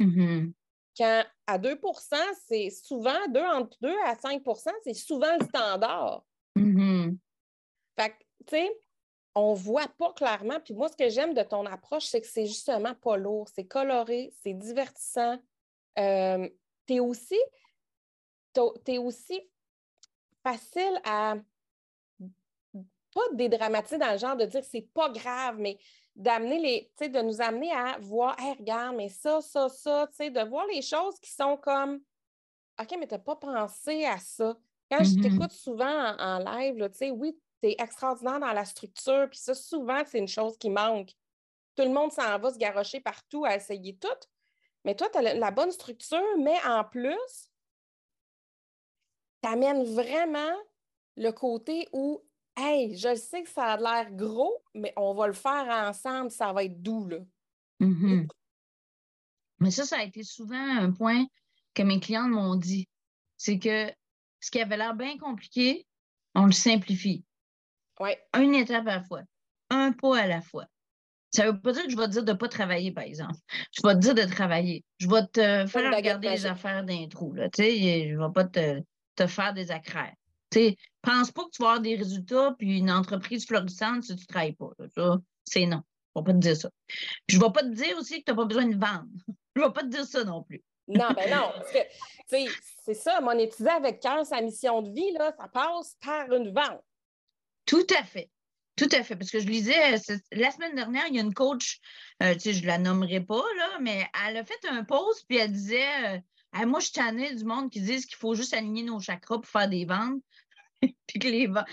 mm-hmm. 0.00 0.52
Quand 0.96 1.24
à 1.46 1.58
2% 1.58 2.14
c'est 2.46 2.70
souvent, 2.70 3.28
2 3.28 3.40
entre 3.40 3.76
2 3.80 3.94
à 4.04 4.14
5% 4.14 4.70
c'est 4.82 4.94
souvent 4.94 5.36
le 5.38 5.44
standard. 5.46 6.24
Mm-hmm. 6.56 7.16
Fait 7.98 8.10
que, 8.10 8.14
tu 8.46 8.50
sais, 8.50 8.80
on 9.34 9.54
voit 9.54 9.88
pas 9.98 10.12
clairement. 10.12 10.60
Puis 10.60 10.74
moi, 10.74 10.88
ce 10.88 10.96
que 10.96 11.08
j'aime 11.08 11.34
de 11.34 11.42
ton 11.42 11.66
approche, 11.66 12.04
c'est 12.04 12.20
que 12.20 12.26
c'est 12.26 12.46
justement 12.46 12.94
pas 12.94 13.16
lourd, 13.16 13.48
c'est 13.52 13.66
coloré, 13.66 14.32
c'est 14.42 14.54
divertissant. 14.54 15.38
Euh, 15.98 16.48
tu 16.86 16.94
es 16.94 17.00
aussi, 17.00 17.38
es 18.86 18.98
aussi 18.98 19.40
facile 20.42 21.00
à 21.04 21.36
pas 23.14 23.22
dédramatiser 23.32 23.98
dans 23.98 24.12
le 24.12 24.18
genre 24.18 24.36
de 24.36 24.44
dire 24.44 24.64
c'est 24.64 24.88
pas 24.92 25.08
grave, 25.10 25.56
mais 25.58 25.78
d'amener 26.16 26.58
les, 26.58 26.92
tu 26.96 27.04
sais, 27.04 27.08
de 27.08 27.20
nous 27.20 27.40
amener 27.40 27.72
à 27.72 27.98
voir, 27.98 28.38
hey, 28.38 28.54
regarde, 28.58 28.96
mais 28.96 29.08
ça, 29.08 29.40
ça, 29.40 29.68
ça, 29.68 30.06
tu 30.10 30.16
sais, 30.16 30.30
de 30.30 30.40
voir 30.42 30.66
les 30.66 30.82
choses 30.82 31.18
qui 31.18 31.30
sont 31.30 31.56
comme, 31.56 32.00
OK, 32.80 32.96
mais 32.98 33.06
tu 33.06 33.14
n'as 33.14 33.20
pas 33.20 33.36
pensé 33.36 34.04
à 34.04 34.18
ça. 34.18 34.56
Quand 34.90 35.02
je 35.02 35.10
mm-hmm. 35.10 35.22
t'écoute 35.22 35.52
souvent 35.52 36.16
en, 36.18 36.38
live, 36.38 36.88
tu 36.90 36.98
sais, 36.98 37.10
oui, 37.10 37.36
c'est 37.62 37.76
extraordinaire 37.78 38.40
dans 38.40 38.52
la 38.52 38.64
structure. 38.64 39.28
Puis 39.30 39.38
ça, 39.38 39.54
souvent, 39.54 40.02
c'est 40.06 40.18
une 40.18 40.28
chose 40.28 40.56
qui 40.58 40.70
manque. 40.70 41.10
Tout 41.76 41.84
le 41.84 41.90
monde 41.90 42.12
s'en 42.12 42.38
va 42.38 42.52
se 42.52 42.58
garrocher 42.58 43.00
partout 43.00 43.44
à 43.44 43.56
essayer 43.56 43.96
tout. 43.96 44.08
Mais 44.84 44.94
toi, 44.94 45.08
tu 45.10 45.18
as 45.18 45.34
la 45.34 45.50
bonne 45.50 45.70
structure, 45.70 46.22
mais 46.38 46.56
en 46.66 46.84
plus, 46.84 47.50
tu 49.42 49.48
amènes 49.48 49.84
vraiment 49.84 50.54
le 51.16 51.30
côté 51.30 51.88
où, 51.92 52.22
hey, 52.56 52.96
je 52.96 53.14
sais 53.14 53.42
que 53.42 53.50
ça 53.50 53.72
a 53.72 53.76
l'air 53.76 54.12
gros, 54.12 54.62
mais 54.74 54.92
on 54.96 55.14
va 55.14 55.26
le 55.26 55.32
faire 55.32 55.66
ensemble, 55.68 56.30
ça 56.30 56.52
va 56.52 56.64
être 56.64 56.80
doux. 56.82 57.08
Là. 57.08 57.18
Mm-hmm. 57.80 58.28
Mais 59.60 59.70
ça, 59.70 59.84
ça 59.84 59.98
a 59.98 60.02
été 60.02 60.22
souvent 60.22 60.76
un 60.78 60.92
point 60.92 61.24
que 61.74 61.82
mes 61.82 62.00
clients 62.00 62.28
m'ont 62.28 62.56
dit. 62.56 62.88
C'est 63.36 63.58
que 63.58 63.90
ce 64.40 64.50
qui 64.50 64.60
avait 64.60 64.76
l'air 64.76 64.94
bien 64.94 65.16
compliqué, 65.18 65.86
on 66.34 66.46
le 66.46 66.52
simplifie. 66.52 67.24
Une 68.36 68.54
étape 68.54 68.86
à 68.86 68.96
la 68.96 69.02
fois, 69.02 69.22
un 69.70 69.92
pas 69.92 70.18
à 70.18 70.26
la 70.26 70.42
fois. 70.42 70.66
Ça 71.30 71.46
ne 71.46 71.50
veut 71.50 71.60
pas 71.60 71.72
dire 71.72 71.84
que 71.84 71.90
je 71.90 71.96
vais 71.96 72.06
te 72.06 72.12
dire 72.12 72.24
de 72.24 72.32
ne 72.32 72.36
pas 72.36 72.48
travailler, 72.48 72.92
par 72.92 73.04
exemple. 73.04 73.34
Je 73.72 73.86
vais 73.86 73.94
te 73.94 73.98
dire 73.98 74.14
de 74.14 74.22
travailler. 74.22 74.84
Je 74.98 75.08
vais 75.08 75.26
te 75.26 75.66
faire 75.66 75.94
regarder 75.94 76.30
les 76.30 76.46
affaires 76.46 76.84
d'intro. 76.84 77.34
Je 77.34 77.42
ne 77.42 78.26
vais 78.26 78.32
pas 78.32 78.44
te, 78.44 79.26
faire 79.26 79.52
des 79.52 79.70
accraires. 79.72 80.14
Ne 80.54 80.70
pense 81.04 81.30
pas 81.30 81.44
que 81.44 81.50
tu 81.50 81.62
vas 81.62 81.70
avoir 81.70 81.82
des 81.82 81.96
résultats 81.96 82.54
puis 82.58 82.78
une 82.78 82.90
entreprise 82.90 83.46
florissante 83.46 84.04
si 84.04 84.16
tu 84.16 84.22
ne 84.22 84.26
travailles 84.26 84.56
pas. 84.56 84.70
c'est 85.44 85.66
non. 85.66 85.82
Je 86.16 86.20
ne 86.20 86.24
vais 86.24 86.32
pas 86.32 86.32
te 86.32 86.38
dire 86.38 86.56
ça. 86.56 86.70
je 87.28 87.36
ne 87.36 87.42
vais 87.42 87.52
pas 87.52 87.62
te 87.62 87.74
dire 87.74 87.98
aussi 87.98 88.20
que 88.20 88.24
tu 88.24 88.30
n'as 88.30 88.36
pas 88.36 88.44
besoin 88.44 88.66
de 88.66 88.78
vendre. 88.78 89.08
je 89.56 89.60
ne 89.60 89.66
vais 89.66 89.72
pas 89.72 89.82
te 89.82 89.88
dire 89.88 90.04
ça 90.04 90.24
non 90.24 90.42
plus. 90.42 90.62
non, 90.88 91.08
ben 91.14 91.30
non. 91.30 91.52
c'est 92.84 92.94
ça, 92.94 93.20
monétiser 93.20 93.70
avec 93.70 94.00
cœur 94.00 94.24
sa 94.24 94.40
mission 94.40 94.82
de 94.82 94.90
vie, 94.92 95.12
là, 95.12 95.32
ça 95.38 95.48
passe 95.48 95.96
par 96.00 96.32
une 96.32 96.52
vente. 96.52 96.82
Tout 97.66 97.86
à 97.98 98.04
fait. 98.04 98.30
Tout 98.76 98.88
à 98.92 99.02
fait. 99.02 99.16
Parce 99.16 99.30
que 99.30 99.38
je 99.38 99.46
lisais, 99.46 99.96
la 100.32 100.50
semaine 100.50 100.74
dernière, 100.74 101.06
il 101.08 101.14
y 101.14 101.18
a 101.18 101.22
une 101.22 101.34
coach, 101.34 101.80
euh, 102.22 102.34
tu 102.34 102.40
sais, 102.40 102.52
je 102.52 102.62
ne 102.62 102.66
la 102.66 102.78
nommerai 102.78 103.20
pas, 103.20 103.44
là, 103.56 103.78
mais 103.80 104.06
elle 104.26 104.36
a 104.36 104.44
fait 104.44 104.58
un 104.68 104.84
post, 104.84 105.24
puis 105.28 105.38
elle 105.38 105.52
disait 105.52 106.20
euh, 106.56 106.66
Moi, 106.66 106.80
je 106.80 106.86
suis 106.86 106.94
tannée 106.94 107.34
du 107.34 107.44
monde 107.44 107.70
qui 107.70 107.80
disent 107.80 108.06
qu'il 108.06 108.16
faut 108.16 108.34
juste 108.34 108.52
aligner 108.52 108.82
nos 108.82 109.00
chakras 109.00 109.38
pour 109.38 109.46
faire 109.46 109.68
des 109.68 109.84
ventes. 109.84 110.20
puis 111.06 111.18
que 111.18 111.28
les 111.28 111.46
ventes, 111.46 111.66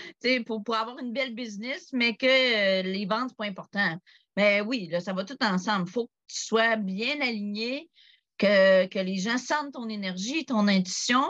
pour, 0.46 0.62
pour 0.62 0.76
avoir 0.76 0.98
une 0.98 1.12
belle 1.12 1.34
business, 1.34 1.92
mais 1.92 2.14
que 2.14 2.26
euh, 2.26 2.82
les 2.82 3.06
ventes, 3.06 3.30
ce 3.30 3.34
pas 3.34 3.46
important. 3.46 3.96
Mais 4.36 4.60
oui, 4.60 4.88
là, 4.88 5.00
ça 5.00 5.12
va 5.12 5.24
tout 5.24 5.36
ensemble. 5.42 5.86
Il 5.88 5.92
faut 5.92 6.06
que 6.06 6.12
tu 6.28 6.40
sois 6.42 6.76
bien 6.76 7.20
aligné, 7.20 7.90
que, 8.38 8.86
que 8.86 8.98
les 8.98 9.18
gens 9.18 9.38
sentent 9.38 9.72
ton 9.72 9.88
énergie, 9.88 10.44
ton 10.44 10.66
intuition, 10.68 11.24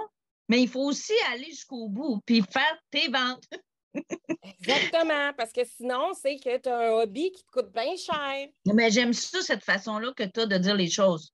mais 0.49 0.63
il 0.63 0.69
faut 0.69 0.85
aussi 0.85 1.13
aller 1.33 1.47
jusqu'au 1.47 1.89
bout, 1.89 2.21
puis 2.27 2.43
faire 2.43 2.79
tes 2.91 3.09
ventes. 3.09 3.49
Exactement, 4.59 5.33
parce 5.37 5.53
que 5.53 5.65
sinon, 5.65 6.13
c'est 6.15 6.37
que 6.37 6.59
tu 6.59 6.69
as 6.69 6.79
un 6.79 6.93
hobby 6.93 7.31
qui 7.33 7.45
te 7.45 7.51
coûte 7.51 7.73
bien 7.73 7.97
cher. 7.97 8.49
Mais 8.67 8.91
j'aime 8.91 9.13
ça, 9.13 9.43
cette 9.43 9.65
façon-là 9.65 10.13
que 10.17 10.25
tu 10.25 10.41
as 10.41 10.47
de 10.47 10.57
dire 10.57 10.75
les 10.75 10.89
choses. 10.89 11.33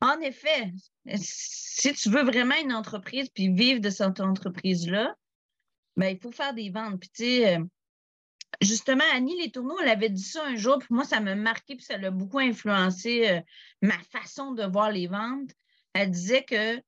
En 0.00 0.20
effet, 0.20 0.70
si 1.16 1.92
tu 1.94 2.10
veux 2.10 2.22
vraiment 2.22 2.54
une 2.62 2.72
entreprise 2.72 3.28
puis 3.30 3.52
vivre 3.52 3.80
de 3.80 3.90
cette 3.90 4.20
entreprise-là, 4.20 5.14
ben, 5.98 6.16
il 6.16 6.20
faut 6.20 6.30
faire 6.30 6.54
des 6.54 6.70
ventes. 6.70 7.00
Puis, 7.00 7.10
tu 7.10 7.24
sais, 7.24 7.56
euh, 7.56 7.64
justement, 8.60 9.04
Annie 9.12 9.36
Les 9.36 9.50
Tourneaux, 9.50 9.78
elle 9.82 9.88
avait 9.88 10.08
dit 10.08 10.22
ça 10.22 10.44
un 10.46 10.56
jour, 10.56 10.78
puis 10.78 10.88
moi, 10.90 11.04
ça 11.04 11.20
m'a 11.20 11.34
marqué, 11.34 11.74
puis 11.74 11.84
ça 11.84 11.98
l'a 11.98 12.12
beaucoup 12.12 12.38
influencé 12.38 13.28
euh, 13.28 13.40
ma 13.82 13.98
façon 14.10 14.52
de 14.52 14.64
voir 14.64 14.92
les 14.92 15.08
ventes. 15.08 15.50
Elle 15.94 16.12
disait 16.12 16.44
que 16.44 16.80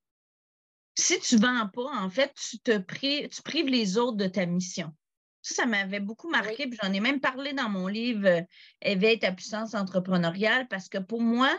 si 0.95 1.19
tu 1.21 1.37
ne 1.37 1.41
vends 1.41 1.69
pas, 1.69 1.91
en 1.99 2.09
fait, 2.09 2.33
tu, 2.35 2.61
te 2.61 2.79
prives, 2.79 3.29
tu 3.29 3.43
prives 3.43 3.67
les 3.67 3.99
autres 3.99 4.17
de 4.17 4.27
ta 4.27 4.47
mission. 4.47 4.95
Ça, 5.43 5.55
ça 5.63 5.67
m'avait 5.67 6.01
beaucoup 6.01 6.29
marqué, 6.31 6.69
puis 6.69 6.79
j'en 6.81 6.93
ai 6.93 7.01
même 7.01 7.21
parlé 7.21 7.53
dans 7.53 7.69
mon 7.69 7.89
livre 7.89 8.27
euh, 8.29 8.43
Éveille 8.81 9.19
ta 9.19 9.33
puissance 9.33 9.75
entrepreneuriale, 9.75 10.69
parce 10.69 10.89
que 10.89 10.99
pour 10.99 11.21
moi, 11.21 11.51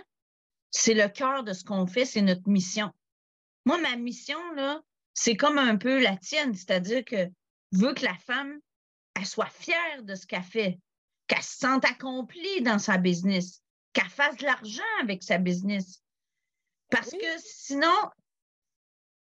c'est 0.70 0.94
le 0.94 1.10
cœur 1.10 1.44
de 1.44 1.52
ce 1.52 1.66
qu'on 1.66 1.86
fait, 1.86 2.06
c'est 2.06 2.22
notre 2.22 2.48
mission. 2.48 2.92
Moi, 3.66 3.78
ma 3.80 3.98
mission, 3.98 4.40
là, 4.56 4.82
c'est 5.14 5.36
comme 5.36 5.58
un 5.58 5.76
peu 5.76 6.02
la 6.02 6.16
tienne, 6.16 6.54
c'est-à-dire 6.54 7.04
que 7.04 7.30
je 7.72 7.78
veux 7.78 7.94
que 7.94 8.06
la 8.06 8.16
femme, 8.16 8.60
elle 9.16 9.26
soit 9.26 9.50
fière 9.50 10.04
de 10.04 10.16
ce 10.16 10.26
qu'elle 10.26 10.44
fait, 10.44 10.80
qu'elle 11.28 11.44
se 11.44 11.58
sente 11.58 11.86
accomplie 11.86 12.62
dans 12.62 12.80
sa 12.80 12.98
business, 12.98 13.62
qu'elle 13.94 14.10
fasse 14.10 14.38
de 14.38 14.46
l'argent 14.46 14.84
avec 15.02 15.24
sa 15.24 15.38
business. 15.38 16.02
Parce 16.90 17.12
que 17.12 17.38
sinon, 17.38 18.10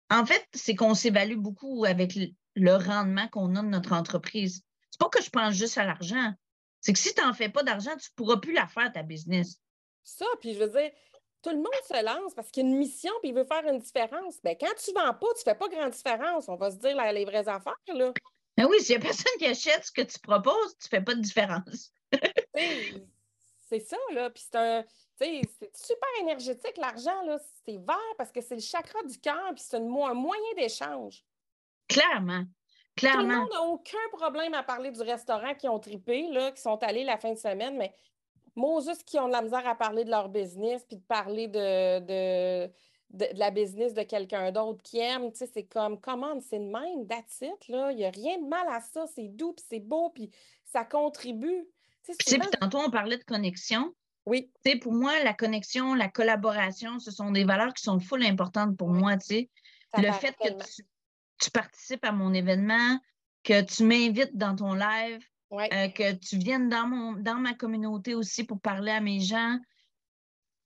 en 0.10 0.26
fait, 0.26 0.46
c'est 0.54 0.76
qu'on 0.76 0.94
s'évalue 0.94 1.38
beaucoup 1.38 1.86
avec 1.86 2.18
le 2.56 2.76
rendement 2.76 3.28
qu'on 3.30 3.56
a 3.56 3.62
de 3.62 3.68
notre 3.68 3.94
entreprise. 3.94 4.62
C'est 4.92 5.00
pas 5.00 5.10
que 5.10 5.24
je 5.24 5.30
pense 5.30 5.54
juste 5.54 5.78
à 5.78 5.86
l'argent. 5.86 6.34
C'est 6.82 6.94
que 6.94 7.00
si 7.00 7.14
tu 7.14 7.22
n'en 7.22 7.34
fais 7.34 7.50
pas 7.50 7.64
d'argent, 7.64 7.92
tu 7.98 8.10
ne 8.12 8.16
pourras 8.16 8.38
plus 8.38 8.54
la 8.54 8.68
faire, 8.68 8.92
ta 8.92 9.04
business. 9.04 9.60
Ça, 10.04 10.26
puis 10.40 10.54
je 10.54 10.60
veux 10.60 10.70
dire, 10.70 10.92
tout 11.44 11.50
le 11.50 11.58
monde 11.58 11.68
se 11.88 12.04
lance 12.04 12.34
parce 12.34 12.50
qu'il 12.50 12.64
y 12.64 12.68
a 12.68 12.70
une 12.70 12.78
mission 12.78 13.12
puis 13.22 13.30
il 13.30 13.36
veut 13.36 13.46
faire 13.46 13.66
une 13.66 13.80
différence. 13.80 14.42
Bien, 14.44 14.56
quand 14.56 14.74
tu 14.84 14.92
ne 14.92 15.00
vends 15.00 15.14
pas, 15.14 15.28
tu 15.34 15.40
ne 15.40 15.44
fais 15.44 15.56
pas 15.56 15.68
grande 15.68 15.92
différence. 15.92 16.50
On 16.50 16.56
va 16.56 16.72
se 16.72 16.78
dire 16.78 16.96
les 17.12 17.26
vraies 17.26 17.48
affaires, 17.48 17.76
là. 17.88 18.12
Ben 18.58 18.66
oui, 18.66 18.82
s'il 18.82 18.98
n'y 18.98 19.04
a 19.04 19.06
personne 19.06 19.32
qui 19.38 19.46
achète 19.46 19.86
ce 19.86 19.92
que 19.92 20.02
tu 20.02 20.20
proposes, 20.20 20.78
tu 20.80 20.88
ne 20.88 20.90
fais 20.90 21.02
pas 21.02 21.14
de 21.14 21.22
différence. 21.22 21.92
c'est 23.70 23.80
ça, 23.80 23.98
là. 24.14 24.32
Puis 24.32 24.44
c'est 24.50 24.58
un 24.58 24.84
c'est 25.20 25.42
super 25.76 26.10
énergétique, 26.22 26.78
l'argent, 26.78 27.22
là. 27.24 27.40
C'est 27.66 27.78
vert 27.78 28.16
parce 28.18 28.32
que 28.32 28.42
c'est 28.42 28.56
le 28.56 28.62
chakra 28.62 29.02
du 29.04 29.20
cœur, 29.20 29.54
puis 29.56 29.64
c'est 29.68 29.78
un 29.78 30.14
moyen 30.14 30.54
d'échange. 30.56 31.24
Clairement. 31.88 32.44
Clairement. 32.96 33.22
Tout 33.22 33.30
le 33.30 33.36
monde 33.36 33.50
n'a 33.52 33.62
aucun 33.62 34.10
problème 34.12 34.54
à 34.54 34.64
parler 34.64 34.92
du 34.92 35.02
restaurant 35.02 35.54
qui 35.56 35.68
ont 35.68 35.80
tripé, 35.80 36.28
là, 36.32 36.52
qui 36.52 36.62
sont 36.62 36.82
allés 36.84 37.04
la 37.04 37.18
fin 37.18 37.32
de 37.32 37.38
semaine, 37.38 37.78
mais 37.78 37.94
Moses 38.58 39.04
qui 39.06 39.20
ont 39.20 39.28
de 39.28 39.32
la 39.32 39.42
misère 39.42 39.66
à 39.66 39.76
parler 39.76 40.04
de 40.04 40.10
leur 40.10 40.30
business, 40.30 40.84
puis 40.86 40.98
de 40.98 41.04
parler 41.04 41.48
de, 41.48 42.00
de, 42.00 42.70
la 43.38 43.52
business 43.52 43.94
de 43.94 44.04
quelqu'un 44.04 44.52
d'autre 44.52 44.82
qui 44.84 45.00
aime, 45.00 45.32
tu 45.32 45.38
sais, 45.38 45.50
c'est 45.54 45.64
comme, 45.64 46.02
comment, 46.02 46.40
c'est 46.42 46.60
le 46.60 46.66
même, 46.66 47.08
that's 47.08 47.42
it, 47.42 47.68
là. 47.70 47.92
Il 47.92 47.98
n'y 47.98 48.06
a 48.06 48.10
rien 48.10 48.40
de 48.40 48.48
mal 48.48 48.68
à 48.70 48.82
ça, 48.82 49.06
c'est 49.16 49.28
doux, 49.28 49.54
puis 49.54 49.66
c'est 49.70 49.80
beau, 49.80 50.10
puis 50.10 50.30
ça 50.66 50.84
contribue. 50.84 51.68
Puis, 52.04 52.40
tantôt, 52.60 52.80
on 52.80 52.90
parlait 52.90 53.18
de 53.18 53.24
connexion. 53.24 53.94
Oui. 54.26 54.52
Tu 54.66 54.80
pour 54.80 54.94
moi, 54.94 55.24
la 55.24 55.34
connexion, 55.34 55.94
la 55.94 56.10
collaboration, 56.10 57.00
ce 57.00 57.12
sont 57.12 57.32
des 57.32 57.46
valeurs 57.46 57.74
qui 57.74 57.84
sont 57.84 58.00
full 58.00 58.24
importantes 58.24 58.76
pour 58.76 58.90
moi, 58.90 59.18
tu 59.18 59.28
sais. 59.28 59.50
Le 59.98 60.12
fait 60.12 60.36
que 60.36 60.50
tu, 61.40 61.52
participes 61.52 62.04
à 62.04 62.12
mon 62.12 62.34
événement, 62.34 63.00
que 63.44 63.62
tu 63.62 63.84
m'invites 63.84 64.36
dans 64.36 64.56
ton 64.56 64.74
live, 64.74 65.24
Euh, 65.54 65.88
que 65.88 66.14
tu 66.14 66.38
viennes 66.38 66.68
dans, 66.68 66.88
mon, 66.88 67.14
dans 67.14 67.40
ma 67.40 67.54
communauté 67.54 68.14
aussi 68.14 68.44
pour 68.44 68.60
parler 68.60 68.92
à 68.92 69.00
mes 69.00 69.22
gens. 69.22 69.58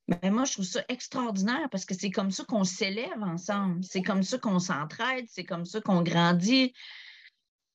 Ben, 0.07 0.33
moi, 0.33 0.43
je 0.43 0.53
trouve 0.53 0.65
ça 0.65 0.83
extraordinaire 0.89 1.69
parce 1.69 1.85
que 1.85 1.93
c'est 1.93 2.09
comme 2.09 2.31
ça 2.31 2.43
qu'on 2.43 2.63
s'élève 2.63 3.21
ensemble. 3.21 3.83
C'est 3.83 4.01
comme 4.01 4.23
ça 4.23 4.39
qu'on 4.39 4.59
s'entraide, 4.59 5.25
c'est 5.29 5.43
comme 5.43 5.65
ça 5.65 5.81
qu'on 5.81 6.01
grandit. 6.01 6.73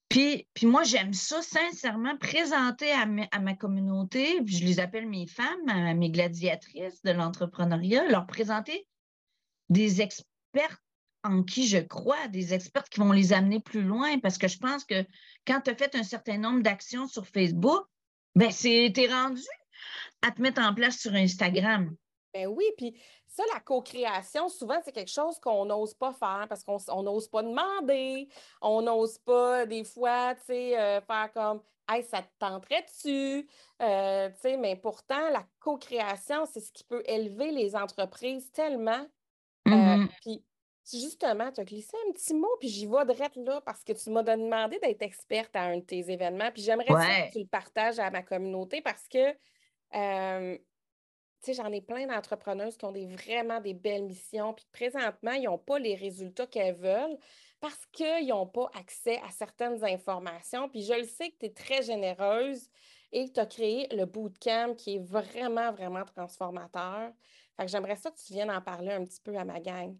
Puis, 0.09 0.47
puis 0.55 0.67
moi, 0.67 0.83
j'aime 0.83 1.13
ça, 1.13 1.43
sincèrement, 1.43 2.17
présenter 2.19 2.93
à, 2.93 3.07
ma- 3.07 3.55
communauté, 3.55 4.41
je 4.45 4.65
les 4.65 4.79
appelle 4.81 5.09
mes 5.09 5.27
femmes, 5.27 5.97
mes 5.97 6.11
gladiatrices 6.11 7.03
de 7.03 7.11
l'entrepreneuriat, 7.11 8.07
leur 8.09 8.27
présenter 8.27 8.87
des 9.69 10.03
experts 10.03 10.83
en 11.27 11.43
qui 11.43 11.67
je 11.67 11.79
crois, 11.79 12.29
des 12.29 12.55
experts 12.55 12.89
qui 12.89 13.01
vont 13.01 13.13
les 13.13 13.33
amener 13.33 13.61
plus 13.61 13.83
loin, 13.83 14.19
parce 14.19 14.39
que 14.39 14.49
je 14.49 14.59
pense 14.59 14.85
que 14.85 15.05
quand 15.47 15.61
tu 15.61 15.71
as 15.71 15.75
fait 15.75 15.95
un 15.95 16.03
certain 16.03 16.39
nombre 16.39 16.63
d'actions 16.63 17.07
sur 17.09 17.27
Facebook, 17.27 17.85
ben 18.35 18.51
c'est 18.51 18.93
t'es 18.95 19.07
rendu 19.07 19.43
à 20.23 20.31
te 20.31 20.41
mettre 20.41 20.61
en 20.63 20.75
place 20.75 20.99
sur 20.99 21.15
Instagram. 21.15 21.95
Ben 22.35 22.47
oui, 22.49 22.65
puis 22.77 22.95
ça, 23.27 23.43
la 23.53 23.61
co-création, 23.61 24.49
souvent, 24.49 24.81
c'est 24.85 24.93
quelque 24.93 25.11
chose 25.11 25.39
qu'on 25.41 25.67
n'ose 25.67 25.95
pas 25.95 26.13
faire 26.13 26.47
parce 26.49 26.65
qu'on 26.65 27.03
n'ose 27.03 27.29
pas 27.29 27.43
demander, 27.43 28.29
on 28.61 28.83
n'ose 28.83 29.19
pas, 29.19 29.67
des 29.67 29.85
fois, 29.85 30.35
tu 30.35 30.43
sais, 30.47 30.79
euh, 30.79 31.01
faire 31.01 31.33
comme 31.33 31.61
Hey, 31.89 32.03
ça 32.03 32.21
te 32.21 32.29
tenterait-tu? 32.41 33.49
Euh, 33.81 34.29
tu 34.31 34.41
sais, 34.41 34.57
mais 34.57 34.75
pourtant, 34.75 35.31
la 35.31 35.47
co-création, 35.61 36.45
c'est 36.47 36.61
ce 36.61 36.73
qui 36.73 36.83
peut 36.83 37.03
élever 37.07 37.53
les 37.53 37.77
entreprises 37.77 38.51
tellement. 38.51 39.07
Euh, 39.69 39.73
Mhm. 39.75 40.09
puis 40.21 40.45
justement, 40.93 41.51
tu 41.53 41.61
as 41.61 41.65
glissé 41.65 41.97
un 42.09 42.13
petit 42.13 42.35
mot, 42.35 42.49
puis 42.61 42.69
j'y 42.69 42.87
vais 42.87 43.05
direct 43.07 43.37
là 43.37 43.61
parce 43.63 43.83
que 43.85 43.93
tu 43.93 44.11
m'as 44.11 44.23
demandé 44.23 44.79
d'être 44.81 45.03
experte 45.03 45.55
à 45.57 45.63
un 45.63 45.79
de 45.79 45.83
tes 45.85 46.11
événements. 46.11 46.51
Puis 46.53 46.63
j'aimerais 46.63 46.93
Ouais. 46.93 47.29
que 47.29 47.33
tu 47.33 47.39
le 47.41 47.47
partages 47.49 47.99
à 47.99 48.11
ma 48.11 48.23
communauté 48.23 48.83
parce 48.83 49.09
que 49.09 49.35
euh, 49.95 50.59
tu 51.43 51.55
sais, 51.55 51.63
j'en 51.63 51.71
ai 51.73 51.81
plein 51.83 52.07
d'entrepreneuses 52.07 52.77
qui 52.77 52.85
ont 52.87 52.93
des, 52.93 53.07
vraiment 53.07 53.61
des 53.61 53.75
belles 53.75 54.05
missions, 54.05 54.55
puis 54.55 54.67
présentement, 54.73 55.33
ils 55.33 55.45
n'ont 55.45 55.59
pas 55.59 55.79
les 55.79 55.95
résultats 55.95 56.47
qu'elles 56.47 56.75
veulent 56.77 57.19
parce 57.61 57.87
qu'ils 57.93 58.29
n'ont 58.29 58.47
pas 58.47 58.71
accès 58.75 59.19
à 59.25 59.31
certaines 59.31 59.85
informations. 59.85 60.69
Puis 60.69 60.83
je 60.83 60.95
le 60.95 61.05
sais 61.05 61.31
que 61.31 61.37
tu 61.39 61.47
es 61.47 61.51
très 61.53 61.83
généreuse 61.83 62.69
et 63.13 63.29
que 63.29 63.33
tu 63.35 63.41
as 63.41 63.47
créé 63.47 63.87
le 63.95 64.07
bootcamp 64.07 64.75
qui 64.77 64.97
est 64.97 64.99
vraiment, 65.05 65.73
vraiment 65.73 66.05
transformateur. 66.05 67.13
Fait 67.57 67.65
que 67.67 67.71
j'aimerais 67.71 67.97
ça 67.97 68.11
que 68.11 68.19
tu 68.19 68.33
viennes 68.33 68.51
en 68.51 68.61
parler 68.63 68.93
un 68.93 69.05
petit 69.05 69.21
peu 69.21 69.37
à 69.37 69.45
ma 69.45 69.61
gang. 69.61 69.97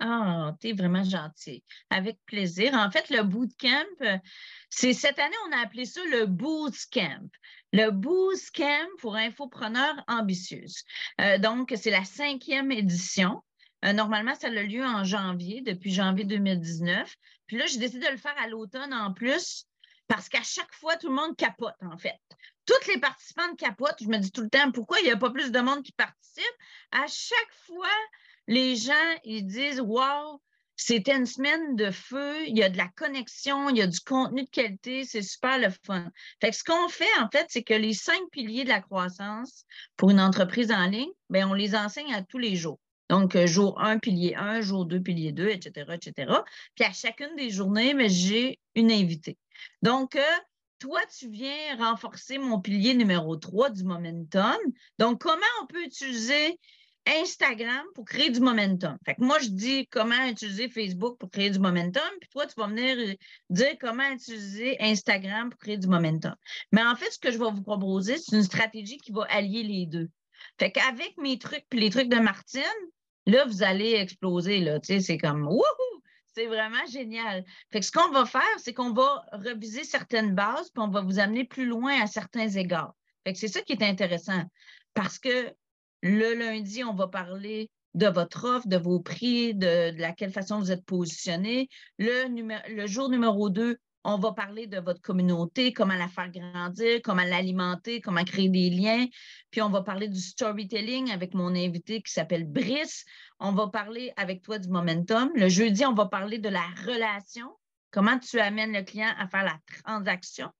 Ah, 0.00 0.54
t'es 0.60 0.72
vraiment 0.72 1.02
gentil. 1.02 1.64
Avec 1.90 2.18
plaisir. 2.24 2.74
En 2.74 2.90
fait, 2.90 3.10
le 3.10 3.22
bootcamp, 3.24 3.84
euh, 4.02 4.16
c'est 4.70 4.92
cette 4.92 5.18
année, 5.18 5.34
on 5.48 5.52
a 5.52 5.60
appelé 5.60 5.86
ça 5.86 6.00
le 6.04 6.26
Bootcamp. 6.26 7.28
Le 7.72 7.90
Bootcamp 7.90 8.88
pour 8.98 9.16
infopreneurs 9.16 9.96
ambitieuses. 10.06 10.84
Euh, 11.20 11.38
donc, 11.38 11.74
c'est 11.76 11.90
la 11.90 12.04
cinquième 12.04 12.70
édition. 12.70 13.42
Euh, 13.84 13.92
normalement, 13.92 14.34
ça 14.36 14.48
a 14.48 14.50
lieu 14.50 14.84
en 14.84 15.02
janvier, 15.02 15.62
depuis 15.62 15.92
janvier 15.92 16.24
2019. 16.24 17.12
Puis 17.46 17.56
là, 17.56 17.66
j'ai 17.66 17.78
décidé 17.78 18.06
de 18.06 18.12
le 18.12 18.18
faire 18.18 18.36
à 18.38 18.46
l'automne 18.46 18.94
en 18.94 19.12
plus, 19.12 19.64
parce 20.06 20.28
qu'à 20.28 20.42
chaque 20.42 20.72
fois, 20.74 20.96
tout 20.96 21.08
le 21.08 21.14
monde 21.14 21.36
capote, 21.36 21.74
en 21.82 21.98
fait. 21.98 22.18
Toutes 22.66 22.86
les 22.86 23.00
participants 23.00 23.54
capotent. 23.56 24.00
Je 24.00 24.08
me 24.08 24.18
dis 24.18 24.30
tout 24.30 24.42
le 24.42 24.50
temps, 24.50 24.70
pourquoi 24.70 25.00
il 25.00 25.04
n'y 25.04 25.10
a 25.10 25.16
pas 25.16 25.30
plus 25.30 25.50
de 25.50 25.60
monde 25.60 25.82
qui 25.82 25.92
participe? 25.92 26.44
À 26.92 27.06
chaque 27.08 27.52
fois, 27.66 27.88
les 28.48 28.76
gens, 28.76 28.92
ils 29.24 29.46
disent 29.46 29.80
Wow, 29.80 30.42
c'était 30.74 31.14
une 31.14 31.26
semaine 31.26 31.76
de 31.76 31.90
feu, 31.90 32.46
il 32.46 32.56
y 32.56 32.62
a 32.62 32.70
de 32.70 32.78
la 32.78 32.88
connexion, 32.88 33.68
il 33.68 33.76
y 33.76 33.82
a 33.82 33.86
du 33.86 34.00
contenu 34.00 34.44
de 34.44 34.50
qualité, 34.50 35.04
c'est 35.04 35.22
super 35.22 35.58
le 35.58 35.68
fun. 35.84 36.10
Fait 36.40 36.52
ce 36.52 36.64
qu'on 36.64 36.88
fait, 36.88 37.04
en 37.20 37.28
fait, 37.30 37.46
c'est 37.50 37.62
que 37.62 37.74
les 37.74 37.92
cinq 37.92 38.20
piliers 38.32 38.64
de 38.64 38.70
la 38.70 38.80
croissance 38.80 39.64
pour 39.96 40.10
une 40.10 40.20
entreprise 40.20 40.72
en 40.72 40.86
ligne, 40.86 41.10
bien, 41.30 41.48
on 41.48 41.54
les 41.54 41.76
enseigne 41.76 42.12
à 42.14 42.22
tous 42.22 42.38
les 42.38 42.56
jours. 42.56 42.80
Donc, 43.10 43.36
euh, 43.36 43.46
jour 43.46 43.80
1, 43.80 43.98
pilier 43.98 44.34
1, 44.34 44.60
jour 44.60 44.84
2, 44.86 45.00
pilier 45.00 45.32
2, 45.32 45.48
etc., 45.48 45.94
etc. 45.94 46.32
Puis 46.74 46.84
à 46.84 46.92
chacune 46.92 47.34
des 47.36 47.50
journées, 47.50 47.94
j'ai 48.08 48.58
une 48.74 48.92
invitée. 48.92 49.38
Donc, 49.82 50.16
euh, 50.16 50.20
toi, 50.78 51.00
tu 51.18 51.28
viens 51.28 51.76
renforcer 51.78 52.38
mon 52.38 52.60
pilier 52.60 52.94
numéro 52.94 53.36
3 53.36 53.70
du 53.70 53.84
momentum. 53.84 54.56
Donc, 54.98 55.20
comment 55.22 55.40
on 55.62 55.66
peut 55.66 55.82
utiliser 55.82 56.58
Instagram 57.08 57.84
pour 57.94 58.04
créer 58.04 58.30
du 58.30 58.40
momentum. 58.40 58.96
Fait 59.04 59.14
que 59.14 59.22
moi, 59.22 59.38
je 59.38 59.48
dis 59.48 59.86
comment 59.88 60.26
utiliser 60.26 60.68
Facebook 60.68 61.18
pour 61.18 61.30
créer 61.30 61.50
du 61.50 61.58
momentum, 61.58 62.02
puis 62.20 62.28
toi, 62.30 62.46
tu 62.46 62.54
vas 62.56 62.66
venir 62.66 62.96
euh, 62.98 63.14
dire 63.50 63.76
comment 63.80 64.08
utiliser 64.10 64.76
Instagram 64.80 65.50
pour 65.50 65.58
créer 65.58 65.78
du 65.78 65.88
momentum. 65.88 66.34
Mais 66.72 66.82
en 66.82 66.94
fait, 66.96 67.10
ce 67.10 67.18
que 67.18 67.30
je 67.30 67.38
vais 67.38 67.50
vous 67.50 67.62
proposer, 67.62 68.18
c'est 68.18 68.36
une 68.36 68.42
stratégie 68.42 68.98
qui 68.98 69.12
va 69.12 69.24
allier 69.30 69.62
les 69.62 69.86
deux. 69.86 70.08
Fait 70.58 70.70
qu'avec 70.70 71.16
mes 71.18 71.38
trucs 71.38 71.64
puis 71.68 71.80
les 71.80 71.90
trucs 71.90 72.08
de 72.08 72.20
Martine, 72.20 72.62
là, 73.26 73.44
vous 73.46 73.62
allez 73.62 73.92
exploser, 73.92 74.60
là. 74.60 74.78
Tu 74.80 74.94
sais, 74.94 75.00
c'est 75.00 75.18
comme 75.18 75.46
wouhou! 75.46 76.02
C'est 76.34 76.46
vraiment 76.46 76.86
génial. 76.86 77.44
Fait 77.72 77.80
que 77.80 77.86
ce 77.86 77.90
qu'on 77.90 78.10
va 78.10 78.24
faire, 78.24 78.42
c'est 78.58 78.72
qu'on 78.72 78.92
va 78.92 79.24
reviser 79.32 79.82
certaines 79.82 80.34
bases, 80.34 80.70
puis 80.70 80.82
on 80.82 80.88
va 80.88 81.00
vous 81.00 81.18
amener 81.18 81.44
plus 81.44 81.66
loin 81.66 82.00
à 82.00 82.06
certains 82.06 82.48
égards. 82.48 82.94
Fait 83.24 83.32
que 83.32 83.38
c'est 83.38 83.48
ça 83.48 83.60
qui 83.62 83.72
est 83.72 83.82
intéressant. 83.82 84.44
Parce 84.94 85.18
que 85.18 85.52
le 86.02 86.34
lundi, 86.34 86.84
on 86.84 86.94
va 86.94 87.08
parler 87.08 87.70
de 87.94 88.06
votre 88.06 88.44
offre, 88.44 88.68
de 88.68 88.76
vos 88.76 89.00
prix, 89.00 89.54
de, 89.54 89.90
de 89.90 90.00
laquelle 90.00 90.32
façon 90.32 90.58
vous 90.58 90.70
êtes 90.70 90.84
positionné. 90.84 91.68
Le, 91.98 92.86
jour 92.86 93.08
numéro 93.08 93.50
2, 93.50 93.76
on 94.04 94.18
va 94.18 94.32
parler 94.32 94.66
de 94.66 94.78
votre 94.78 95.00
communauté, 95.00 95.72
comment 95.72 95.96
la 95.96 96.08
faire 96.08 96.30
grandir, 96.30 97.00
comment 97.02 97.24
l'alimenter, 97.24 98.00
comment 98.00 98.24
créer 98.24 98.48
des 98.48 98.70
liens. 98.70 99.06
Puis 99.50 99.60
on 99.60 99.70
va 99.70 99.82
parler 99.82 100.08
du 100.08 100.20
storytelling 100.20 101.10
avec 101.10 101.34
mon 101.34 101.54
invité 101.54 102.00
qui 102.00 102.12
s'appelle 102.12 102.44
Brice. 102.44 103.04
On 103.40 103.52
va 103.52 103.68
parler 103.68 104.12
avec 104.16 104.42
toi 104.42 104.58
du 104.58 104.68
momentum. 104.68 105.30
Le 105.34 105.48
jeudi, 105.48 105.84
on 105.84 105.94
va 105.94 106.06
parler 106.06 106.38
de 106.38 106.48
la 106.48 106.64
relation. 106.86 107.50
Comment 107.90 108.18
tu 108.18 108.38
amènes 108.38 108.72
le 108.72 108.82
client 108.82 109.12
à 109.18 109.26
faire 109.26 109.44
la 109.44 109.58
transaction? 109.82 110.50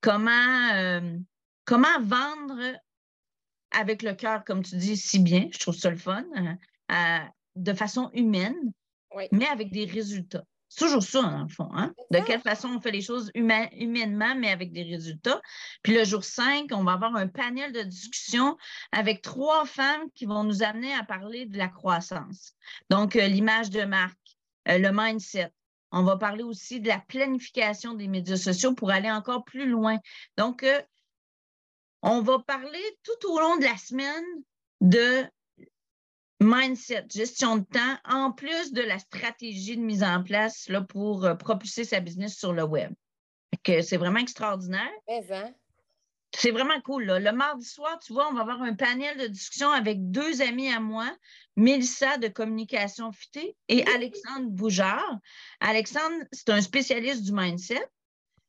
Comment, 0.00 0.70
euh, 0.74 1.18
comment 1.64 2.00
vendre 2.00 2.76
avec 3.70 4.02
le 4.02 4.14
cœur, 4.14 4.44
comme 4.44 4.62
tu 4.62 4.76
dis 4.76 4.96
si 4.96 5.18
bien, 5.18 5.48
je 5.52 5.58
trouve 5.58 5.74
ça 5.76 5.90
le 5.90 5.96
fun, 5.96 6.24
euh, 6.36 6.52
euh, 6.92 7.18
de 7.56 7.72
façon 7.72 8.10
humaine, 8.14 8.56
Oui. 9.14 9.24
mais 9.32 9.46
avec 9.46 9.70
des 9.72 9.84
résultats. 9.84 10.44
C'est 10.68 10.84
toujours 10.84 11.02
ça, 11.04 11.22
dans 11.22 11.42
le 11.44 11.48
fond. 11.48 11.68
Hein? 11.72 11.94
De 12.10 12.18
quelle 12.18 12.40
façon 12.40 12.68
on 12.68 12.80
fait 12.80 12.90
les 12.90 13.00
choses 13.00 13.30
huma- 13.36 13.70
humainement, 13.72 14.34
mais 14.34 14.50
avec 14.50 14.72
des 14.72 14.82
résultats. 14.82 15.40
Puis 15.82 15.94
le 15.94 16.04
jour 16.04 16.24
5, 16.24 16.66
on 16.72 16.82
va 16.82 16.92
avoir 16.94 17.14
un 17.14 17.28
panel 17.28 17.72
de 17.72 17.82
discussion 17.82 18.56
avec 18.90 19.22
trois 19.22 19.64
femmes 19.64 20.10
qui 20.14 20.26
vont 20.26 20.42
nous 20.42 20.64
amener 20.64 20.92
à 20.92 21.04
parler 21.04 21.46
de 21.46 21.56
la 21.56 21.68
croissance. 21.68 22.52
Donc, 22.90 23.14
euh, 23.14 23.28
l'image 23.28 23.70
de 23.70 23.82
marque, 23.84 24.18
euh, 24.68 24.78
le 24.78 24.90
mindset. 24.92 25.50
On 25.92 26.02
va 26.02 26.16
parler 26.16 26.42
aussi 26.42 26.80
de 26.80 26.88
la 26.88 26.98
planification 26.98 27.94
des 27.94 28.08
médias 28.08 28.36
sociaux 28.36 28.74
pour 28.74 28.90
aller 28.90 29.10
encore 29.10 29.44
plus 29.44 29.66
loin. 29.68 29.98
Donc, 30.36 30.64
euh, 30.64 30.82
on 32.06 32.22
va 32.22 32.38
parler 32.38 32.98
tout 33.02 33.30
au 33.30 33.40
long 33.40 33.56
de 33.56 33.64
la 33.64 33.76
semaine 33.76 34.24
de 34.80 35.24
mindset, 36.40 37.06
gestion 37.12 37.56
de 37.56 37.64
temps, 37.64 37.98
en 38.04 38.30
plus 38.30 38.72
de 38.72 38.82
la 38.82 38.98
stratégie 38.98 39.76
de 39.76 39.82
mise 39.82 40.04
en 40.04 40.22
place 40.22 40.68
là, 40.68 40.82
pour 40.82 41.24
euh, 41.24 41.34
propulser 41.34 41.84
sa 41.84 41.98
business 42.00 42.38
sur 42.38 42.52
le 42.52 42.62
web. 42.62 42.92
C'est 43.66 43.96
vraiment 43.96 44.20
extraordinaire. 44.20 44.92
Hein? 45.08 45.52
C'est 46.32 46.52
vraiment 46.52 46.80
cool. 46.82 47.04
là. 47.06 47.18
Le 47.18 47.32
mardi 47.32 47.64
soir, 47.64 47.98
tu 47.98 48.12
vois, 48.12 48.28
on 48.30 48.34
va 48.34 48.42
avoir 48.42 48.62
un 48.62 48.74
panel 48.74 49.18
de 49.18 49.26
discussion 49.26 49.70
avec 49.70 50.10
deux 50.12 50.40
amis 50.42 50.72
à 50.72 50.78
moi, 50.78 51.10
Mélissa 51.56 52.18
de 52.18 52.28
Communication 52.28 53.10
Fitée 53.10 53.56
et 53.68 53.84
Alexandre 53.88 54.48
Boujard. 54.50 55.18
Alexandre, 55.58 56.24
c'est 56.30 56.50
un 56.50 56.60
spécialiste 56.60 57.24
du 57.24 57.32
mindset. 57.32 57.84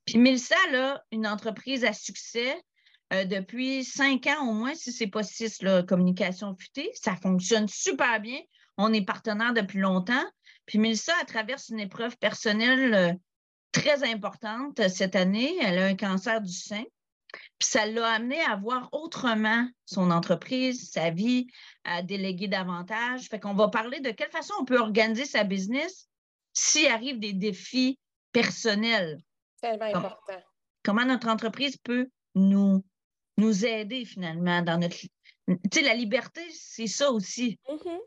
Puis 0.05 0.19
Mélissa, 0.19 0.55
là, 0.71 1.03
une 1.11 1.25
entreprise 1.25 1.83
à 1.83 1.93
succès 1.93 2.61
euh, 3.13 3.25
depuis 3.25 3.83
cinq 3.83 4.27
ans 4.27 4.49
au 4.49 4.53
moins, 4.53 4.75
si 4.75 4.91
ce 4.91 5.03
n'est 5.03 5.09
pas 5.09 5.23
six, 5.23 5.61
là, 5.61 5.83
Communication 5.83 6.55
Futée. 6.55 6.91
Ça 6.93 7.15
fonctionne 7.15 7.67
super 7.67 8.19
bien. 8.19 8.39
On 8.77 8.93
est 8.93 9.05
partenaire 9.05 9.53
depuis 9.53 9.79
longtemps. 9.79 10.25
Puis 10.65 10.77
Mélissa, 10.77 11.13
elle 11.19 11.25
traverse 11.25 11.69
une 11.69 11.79
épreuve 11.79 12.17
personnelle 12.17 12.93
euh, 12.93 13.13
très 13.71 14.03
importante 14.03 14.79
euh, 14.79 14.89
cette 14.89 15.15
année. 15.15 15.55
Elle 15.61 15.79
a 15.79 15.85
un 15.85 15.95
cancer 15.95 16.41
du 16.41 16.51
sein. 16.51 16.83
Puis 17.59 17.69
ça 17.69 17.85
l'a 17.85 18.07
amené 18.07 18.41
à 18.41 18.55
voir 18.55 18.89
autrement 18.91 19.67
son 19.85 20.11
entreprise, 20.11 20.91
sa 20.91 21.09
vie, 21.09 21.47
à 21.83 22.01
déléguer 22.01 22.47
davantage. 22.47 23.27
Fait 23.29 23.39
qu'on 23.39 23.53
va 23.53 23.69
parler 23.69 23.99
de 23.99 24.11
quelle 24.11 24.29
façon 24.29 24.53
on 24.59 24.65
peut 24.65 24.79
organiser 24.79 25.25
sa 25.25 25.43
business 25.43 26.07
s'il 26.53 26.87
arrive 26.87 27.19
des 27.19 27.33
défis 27.33 27.99
personnels. 28.31 29.19
Tellement 29.61 29.85
important. 29.85 30.41
Comment 30.83 31.05
notre 31.05 31.27
entreprise 31.27 31.77
peut 31.77 32.09
nous, 32.35 32.83
nous 33.37 33.65
aider 33.65 34.05
finalement 34.05 34.61
dans 34.61 34.79
notre. 34.79 34.97
Tu 34.97 35.09
sais, 35.71 35.81
la 35.81 35.93
liberté, 35.93 36.41
c'est 36.51 36.87
ça 36.87 37.11
aussi. 37.11 37.59
Mhm. 37.69 37.99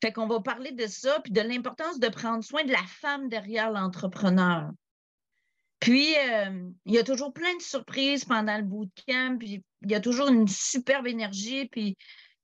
Fait 0.00 0.12
qu'on 0.12 0.28
va 0.28 0.40
parler 0.40 0.72
de 0.72 0.86
ça, 0.86 1.20
puis 1.20 1.32
de 1.32 1.40
l'importance 1.40 1.98
de 1.98 2.08
prendre 2.08 2.44
soin 2.44 2.64
de 2.64 2.70
la 2.70 2.84
femme 2.86 3.28
derrière 3.28 3.70
l'entrepreneur. 3.70 4.70
Puis, 5.80 6.14
euh, 6.16 6.70
il 6.86 6.94
y 6.94 6.98
a 6.98 7.04
toujours 7.04 7.32
plein 7.32 7.54
de 7.56 7.62
surprises 7.62 8.24
pendant 8.24 8.56
le 8.56 8.64
bootcamp, 8.64 9.38
puis 9.38 9.62
il 9.82 9.90
y 9.90 9.94
a 9.94 10.00
toujours 10.00 10.28
une 10.28 10.48
superbe 10.48 11.06
énergie, 11.06 11.66
puis 11.66 11.96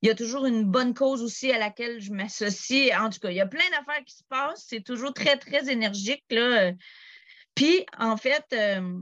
il 0.03 0.09
y 0.09 0.11
a 0.11 0.14
toujours 0.14 0.47
une 0.47 0.64
bonne 0.64 0.95
cause 0.95 1.22
aussi 1.22 1.51
à 1.51 1.59
laquelle 1.59 2.01
je 2.01 2.12
m'associe. 2.12 2.92
En 2.99 3.11
tout 3.11 3.20
cas, 3.20 3.30
il 3.30 3.36
y 3.36 3.40
a 3.40 3.47
plein 3.47 3.68
d'affaires 3.70 4.05
qui 4.05 4.14
se 4.14 4.24
passent. 4.28 4.66
C'est 4.68 4.84
toujours 4.84 5.14
très, 5.14 5.36
très 5.36 5.70
énergique. 5.70 6.24
Là. 6.30 6.72
Puis, 7.55 7.86
en 7.99 8.16
fait, 8.16 8.45
euh, 8.53 8.99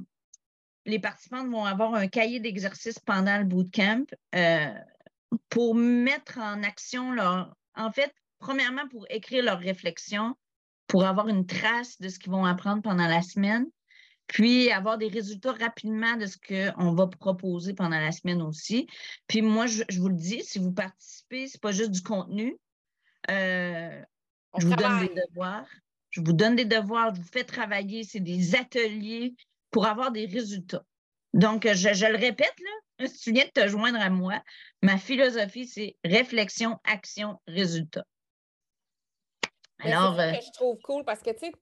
les 0.85 0.99
participants 0.99 1.47
vont 1.49 1.65
avoir 1.65 1.95
un 1.95 2.09
cahier 2.09 2.41
d'exercice 2.41 2.99
pendant 2.99 3.39
le 3.39 3.45
bootcamp 3.45 4.05
euh, 4.35 4.73
pour 5.49 5.75
mettre 5.75 6.39
en 6.39 6.63
action 6.63 7.13
leur. 7.13 7.55
En 7.75 7.91
fait, 7.91 8.13
premièrement, 8.39 8.87
pour 8.89 9.07
écrire 9.09 9.45
leurs 9.45 9.61
réflexions, 9.61 10.35
pour 10.87 11.05
avoir 11.05 11.29
une 11.29 11.47
trace 11.47 11.99
de 12.01 12.09
ce 12.09 12.19
qu'ils 12.19 12.33
vont 12.33 12.45
apprendre 12.45 12.83
pendant 12.83 13.07
la 13.07 13.23
semaine, 13.23 13.67
puis 14.27 14.71
avoir 14.71 14.99
des 14.99 15.09
résultats 15.09 15.53
rapidement 15.53 16.17
de 16.17 16.27
ce 16.27 16.37
qu'on 16.37 16.93
va 16.93 17.07
proposer 17.07 17.75
pendant 17.75 17.99
la 17.99 18.13
semaine 18.13 18.43
aussi. 18.43 18.89
Puis 19.27 19.43
moi, 19.43 19.67
je, 19.67 19.83
vous 19.99 20.09
le 20.09 20.17
dis, 20.17 20.43
si 20.43 20.59
vous 20.59 20.73
participez, 20.73 21.47
ce 21.47 21.57
n'est 21.57 21.61
pas 21.61 21.73
juste 21.73 21.91
du 21.91 22.03
contenu. 22.03 22.57
Euh, 23.31 24.03
je 24.59 24.67
vous 24.67 24.75
donne 24.75 25.01
des 25.01 25.15
devoirs. 25.15 25.67
Je 26.11 26.21
vous 26.21 26.33
donne 26.35 26.57
des 26.57 26.67
devoirs, 26.67 27.15
je 27.15 27.21
vous 27.23 27.29
fais 27.29 27.45
travailler, 27.45 28.05
c'est 28.05 28.21
des 28.21 28.55
ateliers 28.55 29.35
pour 29.73 29.87
avoir 29.87 30.13
des 30.13 30.27
résultats. 30.27 30.85
Donc, 31.33 31.67
je, 31.67 32.07
le 32.07 32.17
répète, 32.17 32.55
là, 32.61 33.07
si 33.09 33.19
tu 33.19 33.33
viens 33.33 33.47
de 33.47 33.51
te 33.51 33.67
joindre 33.67 33.99
à 34.01 34.11
moi, 34.11 34.41
ma 34.83 34.99
philosophie, 34.99 35.67
c'est 35.67 35.97
réflexion, 36.05 36.79
action, 36.85 37.41
résultat. 37.49 38.05
Alors. 39.81 40.15
C'est 40.17 40.39
que 40.39 40.45
je 40.45 40.53
trouve 40.53 40.79
cool 40.83 41.05
parce 41.05 41.23
que, 41.23 41.31
tu 41.31 41.47
sais, 41.47 41.53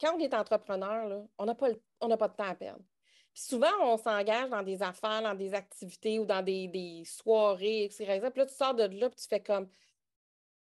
quand 0.00 0.16
on 0.16 0.18
est 0.18 0.34
entrepreneur, 0.34 1.24
on 1.38 1.46
n'a 1.46 1.54
pas, 1.54 1.68
pas 2.00 2.28
de 2.28 2.34
temps 2.34 2.44
à 2.44 2.54
perdre. 2.54 2.84
Puis 3.32 3.42
souvent, 3.42 3.72
on 3.82 3.96
s'engage 3.96 4.50
dans 4.50 4.62
des 4.62 4.82
affaires, 4.82 5.22
dans 5.22 5.34
des 5.34 5.54
activités 5.54 6.18
ou 6.18 6.24
dans 6.24 6.42
des, 6.42 7.02
soirées, 7.06 7.84
etc. 7.84 8.20
Puis 8.20 8.40
là, 8.40 8.46
tu 8.46 8.54
sors 8.54 8.74
de 8.74 8.84
là, 8.84 9.08
puis 9.08 9.20
tu 9.20 9.28
fais 9.28 9.40
comme 9.40 9.68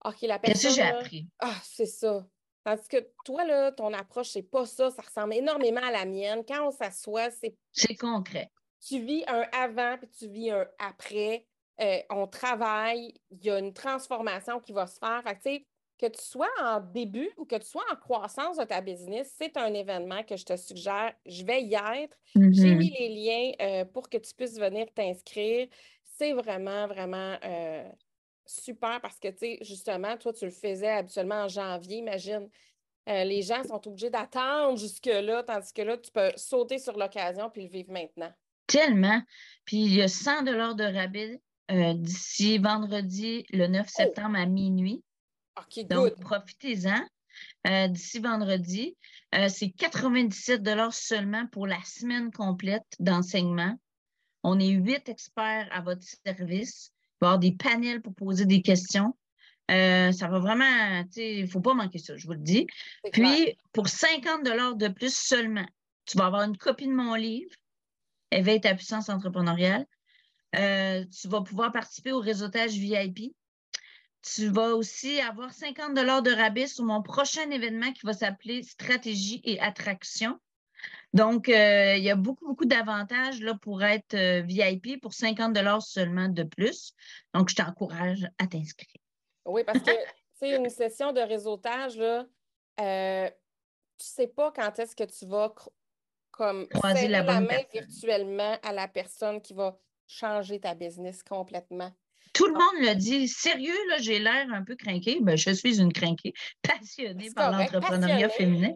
OK, 0.05 0.21
la 0.23 0.39
personne. 0.39 0.71
Qu'est-ce 0.71 0.77
que 0.77 0.83
j'ai 0.83 0.89
appris? 0.89 1.29
Ah, 1.39 1.57
c'est 1.63 1.87
ça. 1.87 2.27
Tandis 2.65 2.89
que 2.89 2.97
toi, 3.25 3.45
là, 3.45 3.73
ton 3.73 3.93
approche, 3.93 4.31
c'est 4.31 4.43
pas 4.43 4.65
ça. 4.65 4.91
Ça 4.91 5.03
ressemble 5.03 5.35
énormément 5.35 5.83
à 5.83 5.91
la 5.91 6.07
mienne. 6.07 6.43
Quand 6.49 6.67
on 6.67 6.71
s'assoit, 6.71 7.31
c'est. 7.31 7.55
C'est 7.73 7.95
concret. 7.95 8.51
Tu 8.87 9.01
vis 9.01 9.25
un 9.27 9.45
avant 9.53 9.97
puis 9.99 10.09
tu 10.19 10.29
vis 10.29 10.51
un 10.51 10.67
après. 10.79 11.47
Euh, 11.81 11.99
on 12.11 12.27
travaille, 12.27 13.15
il 13.31 13.45
y 13.45 13.51
a 13.51 13.59
une 13.59 13.73
transformation 13.73 14.61
qui 14.61 14.73
va 14.73 14.87
se 14.87 14.99
faire. 14.99 15.23
Fait 15.43 15.61
que, 15.99 16.07
que 16.07 16.13
tu 16.13 16.23
sois 16.23 16.51
en 16.61 16.81
début 16.81 17.31
ou 17.37 17.45
que 17.45 17.57
tu 17.57 17.67
sois 17.67 17.85
en 17.93 17.97
croissance 17.97 18.59
de 18.59 18.65
ta 18.65 18.81
business, 18.81 19.35
c'est 19.37 19.57
un 19.57 19.73
événement 19.75 20.23
que 20.23 20.37
je 20.37 20.45
te 20.45 20.57
suggère. 20.57 21.13
Je 21.27 21.45
vais 21.45 21.63
y 21.63 21.75
être. 21.75 22.17
J'ai 22.35 22.41
mm-hmm. 22.41 22.77
mis 22.77 22.91
les 22.91 23.09
liens 23.09 23.53
euh, 23.61 23.85
pour 23.87 24.09
que 24.09 24.19
tu 24.19 24.35
puisses 24.35 24.59
venir 24.59 24.87
t'inscrire. 24.95 25.69
C'est 26.17 26.33
vraiment, 26.33 26.87
vraiment 26.87 27.37
euh, 27.45 27.91
super 28.47 29.01
parce 29.01 29.19
que, 29.19 29.29
tu 29.29 29.39
sais, 29.39 29.59
justement, 29.63 30.17
toi, 30.17 30.33
tu 30.33 30.45
le 30.45 30.51
faisais 30.51 30.91
habituellement 30.91 31.45
en 31.45 31.49
janvier, 31.49 31.99
imagine. 31.99 32.49
Euh, 33.09 33.25
les 33.25 33.43
gens 33.43 33.63
sont 33.65 33.87
obligés 33.87 34.09
d'attendre 34.09 34.79
jusque-là, 34.79 35.43
tandis 35.43 35.73
que 35.73 35.83
là, 35.83 35.99
tu 35.99 36.11
peux 36.11 36.31
sauter 36.37 36.79
sur 36.79 36.97
l'occasion 36.97 37.51
puis 37.51 37.63
le 37.65 37.69
vivre 37.69 37.93
maintenant. 37.93 38.33
Tellement. 38.67 39.21
Puis 39.67 39.85
il 39.85 39.95
y 39.95 40.03
a 40.03 40.09
100 40.09 40.43
de 40.43 40.97
rabais 40.97 41.41
euh, 41.71 41.93
d'ici 41.95 42.59
vendredi, 42.59 43.45
le 43.51 43.67
9 43.67 43.87
septembre 43.89 44.39
à 44.39 44.47
minuit. 44.47 45.03
OK, 45.59 45.87
Donc, 45.87 46.19
profitez-en. 46.21 47.07
Euh, 47.67 47.89
d'ici 47.89 48.21
vendredi, 48.21 48.97
c'est 49.49 49.71
97 49.71 50.63
seulement 50.93 51.47
pour 51.49 51.67
la 51.67 51.83
semaine 51.85 52.31
complète 52.31 52.87
d'enseignement. 53.01 53.77
On 54.45 54.59
est 54.61 54.69
huit 54.69 55.09
experts 55.09 55.69
à 55.73 55.81
votre 55.81 56.05
service 56.25 56.94
avoir 57.25 57.39
des 57.39 57.53
panels 57.53 58.03
pour 58.03 58.15
poser 58.15 58.47
des 58.47 58.63
questions. 58.63 59.17
Euh, 59.71 60.13
ça 60.13 60.29
va 60.29 60.39
vraiment, 60.39 61.05
il 61.17 61.43
ne 61.43 61.47
faut 61.47 61.61
pas 61.61 61.75
manquer 61.75 61.99
ça, 61.99 62.17
je 62.17 62.27
vous 62.27 62.35
le 62.35 62.39
dis. 62.39 62.67
Puis, 63.13 63.57
pour 63.73 63.89
50 63.89 64.45
de 64.45 64.89
plus 64.89 65.15
seulement, 65.15 65.67
tu 66.05 66.19
vas 66.19 66.27
avoir 66.27 66.43
une 66.43 66.57
copie 66.57 66.87
de 66.87 66.93
mon 66.93 67.15
livre, 67.15 67.51
Éveille 68.31 68.61
ta 68.61 68.75
puissance 68.75 69.09
entrepreneuriale. 69.09 69.87
Euh, 70.57 71.05
tu 71.07 71.29
vas 71.29 71.41
pouvoir 71.41 71.73
participer 71.73 72.13
au 72.13 72.21
réseautage 72.21 72.73
VIP. 72.73 73.35
Tu 74.23 74.49
vas 74.49 74.75
aussi 74.75 75.21
avoir 75.21 75.53
50 75.53 75.95
de 75.95 76.35
rabais 76.35 76.67
sur 76.67 76.85
mon 76.85 77.03
prochain 77.03 77.49
événement 77.51 77.93
qui 77.93 78.07
va 78.07 78.13
s'appeler 78.13 78.63
Stratégie 78.63 79.41
et 79.45 79.61
attraction. 79.61 80.39
Donc, 81.13 81.49
euh, 81.49 81.95
il 81.97 82.03
y 82.03 82.11
a 82.11 82.17
beaucoup, 82.17 82.47
beaucoup 82.47 82.65
d'avantages 82.65 83.41
là, 83.41 83.55
pour 83.55 83.85
être 83.85 84.15
euh, 84.15 84.43
VIP 84.43 85.01
pour 85.01 85.15
50 85.15 85.57
seulement 85.81 86.29
de 86.29 86.43
plus. 86.43 86.93
Donc, 87.33 87.51
je 87.51 87.55
t'encourage 87.55 88.29
à 88.39 88.47
t'inscrire. 88.47 89.01
Oui, 89.45 89.63
parce 89.65 89.79
que 89.79 89.93
c'est 90.35 90.57
une 90.57 90.69
session 90.69 91.13
de 91.13 91.21
réseautage, 91.21 91.97
là, 91.97 92.27
euh, 92.81 93.29
tu 93.97 94.05
ne 94.05 94.25
sais 94.25 94.27
pas 94.27 94.51
quand 94.51 94.79
est-ce 94.79 94.97
que 94.97 95.05
tu 95.05 95.27
vas 95.27 95.55
comme 96.33 96.67
Croiser 96.69 97.07
la, 97.07 97.23
main 97.23 97.47
virtuellement 97.73 98.59
à 98.63 98.73
la 98.73 98.89
personne 98.89 99.41
qui 99.41 99.55
va 99.55 99.79
changer 100.09 100.59
ta 100.59 100.75
business 100.75 101.23
complètement. 101.23 101.93
Tout 102.33 102.47
le 102.47 102.55
monde 102.55 102.89
le 102.89 102.95
dit. 102.97 103.29
Sérieux, 103.29 103.77
là, 103.89 103.99
j'ai 103.99 104.19
l'air 104.19 104.47
un 104.53 104.65
peu 104.65 104.75
craqué. 104.75 105.19
Ben, 105.21 105.37
je 105.37 105.51
suis 105.51 105.81
une 105.81 105.93
craquée, 105.93 106.35
passionnée 106.63 107.31
par 107.31 107.53
l'entrepreneuriat 107.53 108.29
féminin. 108.29 108.75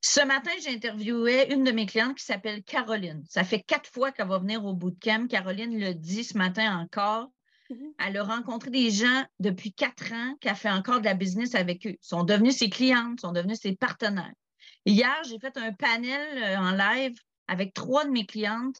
Ce 0.00 0.24
matin, 0.24 0.50
j'interviewais 0.62 1.52
une 1.52 1.64
de 1.64 1.72
mes 1.72 1.86
clientes 1.86 2.16
qui 2.16 2.24
s'appelle 2.24 2.62
Caroline. 2.62 3.24
Ça 3.28 3.42
fait 3.42 3.60
quatre 3.60 3.90
fois 3.90 4.12
qu'elle 4.12 4.28
va 4.28 4.38
venir 4.38 4.64
au 4.64 4.72
bootcamp. 4.72 5.26
Caroline 5.26 5.78
le 5.78 5.92
dit 5.92 6.22
ce 6.22 6.38
matin 6.38 6.78
encore. 6.78 7.30
Mhm. 7.70 7.92
Elle 7.98 8.16
a 8.16 8.22
rencontré 8.22 8.70
des 8.70 8.90
gens 8.90 9.24
depuis 9.40 9.72
quatre 9.72 10.12
ans 10.12 10.34
qui 10.40 10.48
a 10.48 10.54
fait 10.54 10.70
encore 10.70 11.00
de 11.00 11.04
la 11.04 11.14
business 11.14 11.54
avec 11.54 11.86
eux. 11.86 11.96
Ils 12.00 12.06
sont 12.06 12.22
devenus 12.22 12.56
ses 12.56 12.70
clientes, 12.70 13.20
sont 13.20 13.32
devenus 13.32 13.58
ses 13.60 13.74
partenaires. 13.74 14.32
Hier, 14.86 15.16
j'ai 15.28 15.38
fait 15.38 15.56
un 15.56 15.72
panel 15.72 16.42
euh, 16.42 16.56
en 16.56 16.70
live 16.70 17.18
avec 17.48 17.74
trois 17.74 18.04
de 18.04 18.10
mes 18.10 18.24
clientes. 18.24 18.76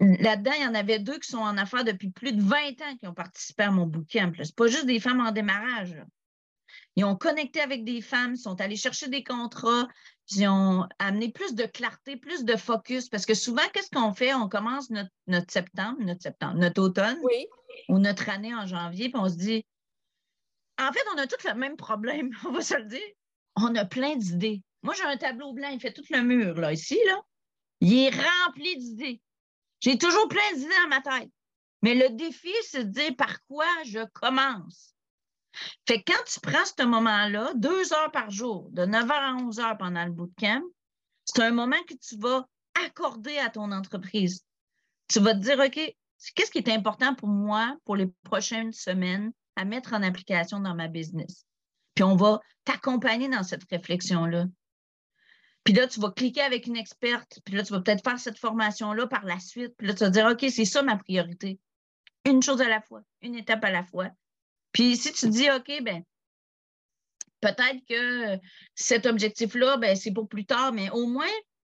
Là-dedans, 0.00 0.52
il 0.56 0.62
y 0.62 0.66
en 0.66 0.74
avait 0.74 0.98
deux 0.98 1.18
qui 1.18 1.30
sont 1.30 1.38
en 1.38 1.56
affaires 1.56 1.84
depuis 1.84 2.10
plus 2.10 2.32
de 2.32 2.42
20 2.42 2.56
ans 2.56 2.96
qui 2.98 3.06
ont 3.06 3.14
participé 3.14 3.64
à 3.64 3.70
mon 3.70 3.86
bootcamp. 3.86 4.32
Ce 4.36 4.42
n'est 4.42 4.48
pas 4.56 4.66
juste 4.66 4.86
des 4.86 5.00
femmes 5.00 5.20
en 5.20 5.32
démarrage. 5.32 5.96
Ils 6.98 7.04
ont 7.04 7.14
connecté 7.14 7.60
avec 7.60 7.84
des 7.84 8.00
femmes, 8.00 8.34
ils 8.34 8.38
sont 8.38 8.60
allés 8.60 8.74
chercher 8.74 9.06
des 9.06 9.22
contrats, 9.22 9.86
ils 10.32 10.48
ont 10.48 10.84
amené 10.98 11.30
plus 11.30 11.54
de 11.54 11.64
clarté, 11.64 12.16
plus 12.16 12.44
de 12.44 12.56
focus. 12.56 13.08
Parce 13.08 13.24
que 13.24 13.34
souvent, 13.34 13.62
qu'est-ce 13.72 13.90
qu'on 13.92 14.12
fait? 14.12 14.34
On 14.34 14.48
commence 14.48 14.90
notre, 14.90 15.12
septembre, 15.48 15.98
notre 16.00 16.22
septembre, 16.22 16.56
notre 16.56 16.82
automne 16.82 17.16
ou 17.88 18.00
notre 18.00 18.28
année 18.28 18.52
en 18.52 18.66
janvier, 18.66 19.10
puis 19.10 19.20
on 19.20 19.28
se 19.28 19.36
dit, 19.36 19.64
en 20.76 20.92
fait, 20.92 21.04
on 21.14 21.18
a 21.18 21.28
tous 21.28 21.46
le 21.46 21.54
même 21.54 21.76
problème, 21.76 22.30
on 22.44 22.50
va 22.50 22.62
se 22.62 22.74
le 22.74 22.86
dire. 22.86 23.08
On 23.54 23.76
a 23.76 23.84
plein 23.84 24.16
d'idées. 24.16 24.64
Moi, 24.82 24.92
j'ai 24.94 25.04
un 25.04 25.16
tableau 25.16 25.52
blanc, 25.52 25.68
il 25.68 25.78
fait 25.78 25.92
tout 25.92 26.02
le 26.10 26.22
mur, 26.22 26.56
là, 26.56 26.72
ici, 26.72 26.98
là. 27.06 27.20
Il 27.80 27.96
est 27.96 28.10
rempli 28.10 28.76
d'idées. 28.76 29.22
J'ai 29.78 29.98
toujours 29.98 30.26
plein 30.26 30.52
d'idées 30.52 30.74
dans 30.82 30.88
ma 30.88 31.00
tête. 31.00 31.30
Mais 31.82 31.94
le 31.94 32.08
défi, 32.16 32.52
c'est 32.62 32.86
de 32.86 32.90
dire 32.90 33.14
par 33.14 33.40
quoi 33.46 33.68
je 33.84 34.04
commence? 34.14 34.96
Fait 35.86 36.02
que 36.02 36.12
quand 36.12 36.24
tu 36.24 36.40
prends 36.40 36.64
ce 36.64 36.84
moment-là, 36.84 37.52
deux 37.54 37.92
heures 37.92 38.10
par 38.12 38.30
jour, 38.30 38.68
de 38.70 38.82
9h 38.82 39.10
à 39.10 39.34
11 39.34 39.58
h 39.58 39.76
pendant 39.78 40.04
le 40.04 40.12
bootcamp, 40.12 40.62
c'est 41.24 41.42
un 41.42 41.50
moment 41.50 41.82
que 41.86 41.94
tu 41.94 42.16
vas 42.16 42.46
accorder 42.84 43.38
à 43.38 43.50
ton 43.50 43.70
entreprise. 43.72 44.44
Tu 45.08 45.20
vas 45.20 45.34
te 45.34 45.40
dire, 45.40 45.58
OK, 45.58 45.94
qu'est-ce 46.34 46.50
qui 46.50 46.58
est 46.58 46.70
important 46.70 47.14
pour 47.14 47.28
moi 47.28 47.76
pour 47.84 47.96
les 47.96 48.06
prochaines 48.24 48.72
semaines 48.72 49.32
à 49.56 49.64
mettre 49.64 49.94
en 49.94 50.02
application 50.02 50.60
dans 50.60 50.74
ma 50.74 50.88
business? 50.88 51.44
Puis 51.94 52.04
on 52.04 52.16
va 52.16 52.40
t'accompagner 52.64 53.28
dans 53.28 53.42
cette 53.42 53.64
réflexion-là. 53.70 54.46
Puis 55.64 55.74
là, 55.74 55.86
tu 55.86 56.00
vas 56.00 56.10
cliquer 56.10 56.42
avec 56.42 56.66
une 56.66 56.76
experte, 56.76 57.40
puis 57.44 57.54
là, 57.54 57.62
tu 57.62 57.72
vas 57.72 57.80
peut-être 57.80 58.02
faire 58.02 58.18
cette 58.18 58.38
formation-là 58.38 59.06
par 59.06 59.24
la 59.24 59.38
suite. 59.38 59.74
Puis 59.76 59.86
là, 59.86 59.94
tu 59.94 60.00
vas 60.00 60.10
dire, 60.10 60.26
OK, 60.26 60.46
c'est 60.48 60.64
ça 60.64 60.82
ma 60.82 60.96
priorité. 60.96 61.58
Une 62.24 62.42
chose 62.42 62.60
à 62.62 62.68
la 62.68 62.80
fois, 62.80 63.02
une 63.20 63.34
étape 63.34 63.64
à 63.64 63.70
la 63.70 63.84
fois. 63.84 64.08
Puis 64.78 64.96
si 64.96 65.12
tu 65.12 65.28
dis, 65.28 65.50
OK, 65.50 65.82
ben 65.82 66.04
peut-être 67.40 67.84
que 67.88 68.40
cet 68.76 69.06
objectif-là, 69.06 69.76
ben, 69.76 69.96
c'est 69.96 70.12
pour 70.12 70.28
plus 70.28 70.46
tard, 70.46 70.72
mais 70.72 70.88
au 70.90 71.08
moins, 71.08 71.26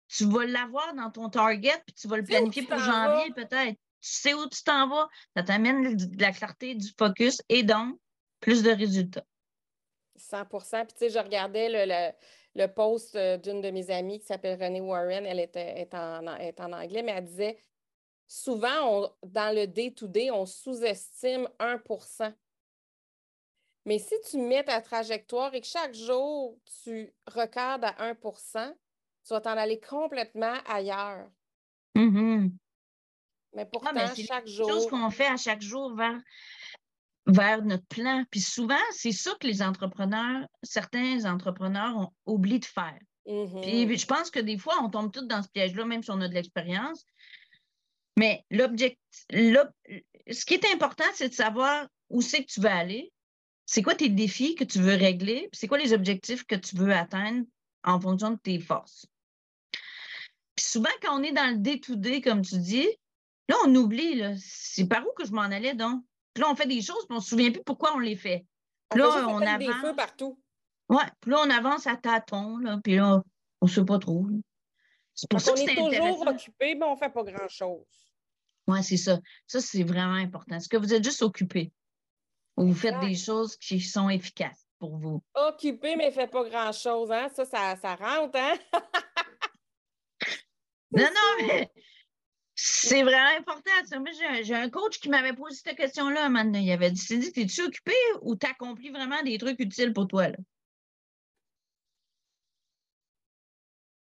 tu 0.09 0.25
vas 0.25 0.47
l'avoir 0.47 0.95
dans 0.95 1.11
ton 1.11 1.29
target, 1.29 1.83
puis 1.87 1.95
tu 1.95 2.09
vas 2.09 2.17
le 2.17 2.25
planifier 2.25 2.63
pour 2.63 2.79
janvier, 2.79 3.31
peut-être. 3.35 3.75
Tu 3.75 4.11
sais 4.11 4.33
où 4.33 4.49
tu 4.49 4.63
t'en 4.65 4.89
vas, 4.89 5.07
ça 5.37 5.43
t'amène 5.43 5.95
de 5.97 6.23
la 6.23 6.33
clarté, 6.33 6.75
du 6.75 6.89
focus 6.99 7.43
et 7.51 7.63
donc 7.63 7.99
plus 8.41 8.63
de 8.63 8.71
résultats. 8.71 9.27
100% 10.19 10.87
Puis, 10.87 10.95
tu 10.95 10.99
sais, 11.01 11.11
je 11.11 11.19
regardais 11.19 11.69
le, 11.69 12.13
le, 12.55 12.67
post 12.69 13.17
euh, 13.17 13.37
d'une 13.37 13.61
de 13.61 13.71
mes 13.71 13.91
amies 13.91 14.21
qui 14.21 14.27
s'appelle 14.27 14.59
Renée 14.59 14.81
Warren. 14.81 15.27
Elle 15.27 15.41
était, 15.41 15.79
est, 15.79 15.93
en, 15.93 16.27
est 16.39 16.59
en 16.59 16.73
anglais, 16.73 17.03
mais 17.03 17.13
elle 17.13 17.27
disait 17.27 17.59
souvent, 18.27 19.15
dans 19.23 19.55
le 19.55 19.67
day-to-day, 19.67 20.29
-day, 20.29 20.33
on 20.33 20.47
sous-estime 20.47 21.47
1 21.59 21.83
mais 23.85 23.99
si 23.99 24.15
tu 24.31 24.39
mets 24.39 24.65
ta 24.65 24.81
trajectoire 24.81 25.55
et 25.55 25.61
que 25.61 25.67
chaque 25.67 25.95
jour, 25.95 26.59
tu 26.83 27.13
regardes 27.27 27.85
à 27.85 28.13
1% 28.13 28.75
tu 29.25 29.33
vas 29.33 29.41
t'en 29.41 29.57
aller 29.57 29.81
complètement 29.81 30.57
ailleurs. 30.67 31.29
Mhm. 31.95 32.53
Mais 33.55 33.63
Ah, 33.63 33.67
pourtant, 33.67 33.93
mais 33.95 34.07
c'est 34.15 34.25
chaque 34.25 34.45
des 34.45 34.53
choses 34.53 34.83
jour, 34.83 34.91
qu'on 34.91 35.11
fait 35.11 35.27
à 35.27 35.37
chaque 35.37 35.63
jour 35.63 35.95
vers, 35.95 36.21
vers 37.27 37.63
notre 37.63 37.87
plan. 37.87 38.25
Puis 38.31 38.41
souvent, 38.41 38.83
c'est 38.91 39.13
ça 39.13 39.35
que 39.41 39.47
les 39.47 39.63
entrepreneurs, 39.63 40.47
certains 40.63 41.25
entrepreneurs 41.25 41.97
ont 41.97 42.11
oublié 42.27 42.59
de 42.59 42.65
faire. 42.65 42.99
Puis 43.25 43.97
je 43.97 44.07
pense 44.07 44.31
que 44.31 44.41
des 44.41 44.59
fois, 44.59 44.75
on 44.83 44.91
tombe 44.91 45.11
tous 45.11 45.27
dans 45.27 45.43
ce 45.43 45.49
piège-là, 45.49 45.87
même 45.87 46.03
si 46.03 46.11
on 46.11 46.21
a 46.21 46.29
de 46.29 46.35
l'expérience. 46.35 47.05
Mais 48.19 48.45
l'objectif, 48.51 48.99
ce 49.31 50.45
qui 50.45 50.55
est 50.55 50.73
important, 50.73 51.05
c'est 51.15 51.31
de 51.31 51.35
savoir 51.35 51.89
où 52.11 52.21
c'est 52.21 52.45
que 52.45 52.53
tu 52.53 52.61
veux 52.61 52.69
aller, 52.69 53.13
c'est 53.75 53.83
quoi 53.83 53.97
tes 53.97 54.09
défis 54.09 54.55
que 54.55 54.63
tu 54.63 54.79
veux 54.79 54.95
régler, 54.95 55.49
puis 55.51 55.59
c'est 55.59 55.67
quoi 55.67 55.79
les 55.79 55.93
objectifs 55.93 56.45
que 56.45 56.55
tu 56.55 56.77
veux 56.77 56.93
atteindre 56.93 57.45
en 57.83 58.01
fonction 58.01 58.31
de 58.31 58.37
tes 58.37 58.61
forces? 58.61 59.07
Puis 60.55 60.65
souvent, 60.65 60.93
quand 61.03 61.19
on 61.19 61.25
est 61.25 61.33
dans 61.33 61.51
le 61.53 61.57
day-to-day, 61.57 62.21
comme 62.21 62.43
tu 62.43 62.57
dis, 62.59 62.87
là, 63.49 63.57
on 63.67 63.75
oublie, 63.75 64.23
c'est 64.39 64.87
par 64.87 65.05
où 65.05 65.11
que 65.17 65.27
je 65.27 65.33
m'en 65.33 65.41
allais 65.43 65.75
donc? 65.75 66.05
Puis 66.33 66.43
là, 66.43 66.51
on 66.53 66.55
fait 66.55 66.69
des 66.69 66.83
choses, 66.83 67.05
puis 67.09 67.15
on 67.15 67.17
ne 67.17 67.21
se 67.21 67.31
souvient 67.31 67.51
plus 67.51 67.65
pourquoi 67.65 67.97
on 67.97 67.99
les 67.99 68.15
fait. 68.15 68.47
on 68.93 68.97
là, 68.97 69.11
juste 69.11 69.25
on 69.27 69.41
éteindre 69.41 69.59
des 69.59 69.67
avance. 69.67 69.81
feux 69.83 69.97
partout. 69.97 70.41
Ouais, 70.89 71.07
puis 71.21 71.33
là, 71.33 71.39
on 71.45 71.51
avance 71.51 71.89
à 71.89 71.97
tâtons, 71.97 72.59
là, 72.59 72.79
puis 72.81 72.95
là, 72.95 73.25
on 73.61 73.67
ne 73.67 73.71
sait 73.71 73.85
pas 73.85 73.99
trop. 73.99 74.25
C'est 75.15 75.29
pour 75.29 75.41
Donc, 75.41 75.47
ça 75.47 75.51
on 75.51 75.57
que 75.57 75.69
est 75.69 75.75
toujours 75.75 76.29
occupé, 76.29 76.77
mais 76.77 76.87
on 76.87 76.95
ne 76.95 76.99
fait 76.99 77.11
pas 77.11 77.25
grand-chose. 77.25 78.15
Oui, 78.69 78.85
c'est 78.85 78.99
ça. 78.99 79.19
Ça, 79.49 79.61
c'est 79.61 79.83
vraiment 79.83 80.15
important. 80.15 80.55
Est-ce 80.55 80.69
que 80.69 80.77
vous 80.77 80.95
êtes 80.95 81.03
juste 81.03 81.23
occupé? 81.23 81.73
Ou 82.57 82.69
vous 82.69 82.75
faites 82.75 82.95
Exact. 82.95 83.07
des 83.09 83.15
choses 83.15 83.57
qui 83.57 83.81
sont 83.81 84.09
efficaces 84.09 84.67
pour 84.79 84.97
vous? 84.99 85.23
Occupé, 85.35 85.97
mais 85.97 86.07
ne 86.07 86.11
fait 86.13 86.27
pas 86.27 86.49
grand-chose. 86.49 87.11
Hein? 87.11 87.29
Ça, 87.35 87.45
ça, 87.45 87.77
ça 87.77 87.95
rentre, 87.97 88.39
hein? 88.39 88.55
Non, 90.93 91.05
non, 91.05 91.37
mais 91.47 91.71
c'est 92.55 93.03
vraiment 93.03 93.37
important. 93.39 93.71
ça. 93.85 93.99
Moi, 93.99 94.11
j'ai 94.43 94.55
un- 94.55 94.71
coach 94.71 95.01
qui 95.01 95.09
m'avait 95.09 95.33
posé 95.35 95.61
cette 95.65 95.77
question-là 95.77 96.29
donné. 96.29 96.61
Il 96.61 96.71
avait 96.73 96.91
dit 96.91 97.01
Cindy, 97.01 97.33
es-tu 97.35 97.63
occupé 97.63 97.93
ou 98.23 98.37
tu 98.37 98.47
accomplis 98.47 98.91
vraiment 98.91 99.23
des 99.23 99.39
trucs 99.39 99.59
utiles 99.61 99.93
pour 99.93 100.07
toi? 100.07 100.29
Là? 100.29 100.37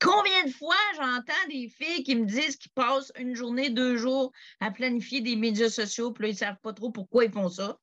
Combien 0.00 0.44
de 0.44 0.50
fois 0.50 0.74
j'entends 0.96 1.48
des 1.48 1.68
filles 1.68 2.03
qui 2.03 2.16
me 2.16 2.26
disent 2.26 2.57
qu'ils 2.57 2.72
passent 2.72 3.12
une 3.16 3.34
journée, 3.34 3.70
deux 3.70 3.96
jours 3.96 4.32
à 4.61 4.70
planifier 4.72 5.20
des 5.20 5.36
médias 5.36 5.70
sociaux, 5.70 6.12
puis 6.12 6.24
là, 6.24 6.28
ils 6.30 6.32
ne 6.32 6.38
savent 6.38 6.61
pas 6.61 6.72
trop 6.72 6.90
pourquoi 6.90 7.24
ils 7.24 7.32
font 7.32 7.48
ça? 7.48 7.78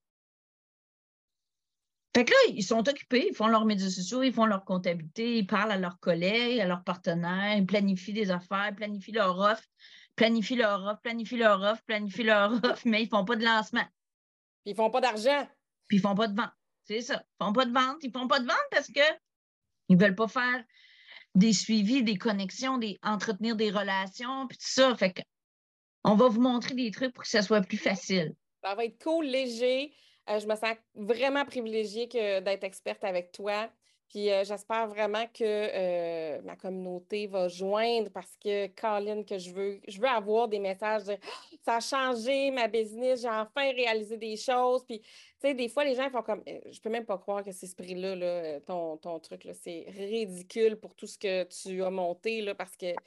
Fait 2.15 2.25
que 2.25 2.31
là, 2.31 2.37
ils 2.55 2.63
sont 2.63 2.87
occupés, 2.87 3.27
ils 3.29 3.35
font 3.35 3.47
leurs 3.47 3.65
médias 3.65 3.89
sociaux, 3.89 4.23
ils 4.23 4.33
font 4.33 4.45
leur 4.45 4.65
comptabilité, 4.65 5.37
ils 5.37 5.45
parlent 5.45 5.71
à 5.71 5.77
leurs 5.77 5.99
collègues, 5.99 6.59
à 6.59 6.65
leurs 6.65 6.83
partenaires, 6.83 7.55
ils 7.57 7.65
planifient 7.65 8.13
des 8.13 8.31
affaires, 8.31 8.73
planifient 8.75 9.11
leur 9.11 9.37
offre, 9.37 9.63
planifient 10.15 10.55
leur 10.55 10.83
offre, 10.85 11.01
planifient 11.01 11.37
leur 11.37 11.61
offre, 11.61 11.83
planifient 11.83 12.23
leur 12.23 12.51
offre, 12.65 12.81
mais 12.85 13.01
ils 13.01 13.05
ne 13.05 13.09
font 13.09 13.25
pas 13.25 13.35
de 13.35 13.45
lancement, 13.45 13.85
Puis 14.63 14.71
ils 14.71 14.71
ne 14.71 14.77
font 14.77 14.89
pas 14.89 15.01
d'argent. 15.01 15.47
puis 15.87 15.97
ils 15.97 16.01
ne 16.01 16.07
font 16.07 16.15
pas 16.15 16.27
de 16.27 16.35
vente. 16.35 16.51
C'est 16.83 17.01
ça. 17.01 17.23
Ils 17.39 17.43
ne 17.43 17.45
font 17.45 17.53
pas 17.53 17.65
de 17.65 17.71
vente. 17.71 17.97
Ils 18.01 18.07
ne 18.07 18.19
font 18.19 18.27
pas 18.27 18.39
de 18.39 18.47
vente 18.47 18.67
parce 18.71 18.87
qu'ils 18.87 19.03
ne 19.89 19.97
veulent 19.97 20.15
pas 20.15 20.27
faire 20.27 20.63
des 21.35 21.53
suivis, 21.53 22.03
des 22.03 22.17
connexions, 22.17 22.79
des, 22.79 22.97
entretenir 23.03 23.55
des 23.55 23.69
relations, 23.69 24.47
puis 24.47 24.57
tout 24.57 24.67
ça. 24.67 24.95
Fait 24.95 25.13
que 25.13 25.21
on 26.03 26.15
va 26.15 26.27
vous 26.27 26.41
montrer 26.41 26.73
des 26.73 26.89
trucs 26.89 27.13
pour 27.13 27.23
que 27.23 27.29
ça 27.29 27.43
soit 27.43 27.61
plus 27.61 27.77
facile. 27.77 28.33
Ça 28.63 28.73
va 28.73 28.85
être 28.85 29.01
cool, 29.03 29.25
léger. 29.25 29.93
Euh, 30.29 30.39
je 30.39 30.47
me 30.47 30.55
sens 30.55 30.75
vraiment 30.95 31.45
privilégiée 31.45 32.07
d'être 32.07 32.63
experte 32.63 33.03
avec 33.03 33.31
toi. 33.31 33.69
Puis 34.09 34.31
euh, 34.31 34.43
j'espère 34.43 34.87
vraiment 34.87 35.27
que 35.27 35.43
euh, 35.43 36.41
ma 36.41 36.55
communauté 36.55 37.27
va 37.27 37.47
joindre 37.47 38.09
parce 38.11 38.35
que, 38.43 38.67
Colin, 38.67 39.23
que 39.23 39.37
je 39.37 39.51
veux, 39.51 39.79
je 39.87 39.99
veux 40.01 40.07
avoir 40.07 40.47
des 40.47 40.57
messages 40.59 41.03
de 41.03 41.15
Ah, 41.21 41.43
ça 41.63 41.75
a 41.75 41.79
changé 41.79 42.49
ma 42.49 42.67
business, 42.67 43.21
j'ai 43.21 43.29
enfin 43.29 43.71
réalisé 43.71 44.17
des 44.17 44.35
choses. 44.35 44.83
Puis, 44.85 44.99
tu 45.01 45.07
sais, 45.39 45.53
des 45.53 45.69
fois, 45.69 45.83
les 45.83 45.93
gens 45.93 46.09
font 46.09 46.23
comme 46.23 46.43
je 46.47 46.79
peux 46.81 46.89
même 46.89 47.05
pas 47.05 47.19
croire 47.19 47.43
que 47.43 47.51
c'est 47.51 47.67
ce 47.67 47.75
prix-là, 47.75 48.15
là, 48.15 48.59
ton, 48.61 48.97
ton 48.97 49.19
truc, 49.19 49.43
là, 49.43 49.53
c'est 49.53 49.85
ridicule 49.89 50.75
pour 50.79 50.95
tout 50.95 51.05
ce 51.07 51.17
que 51.19 51.43
tu 51.43 51.83
as 51.83 51.89
monté, 51.91 52.41
là, 52.41 52.55
parce 52.55 52.75
que 52.75 52.97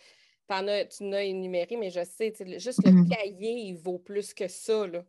t'en 0.46 0.68
as, 0.68 0.84
tu 0.86 1.02
en 1.04 1.12
as 1.12 1.24
énuméré, 1.24 1.76
mais 1.76 1.90
je 1.90 2.04
sais, 2.04 2.32
juste 2.58 2.84
le 2.84 2.92
Mhm. 2.92 3.08
cahier, 3.08 3.52
il 3.54 3.74
vaut 3.76 3.98
plus 3.98 4.34
que 4.34 4.48
ça, 4.48 4.86
là. 4.86 5.04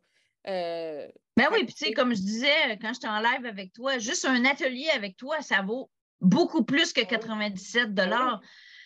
Euh, 0.48 1.08
Ben 1.38 1.48
oui, 1.52 1.66
puis 1.66 1.74
tu 1.74 1.86
sais, 1.86 1.94
comme 1.94 2.14
je 2.14 2.22
disais, 2.22 2.78
quand 2.82 2.94
j'étais 2.94 3.08
en 3.08 3.20
live 3.20 3.46
avec 3.46 3.74
toi, 3.74 3.98
juste 3.98 4.26
un 4.26 4.46
atelier 4.46 4.90
avec 4.90 5.18
toi, 5.18 5.42
ça 5.42 5.62
vaut 5.62 5.90
beaucoup 6.22 6.64
plus 6.64 6.94
que 6.94 7.02
oui. 7.02 7.08
97 7.08 7.94
Ben 7.94 8.40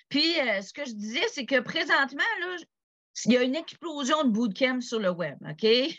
Puis 0.10 0.40
euh, 0.40 0.62
ce 0.62 0.74
que 0.74 0.86
je 0.86 0.94
disais, 0.94 1.26
c'est 1.32 1.46
que 1.46 1.60
présentement, 1.60 2.24
là, 2.42 2.56
il 3.26 3.34
y 3.34 3.38
a 3.38 3.44
une 3.44 3.56
explosion 3.56 4.24
de 4.24 4.30
bootcamps 4.30 4.82
sur 4.82 5.00
le 5.00 5.10
web, 5.10 5.38
OK? 5.42 5.64
il 5.64 5.96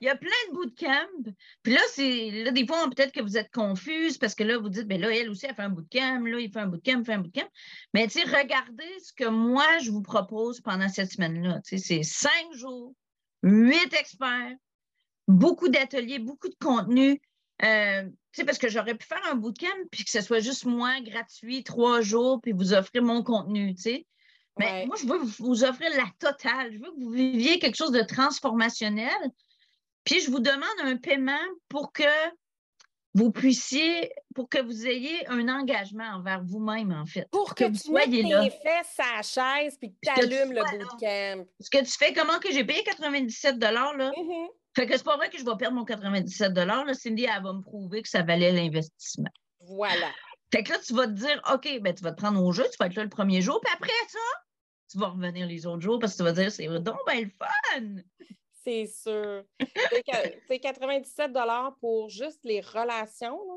y 0.00 0.08
a 0.08 0.16
plein 0.16 0.30
de 0.48 0.54
bootcamps. 0.54 1.32
Puis 1.62 1.72
là, 1.72 1.80
c'est 1.92 2.30
là, 2.44 2.50
des 2.50 2.66
fois, 2.66 2.88
peut-être 2.90 3.12
que 3.12 3.22
vous 3.22 3.36
êtes 3.36 3.52
confuse 3.52 4.18
parce 4.18 4.34
que 4.34 4.42
là, 4.42 4.58
vous 4.58 4.68
dites, 4.68 4.88
ben 4.88 5.00
là, 5.00 5.14
elle 5.14 5.30
aussi, 5.30 5.46
elle 5.46 5.54
fait 5.54 5.62
un 5.62 5.70
bootcamp, 5.70 6.24
là, 6.24 6.40
il 6.40 6.50
fait 6.50 6.60
un 6.60 6.66
bootcamp, 6.66 6.98
il 6.98 7.04
fait 7.04 7.12
un 7.12 7.20
bootcamp. 7.20 7.48
Mais 7.94 8.08
tu 8.08 8.20
sais, 8.20 8.24
regardez 8.24 8.98
ce 9.00 9.12
que 9.12 9.28
moi, 9.28 9.78
je 9.78 9.90
vous 9.90 10.02
propose 10.02 10.60
pendant 10.60 10.88
cette 10.88 11.12
semaine-là. 11.12 11.60
Tu 11.64 11.78
sais, 11.78 11.84
c'est 11.84 12.02
cinq 12.02 12.52
jours, 12.52 12.94
huit 13.42 13.92
experts, 13.94 14.56
beaucoup 15.26 15.68
d'ateliers, 15.68 16.18
beaucoup 16.18 16.48
de 16.48 16.56
contenu. 16.60 17.20
Euh, 17.62 18.04
tu 18.04 18.12
sais, 18.32 18.44
parce 18.44 18.58
que 18.58 18.68
j'aurais 18.68 18.94
pu 18.94 19.06
faire 19.06 19.24
un 19.30 19.34
bootcamp 19.34 19.66
puis 19.90 20.04
que 20.04 20.10
ce 20.10 20.20
soit 20.20 20.40
juste 20.40 20.64
moi, 20.64 21.00
gratuit, 21.00 21.64
trois 21.64 22.00
jours, 22.00 22.40
puis 22.40 22.52
vous 22.52 22.72
offrir 22.72 23.02
mon 23.02 23.22
contenu, 23.22 23.74
tu 23.74 23.82
sais. 23.82 24.06
Mais 24.58 24.66
Ouais. 24.66 24.86
moi, 24.86 24.96
je 25.00 25.06
veux 25.06 25.18
vous 25.18 25.64
offrir 25.64 25.90
la 25.96 26.10
totale. 26.18 26.72
Je 26.72 26.78
veux 26.78 26.90
que 26.90 27.00
vous 27.00 27.10
viviez 27.10 27.58
quelque 27.58 27.76
chose 27.76 27.92
de 27.92 28.02
transformationnel. 28.02 29.16
Puis 30.04 30.20
je 30.20 30.30
vous 30.30 30.40
demande 30.40 30.68
un 30.82 30.96
paiement 30.96 31.38
pour 31.68 31.92
que 31.92 32.02
vous 33.18 33.32
puissiez, 33.32 34.12
pour 34.34 34.48
que 34.48 34.62
vous 34.62 34.86
ayez 34.86 35.26
un 35.28 35.48
engagement 35.48 36.04
envers 36.14 36.42
vous-même, 36.44 36.92
en 36.92 37.04
fait. 37.04 37.28
Pour 37.30 37.54
que, 37.54 37.64
que 37.64 37.70
vous 37.70 37.78
tu 37.78 37.90
mettes 37.90 38.04
soyez 38.04 38.22
tes 38.22 38.28
là. 38.28 38.42
fesses 38.50 38.98
à 39.00 39.16
la 39.16 39.22
chaise 39.22 39.76
puis 39.76 39.90
que 39.90 39.96
tu 40.02 40.14
que 40.14 40.20
tu 40.20 40.34
allumes 40.34 40.52
le 40.52 40.62
bootcamp. 40.62 41.46
Ce 41.60 41.70
que 41.70 41.84
tu 41.84 41.92
fais, 41.98 42.12
comment 42.12 42.38
que 42.38 42.52
j'ai 42.52 42.64
payé 42.64 42.82
97 42.84 43.58
là? 43.60 44.12
Mhm. 44.16 44.48
Fait 44.76 44.86
que 44.86 44.96
c'est 44.96 45.04
pas 45.04 45.16
vrai 45.16 45.28
que 45.28 45.38
je 45.38 45.44
vais 45.44 45.56
perdre 45.58 45.76
mon 45.76 45.84
97 45.84 46.56
là. 46.56 46.84
Cindy, 46.94 47.24
elle 47.24 47.42
va 47.42 47.52
me 47.52 47.62
prouver 47.62 48.02
que 48.02 48.08
ça 48.08 48.22
valait 48.22 48.52
l'investissement. 48.52 49.30
Voilà. 49.66 50.10
Fait 50.52 50.62
que 50.62 50.72
là, 50.72 50.78
tu 50.78 50.94
vas 50.94 51.06
te 51.06 51.12
dire, 51.12 51.42
OK, 51.52 51.80
ben, 51.82 51.94
tu 51.94 52.02
vas 52.02 52.12
te 52.12 52.16
prendre 52.16 52.42
au 52.42 52.52
jeu, 52.52 52.64
tu 52.64 52.76
vas 52.78 52.86
être 52.86 52.94
là 52.94 53.02
le 53.02 53.10
premier 53.10 53.42
jour, 53.42 53.60
puis 53.60 53.74
après 53.74 53.90
ça, 54.08 54.18
tu 54.90 54.98
vas 54.98 55.08
revenir 55.08 55.46
les 55.46 55.66
autres 55.66 55.82
jours 55.82 55.98
parce 55.98 56.12
que 56.12 56.18
tu 56.18 56.22
vas 56.24 56.32
dire, 56.32 56.50
c'est 56.50 56.66
donc 56.66 56.96
ben 57.06 57.24
le 57.24 57.30
fun! 57.30 58.02
C'est 58.68 58.86
sûr. 58.86 59.44
C'est 59.58 60.02
que- 60.02 60.38
c'est 60.48 60.58
97 60.58 61.32
pour 61.80 62.10
juste 62.10 62.40
les 62.44 62.60
relations. 62.60 63.38
là. 63.48 63.54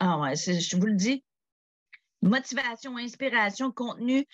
Ah 0.00 0.18
ouais, 0.20 0.36
je 0.36 0.76
vous 0.76 0.86
le 0.86 0.94
dis. 0.94 1.22
Motivation, 2.22 2.96
inspiration, 2.96 3.70
contenu. 3.70 4.26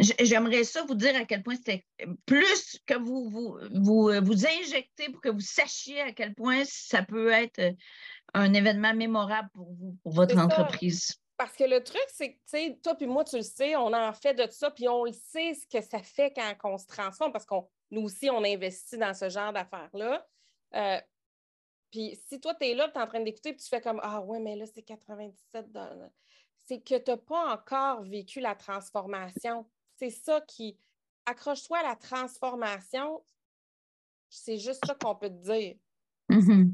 J'aimerais 0.00 0.64
ça 0.64 0.84
vous 0.84 0.96
dire 0.96 1.14
à 1.14 1.24
quel 1.24 1.44
point 1.44 1.54
c'était 1.54 1.86
plus 2.26 2.80
que 2.86 2.98
vous 2.98 3.30
vous, 3.30 3.58
vous 3.72 4.08
euh, 4.08 4.20
vous 4.20 4.46
injectez 4.46 5.10
pour 5.10 5.20
que 5.20 5.28
vous 5.28 5.40
sachiez 5.40 6.00
à 6.00 6.12
quel 6.12 6.34
point 6.34 6.64
ça 6.64 7.04
peut 7.04 7.30
être 7.30 7.60
euh, 7.60 7.72
un 8.34 8.52
événement 8.52 8.94
mémorable 8.94 9.48
pour 9.54 9.72
vous, 9.74 9.96
pour 10.02 10.12
votre 10.12 10.36
entreprise. 10.38 11.21
Parce 11.42 11.56
que 11.56 11.64
le 11.64 11.82
truc, 11.82 12.04
c'est 12.06 12.34
que, 12.34 12.36
tu 12.36 12.40
sais, 12.46 12.80
toi 12.84 12.94
puis 12.94 13.08
moi, 13.08 13.24
tu 13.24 13.34
le 13.34 13.42
sais, 13.42 13.74
on 13.74 13.92
en 13.92 14.12
fait 14.12 14.32
de 14.32 14.48
ça, 14.48 14.70
puis 14.70 14.86
on 14.88 15.04
le 15.04 15.10
sait 15.10 15.54
ce 15.54 15.66
que 15.66 15.84
ça 15.84 16.00
fait 16.00 16.32
quand 16.32 16.54
on 16.62 16.78
se 16.78 16.86
transforme, 16.86 17.32
parce 17.32 17.44
qu'on 17.44 17.68
nous 17.90 18.02
aussi, 18.02 18.30
on 18.30 18.44
investit 18.44 18.96
dans 18.96 19.12
ce 19.12 19.28
genre 19.28 19.52
d'affaires-là. 19.52 20.24
Euh, 20.76 21.00
puis 21.90 22.16
si 22.28 22.38
toi, 22.38 22.54
tu 22.54 22.66
es 22.66 22.74
là, 22.74 22.88
tu 22.90 22.96
es 22.96 23.02
en 23.02 23.08
train 23.08 23.18
d'écouter, 23.18 23.54
puis 23.54 23.60
tu 23.60 23.68
fais 23.68 23.80
comme 23.80 23.98
Ah 24.04 24.20
ouais, 24.20 24.38
mais 24.38 24.54
là, 24.54 24.66
c'est 24.72 24.82
97 24.82 25.66
C'est 26.64 26.78
que 26.78 26.96
tu 26.96 27.10
n'as 27.10 27.16
pas 27.16 27.54
encore 27.54 28.02
vécu 28.04 28.38
la 28.38 28.54
transformation. 28.54 29.66
C'est 29.96 30.10
ça 30.10 30.40
qui. 30.42 30.78
Accroche-toi 31.26 31.78
à 31.78 31.82
la 31.82 31.96
transformation. 31.96 33.20
C'est 34.28 34.58
juste 34.58 34.86
ça 34.86 34.94
qu'on 34.94 35.16
peut 35.16 35.28
te 35.28 35.42
dire. 35.42 35.74
Mhm. 36.28 36.72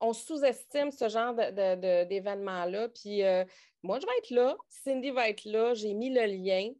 On 0.00 0.12
sous-estime 0.12 0.90
ce 0.90 1.08
genre 1.08 1.34
de- 1.34 1.50
de-. 1.50 2.88
Puis 3.02 3.22
euh, 3.24 3.44
moi, 3.82 3.98
je 4.00 4.06
vais 4.06 4.12
être 4.18 4.30
là. 4.30 4.56
Cindy 4.68 5.10
va 5.10 5.28
être 5.28 5.44
là. 5.44 5.74
J'ai 5.74 5.94
mis 5.94 6.10
le 6.12 6.24
lien. 6.26 6.70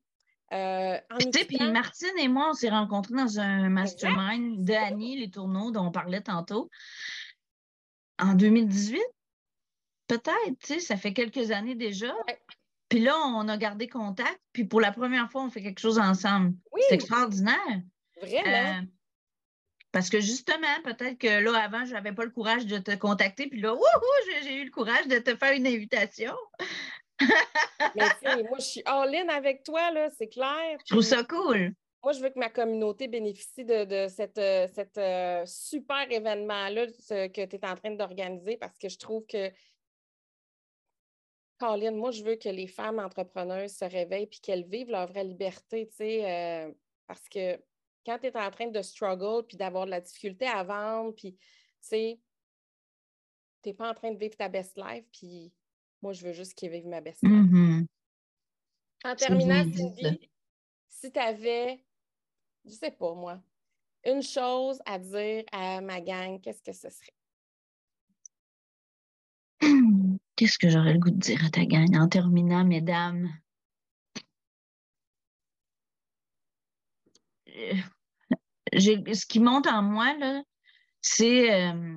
Euh, 0.53 0.99
en 1.11 1.17
Puis, 1.19 1.31
tu 1.31 1.39
sais, 1.41 1.45
puis 1.45 1.57
écoutant- 1.57 1.73
Martine 1.73 2.19
et 2.21 2.29
moi, 2.29 2.49
on 2.51 2.55
s'est 2.55 2.71
rencontrés 2.71 3.15
dans 3.15 3.39
un 3.39 3.69
mastermind 3.69 4.65
de 4.65 4.73
Annie, 4.73 5.19
les 5.19 5.31
tourneaux 5.31 5.71
dont 5.71 5.87
on 5.87 5.91
parlait 5.91 6.23
tantôt, 6.23 6.71
en 8.19 8.35
2018. 8.35 9.01
Peut-être, 10.07 10.59
tu 10.61 10.75
sais, 10.75 10.81
ça 10.81 10.97
fait 10.97 11.13
quelques 11.13 11.51
années 11.51 11.75
déjà. 11.75 12.15
Ouais. 12.27 12.39
Puis 12.89 13.01
là, 13.01 13.15
on 13.27 13.47
a 13.49 13.59
gardé 13.59 13.89
contact. 13.89 14.41
Puis 14.55 14.65
pour 14.65 14.81
la 14.81 14.91
première 14.91 15.31
fois, 15.31 15.43
on 15.45 15.51
fait 15.51 15.61
quelque 15.63 15.81
chose 15.81 15.99
ensemble. 15.99 16.55
Oui, 16.73 16.81
C'est 16.89 16.95
extraordinaire. 16.95 17.83
vraiment. 18.23 18.81
Euh, 18.81 18.83
parce 19.93 20.11
que 20.11 20.21
justement, 20.21 20.67
peut-être 20.85 21.19
que 21.19 21.43
là, 21.43 21.59
avant, 21.59 21.85
je 21.85 21.93
n'avais 21.93 22.13
pas 22.13 22.25
le 22.25 22.31
courage 22.31 22.67
de 22.67 22.79
te 22.79 22.95
contacter. 22.95 23.47
Puis 23.49 23.61
là, 23.61 23.75
j'ai- 24.43 24.57
eu 24.57 24.65
le 24.65 24.71
courage 24.71 25.07
de 25.07 25.19
te 25.19 25.35
faire 25.35 25.53
une 25.53 25.67
invitation. 25.67 26.35
Mais 27.97 28.43
moi, 28.45 28.59
je 28.59 28.65
suis 28.65 28.83
all-in 28.85 29.29
avec 29.29 29.63
toi, 29.63 29.91
là, 29.91 30.09
c'est 30.11 30.29
clair. 30.29 30.79
Je 30.87 30.93
trouve 30.93 31.03
ça 31.03 31.25
cool. 31.25 31.73
Moi, 32.03 32.13
je 32.13 32.21
veux 32.21 32.29
que 32.29 32.39
ma 32.39 32.49
communauté 32.49 33.09
bénéficie 33.09 33.65
de, 33.65 33.85
de 33.85 34.09
cette, 34.09 34.39
euh, 34.39 34.69
cette 34.73 34.99
euh, 34.99 35.45
super 35.47 36.11
événement-là 36.11 36.87
que 36.87 37.45
tu 37.45 37.57
es 37.57 37.67
en 37.67 37.75
train 37.75 37.91
d'organiser 37.91 38.57
parce 38.57 38.79
que 38.79 38.89
je 38.89 38.99
trouve 38.99 39.27
que 39.27 39.51
Colin, 41.59 41.91
moi, 41.91 42.13
je 42.13 42.23
veux 42.23 42.37
que 42.37 42.49
les 42.49 42.69
femmes 42.69 43.01
entrepreneuses 43.01 43.73
se 43.73 43.85
réveillent 43.85 44.29
et 44.33 44.41
qu'elles 44.41 44.67
vivent 44.67 44.91
leur 44.91 45.09
vraie 45.09 45.25
liberté, 45.25 45.89
tu 45.89 45.97
sais, 45.97 46.25
euh, 46.25 46.73
parce 47.09 47.29
que 47.29 47.61
quand 48.09 48.19
tu 48.19 48.27
es 48.27 48.37
en 48.37 48.51
train 48.51 48.69
de 48.69 48.81
struggle 48.81 49.47
puis 49.47 49.59
d'avoir 49.59 49.85
de 49.85 49.91
la 49.91 50.01
difficulté 50.01 50.47
à 50.47 50.65
vendre, 50.65 51.15
puis, 51.15 51.35
tu 51.35 51.39
sais, 51.81 52.19
tu 53.63 53.69
n'es 53.69 53.75
pas 53.75 53.91
en 53.91 53.95
train 53.95 54.13
de 54.13 54.19
vivre 54.19 54.35
ta 54.35 54.49
best 54.49 54.79
life, 54.79 55.05
puis 55.13 55.53
moi, 56.01 56.15
je 56.15 56.25
veux 56.25 56.33
juste 56.33 56.55
qu'ils 56.55 56.71
vivent 56.71 56.87
ma 56.87 57.03
best 57.03 57.23
life. 57.23 57.33
Mm-hmm. 57.33 57.87
En 59.05 59.15
terminant, 59.15 59.63
Cindy, 59.71 60.31
si 60.89 61.13
tu 61.13 61.21
avais, 61.21 61.85
je 62.65 62.71
sais 62.71 62.91
pas 62.91 63.13
moi, 63.15 63.43
une 64.07 64.23
chose 64.23 64.81
à 64.87 64.99
dire 64.99 65.45
à 65.53 65.83
ma 65.83 66.01
gang, 66.01 66.41
qu'est-ce 66.41 66.63
que 66.63 66.73
ce 66.73 66.89
serait? 66.89 67.15
Qu'est-ce 70.37 70.57
que 70.57 70.69
j'aurais 70.69 70.93
le 70.95 71.01
goût 71.01 71.11
de 71.11 71.17
dire 71.17 71.45
à 71.45 71.51
ta 71.51 71.67
gang 71.67 71.97
en 71.97 72.09
terminant, 72.09 72.65
mesdames? 72.65 73.29
Euh, 78.75 79.15
ce 79.15 79.27
qui 79.27 79.41
monte 79.41 79.67
en 79.67 79.83
moi, 79.83 80.15
c'est. 81.01 81.55
Euh, 81.55 81.97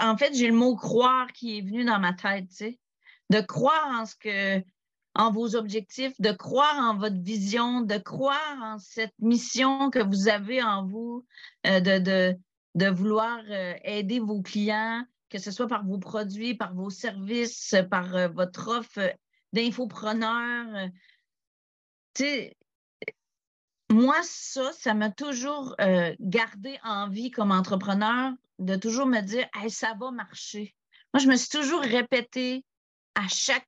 en 0.00 0.16
fait, 0.16 0.34
j'ai 0.34 0.48
le 0.48 0.54
mot 0.54 0.74
croire 0.76 1.28
qui 1.32 1.58
est 1.58 1.62
venu 1.62 1.84
dans 1.84 1.98
ma 1.98 2.12
tête, 2.12 2.48
tu 2.48 2.56
sais. 2.56 2.78
De 3.30 3.40
croire 3.40 4.00
en 4.00 4.06
ce 4.06 4.16
que 4.16 4.62
vos 5.32 5.54
objectifs, 5.54 6.18
de 6.20 6.32
croire 6.32 6.76
en 6.78 6.96
votre 6.96 7.20
vision, 7.20 7.82
de 7.82 7.98
croire 7.98 8.58
en 8.62 8.78
cette 8.78 9.14
mission 9.20 9.90
que 9.90 9.98
vous 9.98 10.28
avez 10.28 10.62
en 10.62 10.86
vous, 10.86 11.24
euh, 11.66 11.80
de, 11.80 12.90
vouloir 12.90 13.40
aider 13.84 14.18
vos 14.18 14.40
clients, 14.40 15.04
que 15.30 15.38
ce 15.38 15.50
soit 15.50 15.68
par 15.68 15.84
vos 15.86 15.98
produits, 15.98 16.54
par 16.54 16.74
vos 16.74 16.90
services, 16.90 17.74
par 17.90 18.14
euh, 18.14 18.28
votre 18.28 18.68
offre 18.68 19.14
d'infopreneur. 19.52 20.90
Euh, 22.20 22.50
moi, 24.00 24.16
ça, 24.22 24.72
ça 24.72 24.94
m'a 24.94 25.10
toujours 25.10 25.74
euh, 25.80 26.14
gardé 26.20 26.78
en 26.82 27.08
vie 27.08 27.30
comme 27.30 27.52
entrepreneur 27.52 28.32
de 28.58 28.76
toujours 28.76 29.06
me 29.06 29.20
dire 29.20 29.46
ça 29.68 29.94
va 29.98 30.10
marcher. 30.10 30.74
Moi, 31.12 31.22
je 31.22 31.28
me 31.28 31.36
suis 31.36 31.50
toujours 31.50 31.80
répété 31.80 32.64
à 33.14 33.28
chaque, 33.28 33.66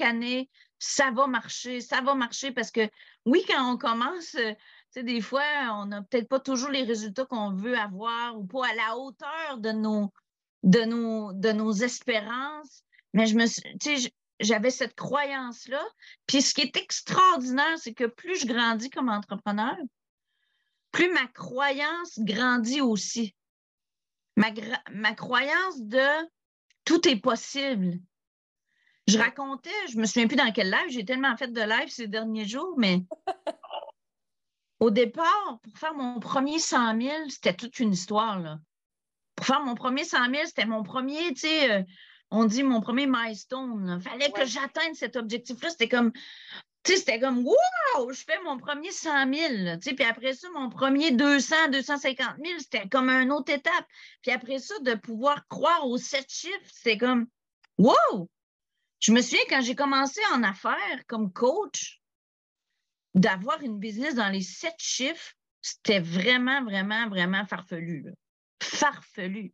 année 0.00 0.50
ça 0.78 1.10
va 1.10 1.26
marcher, 1.26 1.80
ça 1.80 2.02
va 2.02 2.14
marcher 2.14 2.52
parce 2.52 2.70
que 2.70 2.88
oui, 3.24 3.42
quand 3.48 3.72
on 3.72 3.78
commence, 3.78 4.36
des 4.94 5.20
fois, 5.22 5.42
on 5.72 5.86
n'a 5.86 6.02
peut-être 6.02 6.28
pas 6.28 6.40
toujours 6.40 6.70
les 6.70 6.82
résultats 6.82 7.24
qu'on 7.24 7.52
veut 7.52 7.78
avoir 7.78 8.38
ou 8.38 8.44
pas 8.44 8.66
à 8.68 8.74
la 8.74 8.96
hauteur 8.96 9.58
de 9.58 9.72
nos, 10.82 11.72
espérances. 11.72 12.82
Mais 13.14 13.26
je 13.26 13.36
me 13.36 13.46
j'avais 14.40 14.70
cette 14.70 14.94
croyance-là. 14.94 15.82
Puis 16.26 16.42
ce 16.42 16.54
qui 16.54 16.62
est 16.62 16.76
extraordinaire, 16.76 17.78
c'est 17.78 17.94
que 17.94 18.04
plus 18.04 18.40
je 18.40 18.46
grandis 18.46 18.90
comme 18.90 19.08
entrepreneur, 19.08 19.76
plus 20.92 21.12
ma 21.12 21.26
croyance 21.28 22.18
grandit 22.18 22.80
aussi. 22.80 23.34
Ma, 24.36 24.48
ma 24.92 25.14
croyance 25.14 25.80
de 25.80 26.28
tout 26.84 27.08
est 27.08 27.20
possible. 27.20 27.98
Je 29.06 29.18
racontais, 29.18 29.70
je 29.88 29.98
me 29.98 30.04
souviens 30.04 30.26
plus 30.26 30.36
dans 30.36 30.52
quel 30.52 30.70
live, 30.70 30.90
j'ai 30.90 31.04
tellement 31.04 31.36
fait 31.36 31.52
de 31.52 31.60
live 31.60 31.88
ces 31.88 32.08
derniers 32.08 32.46
jours, 32.46 32.74
mais 32.76 33.04
au 34.80 34.90
départ, 34.90 35.60
pour 35.62 35.78
faire 35.78 35.94
mon 35.94 36.18
premier 36.18 36.58
100 36.58 37.00
000, 37.00 37.28
c'était 37.28 37.54
toute 37.54 37.78
une 37.78 37.92
histoire. 37.92 38.40
Là 38.40 38.58
pour 39.36 39.46
faire 39.46 39.60
mon 39.60 39.74
premier 39.74 40.04
100 40.04 40.30
000, 40.30 40.46
c'était 40.46 40.66
mon 40.66 40.82
premier, 40.82 41.32
tu 41.34 41.42
sais, 41.42 41.70
euh, 41.70 41.82
on 42.30 42.44
dit 42.44 42.62
mon 42.62 42.80
premier 42.80 43.06
milestone. 43.06 43.98
Il 43.98 44.02
fallait 44.02 44.30
que 44.30 44.44
j'atteigne 44.44 44.94
cet 44.94 45.16
objectif-là. 45.16 45.70
C'était 45.70 45.88
comme, 45.88 46.12
tu 46.82 46.92
sais, 46.92 46.98
c'était 46.98 47.20
comme, 47.20 47.44
wow, 47.46 48.12
je 48.12 48.22
fais 48.24 48.40
mon 48.44 48.58
premier 48.58 48.90
100 48.90 49.32
000. 49.32 49.76
Tu 49.76 49.82
sais, 49.82 49.94
puis 49.94 50.04
après 50.04 50.34
ça, 50.34 50.48
mon 50.50 50.68
premier 50.68 51.12
200, 51.12 51.68
250 51.72 52.36
000, 52.44 52.58
c'était 52.58 52.88
comme 52.88 53.08
une 53.10 53.32
autre 53.32 53.52
étape. 53.52 53.86
Puis 54.22 54.32
après 54.32 54.58
ça, 54.58 54.78
de 54.80 54.94
pouvoir 54.94 55.46
croire 55.48 55.86
aux 55.86 55.98
sept 55.98 56.30
chiffres, 56.30 56.70
c'était 56.72 56.98
comme, 56.98 57.26
wow! 57.78 58.28
Je 59.00 59.12
me 59.12 59.20
souviens 59.20 59.44
quand 59.48 59.60
j'ai 59.60 59.74
commencé 59.74 60.20
en 60.32 60.42
affaires 60.42 61.06
comme 61.06 61.32
coach, 61.32 62.00
d'avoir 63.14 63.62
une 63.62 63.78
business 63.78 64.14
dans 64.14 64.28
les 64.28 64.42
sept 64.42 64.76
chiffres, 64.78 65.32
c'était 65.62 66.00
vraiment, 66.00 66.62
vraiment, 66.64 67.08
vraiment 67.08 67.44
farfelu. 67.46 68.02
Là 68.02 68.12
farfelu. 68.60 69.52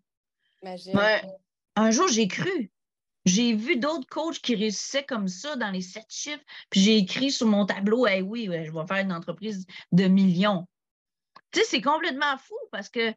Un 1.76 1.90
jour, 1.90 2.08
j'ai 2.08 2.28
cru. 2.28 2.70
J'ai 3.24 3.54
vu 3.54 3.76
d'autres 3.76 4.08
coachs 4.08 4.40
qui 4.40 4.56
réussissaient 4.56 5.04
comme 5.04 5.28
ça 5.28 5.54
dans 5.56 5.70
les 5.70 5.80
sept 5.80 6.06
chiffres, 6.08 6.42
puis 6.70 6.80
j'ai 6.80 6.96
écrit 6.96 7.30
sur 7.30 7.46
mon 7.46 7.66
tableau, 7.66 8.06
hey, 8.06 8.20
oui, 8.20 8.46
je 8.46 8.72
vais 8.72 8.86
faire 8.86 9.04
une 9.04 9.12
entreprise 9.12 9.64
de 9.92 10.04
millions. 10.04 10.66
Tu 11.52 11.60
sais, 11.60 11.66
c'est 11.66 11.80
complètement 11.80 12.36
fou 12.38 12.56
parce 12.72 12.88
que 12.88 13.14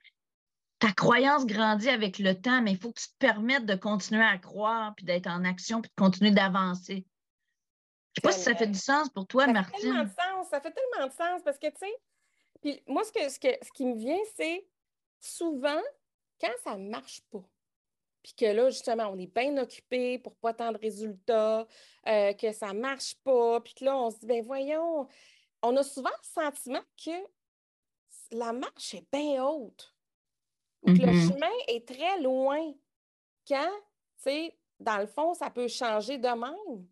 ta 0.78 0.92
croyance 0.92 1.46
grandit 1.46 1.90
avec 1.90 2.20
le 2.20 2.40
temps, 2.40 2.62
mais 2.62 2.74
il 2.74 2.78
faut 2.78 2.92
que 2.92 3.00
tu 3.00 3.08
te 3.08 3.18
permettes 3.18 3.66
de 3.66 3.76
continuer 3.76 4.24
à 4.24 4.38
croire, 4.38 4.94
puis 4.96 5.06
d'être 5.06 5.28
en 5.28 5.44
action, 5.44 5.82
puis 5.82 5.90
de 5.90 6.04
continuer 6.04 6.32
d'avancer. 6.32 7.06
Je 8.14 8.22
ne 8.22 8.22
sais 8.22 8.22
pas 8.22 8.32
si 8.32 8.42
ça 8.42 8.56
fait 8.56 8.68
du 8.68 8.78
sens 8.78 9.10
pour 9.10 9.26
toi, 9.26 9.48
Martine. 9.48 9.74
Ça 9.74 9.82
fait 9.82 9.90
tellement 9.90 10.04
de 10.04 10.10
sens, 10.10 10.50
ça 10.50 10.62
fait 10.62 10.72
tellement 10.72 11.08
de 11.08 11.14
sens 11.14 11.42
parce 11.44 11.58
que, 11.58 11.68
tu 11.68 11.78
sais, 11.80 11.96
puis 12.62 12.84
moi, 12.88 13.04
ce, 13.04 13.12
que, 13.12 13.66
ce 13.66 13.72
qui 13.74 13.86
me 13.86 13.98
vient, 13.98 14.20
c'est 14.36 14.68
souvent, 15.20 15.82
quand 16.40 16.54
ça 16.64 16.78
ne 16.78 16.90
marche 16.90 17.22
pas, 17.32 17.44
puis 18.26 18.34
que 18.34 18.46
là, 18.46 18.72
justement, 18.72 19.10
on 19.12 19.20
est 19.20 19.32
bien 19.32 19.56
occupé 19.58 20.18
pour 20.18 20.36
pas 20.38 20.52
tant 20.52 20.72
de 20.72 20.80
résultats, 20.80 21.68
euh, 22.08 22.34
que 22.34 22.52
ça 22.52 22.74
ne 22.74 22.80
marche 22.80 23.14
pas, 23.24 23.62
puis 23.62 23.76
que 23.76 23.86
là, 23.86 23.96
on 23.96 24.10
se 24.10 24.18
dit, 24.18 24.26
ben 24.26 24.44
voyons, 24.44 25.08
on 25.62 25.78
a 25.78 25.84
souvent 25.84 26.10
le 26.10 26.42
sentiment 26.42 26.82
que 26.98 27.12
la 28.32 28.52
marche 28.52 28.96
est 28.96 29.06
bien 29.14 29.46
haute, 29.46 29.94
ou 30.82 30.88
que 30.88 31.02
le 31.02 31.06
mm-hmm. 31.06 31.34
chemin 31.34 31.52
est 31.68 31.88
très 31.88 32.20
loin, 32.20 32.74
quand, 33.48 33.72
tu 34.18 34.24
sais, 34.24 34.58
dans 34.80 34.98
le 34.98 35.06
fond, 35.06 35.36
ça 35.36 35.52
peut 35.52 35.68
changer 35.68 36.18
de 36.18 36.28
même. 36.28 36.88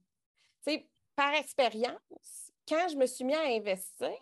Tu 0.63 0.73
sais, 0.73 0.87
par 1.15 1.33
expérience, 1.33 2.51
quand 2.67 2.89
je 2.89 2.95
me 2.95 3.07
suis 3.07 3.25
mis 3.25 3.33
à 3.33 3.45
investir, 3.45 4.13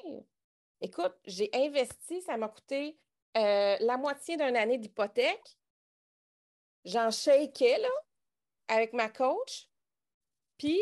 écoute, 0.79 1.15
j'ai 1.25 1.49
investi, 1.53 2.21
ça 2.21 2.37
m'a 2.37 2.47
coûté 2.47 2.97
euh, 3.35 3.75
la 3.81 3.97
moitié 3.97 4.37
d'une 4.37 4.55
année 4.55 4.77
d'hypothèque, 4.77 5.57
j'en 6.85 7.11
shakeais 7.11 7.79
là, 7.79 7.89
avec 8.67 8.93
ma 8.93 9.09
coach. 9.09 9.69
Puis, 10.57 10.81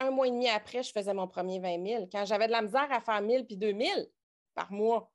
un 0.00 0.10
mois 0.10 0.28
et 0.28 0.30
demi 0.30 0.48
après, 0.48 0.82
je 0.82 0.92
faisais 0.92 1.14
mon 1.14 1.26
premier 1.26 1.58
20 1.58 1.86
000. 1.86 2.08
Quand 2.10 2.24
j'avais 2.24 2.46
de 2.46 2.52
la 2.52 2.62
misère 2.62 2.90
à 2.90 3.00
faire 3.00 3.20
1000 3.20 3.46
puis 3.46 3.56
2000 3.56 4.10
par 4.54 4.70
mois. 4.72 5.12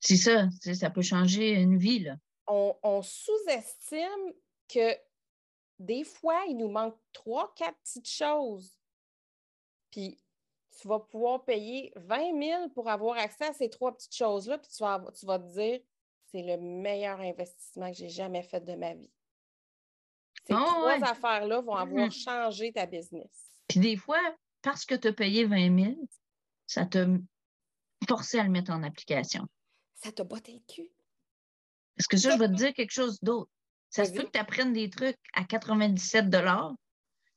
C'est 0.00 0.16
ça, 0.16 0.48
ça 0.74 0.90
peut 0.90 1.02
changer 1.02 1.52
une 1.52 1.78
vie. 1.78 2.00
Là. 2.00 2.16
On, 2.46 2.76
on 2.82 3.02
sous-estime 3.02 4.34
que 4.68 4.94
des 5.78 6.04
fois, 6.04 6.44
il 6.48 6.56
nous 6.56 6.68
manque 6.68 6.98
trois, 7.12 7.52
quatre 7.54 7.78
petites 7.78 8.08
choses. 8.08 8.78
Puis 9.90 10.18
tu 10.80 10.88
vas 10.88 11.00
pouvoir 11.00 11.44
payer 11.44 11.92
20 11.96 12.42
000 12.42 12.68
pour 12.70 12.88
avoir 12.88 13.16
accès 13.16 13.46
à 13.46 13.52
ces 13.52 13.70
trois 13.70 13.94
petites 13.94 14.14
choses-là, 14.14 14.58
puis 14.58 14.68
tu 14.68 14.82
vas, 14.82 15.04
tu 15.18 15.26
vas 15.26 15.38
te 15.38 15.52
dire, 15.52 15.80
c'est 16.34 16.42
le 16.42 16.56
meilleur 16.56 17.20
investissement 17.20 17.92
que 17.92 17.96
j'ai 17.96 18.08
jamais 18.08 18.42
fait 18.42 18.60
de 18.60 18.74
ma 18.74 18.92
vie. 18.92 19.10
Ces 20.44 20.52
ah 20.52 20.64
trois 20.66 21.10
affaires-là 21.10 21.60
vont 21.60 21.76
avoir 21.76 22.08
mm-hmm. 22.08 22.24
changé 22.24 22.72
ta 22.72 22.86
business. 22.86 23.30
Puis 23.68 23.78
des 23.78 23.96
fois, 23.96 24.20
parce 24.60 24.84
que 24.84 24.96
tu 24.96 25.08
as 25.08 25.12
payé 25.12 25.44
20 25.44 25.84
000, 25.84 26.08
ça 26.66 26.86
t'a 26.86 27.06
forcé 28.08 28.40
à 28.40 28.42
le 28.42 28.50
mettre 28.50 28.72
en 28.72 28.82
application. 28.82 29.46
Ça 29.94 30.10
t'a 30.10 30.24
botté 30.24 30.54
le 30.54 30.74
cul. 30.74 30.90
Parce 31.96 32.08
que 32.08 32.16
ça, 32.16 32.32
je 32.32 32.38
vais 32.38 32.48
te 32.48 32.54
dire 32.56 32.74
quelque 32.74 32.92
chose 32.92 33.20
d'autre. 33.22 33.50
Ça 33.90 34.04
se 34.04 34.12
peut 34.12 34.24
que 34.24 34.32
tu 34.32 34.40
apprennes 34.40 34.72
des 34.72 34.90
trucs 34.90 35.16
à 35.34 35.44
97 35.44 36.30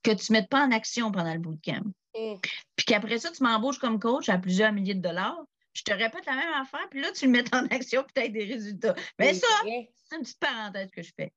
que 0.01 0.11
tu 0.11 0.31
ne 0.31 0.39
mettes 0.39 0.49
pas 0.49 0.65
en 0.65 0.71
action 0.71 1.11
pendant 1.11 1.33
le 1.33 1.39
bootcamp. 1.39 1.83
Mm. 2.15 2.39
Puis 2.75 2.85
qu'après 2.87 3.19
ça, 3.19 3.29
tu 3.29 3.43
m'embauches 3.43 3.77
comme 3.77 3.99
coach 3.99 4.27
à 4.27 4.39
plusieurs 4.39 4.73
milliers 4.73 4.95
de 4.95 5.01
dollars. 5.01 5.45
Je 5.78 5.84
te 5.84 5.93
répète 5.93 6.25
la 6.25 6.36
même 6.36 6.53
affaire, 6.53 6.88
puis 6.89 7.01
là, 7.01 7.11
tu 7.11 7.25
le 7.25 7.32
mets 7.32 7.53
en 7.53 7.65
action, 7.69 8.03
peut-être 8.03 8.32
des 8.32 8.45
résultats. 8.45 8.95
Mais 9.19 9.36
ça, 9.36 9.47
c'est 9.63 10.15
une 10.15 10.23
petite 10.23 10.39
parenthèse 10.39 10.89
que 10.89 11.03
je 11.03 11.11
fais. 11.15 11.32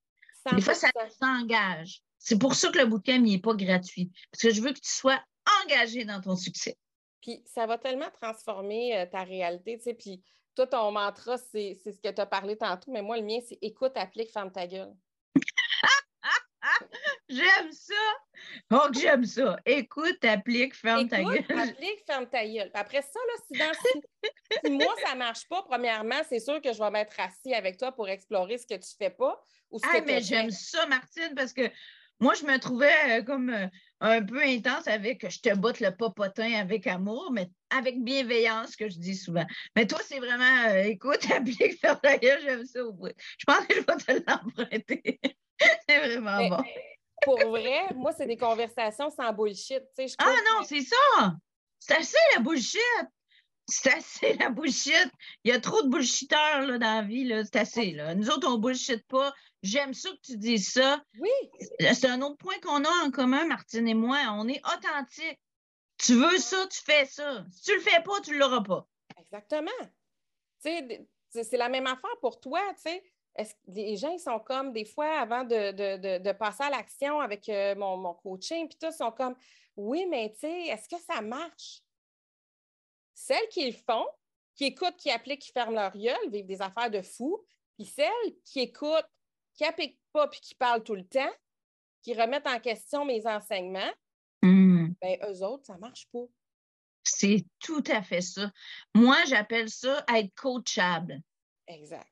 Des 0.51 0.63
fois, 0.63 0.73
ça 0.73 0.89
s'engage. 1.21 2.01
C'est 2.19 2.39
pour 2.39 2.55
ça 2.55 2.71
que 2.71 2.79
le 2.79 2.87
bootcamp, 2.87 3.23
il 3.23 3.33
n'est 3.33 3.39
pas 3.39 3.53
gratuit. 3.53 4.11
Parce 4.33 4.43
que 4.43 4.51
je 4.51 4.63
veux 4.63 4.73
que 4.73 4.81
tu 4.81 4.91
sois 4.91 5.23
engagé 5.63 6.07
dans 6.07 6.23
ton 6.23 6.37
succès. 6.37 6.79
Puis 7.21 7.43
ça 7.45 7.67
va 7.67 7.77
tellement 7.77 8.11
transformer 8.19 8.97
euh, 8.97 9.05
ta 9.05 9.25
réalité, 9.25 9.77
tu 9.77 9.85
sais. 9.85 9.95
Puis 9.95 10.23
toi, 10.55 10.67
ton 10.67 10.91
mantra, 10.91 11.37
c'est 11.37 11.75
ce 11.75 11.91
que 11.91 12.11
tu 12.11 12.21
as 12.21 12.27
parlé 12.27 12.57
tantôt, 12.57 12.91
mais 12.91 13.03
moi, 13.03 13.19
le 13.19 13.25
mien, 13.25 13.41
c'est 13.47 13.59
écoute, 13.61 13.93
applique, 13.97 14.33
ferme 14.33 14.51
ta 14.51 14.67
gueule. 14.67 14.95
J'aime 17.29 17.73
ça! 17.73 17.95
Oh, 18.73 18.89
que 18.93 19.01
j'aime 19.01 19.25
ça! 19.25 19.57
Écoute, 19.65 20.25
applique, 20.25 20.75
ferme 20.75 21.09
ta 21.09 21.23
gueule. 21.23 21.45
Applique, 21.49 22.05
ferme 22.07 22.27
ta 22.27 22.47
gueule. 22.47 22.71
après 22.75 23.03
ça, 23.03 23.21
là, 23.29 23.35
si, 23.47 23.59
dans, 23.59 23.73
si, 24.65 24.71
moi, 24.71 24.95
ça 25.05 25.15
ne 25.15 25.19
marche 25.19 25.49
pas, 25.49 25.63
premièrement, 25.63 26.21
c'est 26.29 26.41
sûr 26.41 26.61
que 26.61 26.73
je 26.73 26.79
vais 26.79 26.91
m'être 26.91 27.19
assis 27.19 27.55
avec 27.55 27.79
toi 27.79 27.93
pour 27.93 28.09
explorer 28.09 28.59
ce 28.59 28.67
que 28.67 28.75
tu 28.75 28.95
ne 29.01 29.07
fais 29.07 29.11
pas. 29.11 29.43
Ou 29.71 29.79
ce 29.79 29.85
ah, 29.93 30.01
mais 30.05 30.21
j'aime 30.21 30.51
ça, 30.51 30.87
Martine, 30.87 31.35
parce 31.37 31.53
que 31.53 31.71
moi, 32.21 32.35
je 32.35 32.45
me 32.45 32.59
trouvais 32.59 33.21
euh, 33.21 33.23
comme 33.23 33.49
euh, 33.49 33.67
un 34.01 34.23
peu 34.23 34.43
intense 34.43 34.87
avec 34.87 35.29
je 35.29 35.41
te 35.41 35.55
botte 35.57 35.81
le 35.81 35.91
popotin 35.97 36.53
avec 36.53 36.87
amour, 36.87 37.31
mais 37.33 37.49
avec 37.71 38.03
bienveillance, 38.05 38.77
que 38.77 38.91
je 38.91 38.99
dis 38.99 39.17
souvent. 39.17 39.47
Mais 39.75 39.87
toi, 39.87 39.99
c'est 40.05 40.19
vraiment 40.19 40.69
euh, 40.69 40.83
écoute, 40.83 41.21
applique, 41.35 41.81
ferme 41.81 41.99
ta 42.03 42.19
gueule, 42.19 42.41
j'aime 42.43 42.67
ça 42.67 42.85
au 42.85 42.93
bout. 42.93 43.13
Je 43.39 43.45
pense 43.47 43.67
que 43.67 43.75
je 43.75 43.81
vais 43.81 44.21
te 44.21 44.25
l'emprunter. 44.31 45.21
c'est 45.89 45.99
vraiment 45.99 46.57
bon 46.57 46.65
pour 47.23 47.39
vrai, 47.39 47.93
moi, 47.95 48.13
c'est 48.13 48.27
des 48.27 48.37
conversations 48.37 49.11
sans 49.11 49.33
bullshit. 49.33 49.83
ah 50.19 50.35
non, 50.51 50.65
c'est 50.65 50.83
ça! 50.83 51.37
C'est 51.79 51.95
assez 51.95 52.17
la 52.35 52.41
bullshit! 52.41 52.81
C'est 53.67 53.93
assez 53.93 54.35
la 54.35 54.51
bullshit. 54.51 55.11
Il 55.45 55.53
y 55.53 55.55
a 55.55 55.61
trop 55.61 55.83
de 55.83 55.89
bullshiteurs 55.89 56.63
là, 56.63 56.79
dans 56.79 56.95
la 56.97 57.03
vie. 57.03 57.33
C'est 57.45 57.57
assez. 57.57 57.93
Là. 57.93 58.17
Nous 58.17 58.29
autres, 58.29 58.49
on 58.49 58.57
ne 58.57 58.63
bullshit 58.63 59.07
pas. 59.07 59.33
J'aime 59.63 59.95
ça 59.95 60.11
que 60.11 60.21
tu 60.25 60.37
dises 60.39 60.73
ça. 60.73 61.05
Oui. 61.21 61.31
C'est 61.79 62.09
un 62.09 62.21
autre 62.23 62.37
point 62.37 62.59
qu'on 62.65 62.85
a 62.85 63.07
en 63.07 63.13
commun, 63.13 63.47
Martine 63.47 63.87
et 63.87 63.95
moi. 63.95 64.19
On 64.33 64.49
est 64.49 64.61
authentique. 64.67 65.39
Tu 65.99 66.15
veux 66.15 66.39
ça, 66.39 66.67
tu 66.67 66.81
fais 66.83 67.05
ça. 67.05 67.45
Si 67.53 67.63
tu 67.63 67.75
le 67.75 67.81
fais 67.81 68.03
pas, 68.03 68.21
tu 68.25 68.33
ne 68.33 68.39
l'auras 68.39 68.63
pas. 68.63 68.89
Exactement. 69.21 69.71
C'est 70.59 71.57
la 71.57 71.69
même 71.69 71.87
affaire 71.87 72.19
pour 72.21 72.41
toi. 72.41 72.61
sais 72.77 73.05
les 73.69 73.97
gens, 73.97 74.11
ils 74.11 74.21
sont 74.21 74.41
comme, 74.41 74.73
des 74.73 74.85
fois, 74.85 75.19
avant 75.19 75.45
de, 75.45 76.33
passer 76.33 76.65
à 76.65 76.71
l'action 76.71 77.21
avec 77.21 77.49
euh, 77.49 77.75
mon, 77.75 78.15
coaching, 78.15 78.69
puis 78.69 78.79
tout, 78.81 78.89
ils 78.93 78.97
sont 78.97 79.13
comme, 79.13 79.35
oui, 79.77 80.07
mais 80.09 80.33
tu 80.33 80.41
sais, 80.41 80.67
est-ce 80.67 80.89
que 80.89 81.01
ça 81.01 81.21
marche? 81.21 81.83
Celles 83.15 83.49
qui 83.49 83.67
le 83.67 83.77
font, 83.77 84.07
qui 84.55 84.67
écoutent, 84.67 84.97
qui 84.97 85.11
appliquent, 85.11 85.43
qui 85.43 85.53
ferment 85.53 85.73
leur 85.73 85.97
gueule, 85.97 86.31
vivent 86.31 86.47
des 86.47 86.63
affaires 86.63 86.91
de 86.91 87.03
fous, 87.03 87.45
puis 87.77 87.87
celles 87.87 88.35
qui 88.45 88.61
écoutent, 88.61 89.09
qui 89.55 89.65
n'appliquent 89.65 90.01
pas, 90.13 90.29
puis 90.29 90.41
qui 90.41 90.55
parlent 90.55 90.83
tout 90.83 90.95
le 90.95 91.07
temps, 91.07 91.33
qui 92.03 92.15
remettent 92.15 92.47
en 92.47 92.59
question 92.61 93.05
mes 93.05 93.27
enseignements, 93.27 93.93
mmh. 94.43 94.89
bien, 95.01 95.17
eux 95.29 95.43
autres, 95.45 95.67
ça 95.67 95.75
ne 95.75 95.81
marche 95.81 96.09
pas. 96.13 96.25
C'est 97.03 97.45
tout 97.59 97.85
à 97.89 98.03
fait 98.03 98.21
ça. 98.21 98.51
Moi, 98.95 99.17
j'appelle 99.27 99.71
ça 99.71 100.05
être 100.15 100.35
coachable. 100.35 101.21
Exact. 101.67 102.07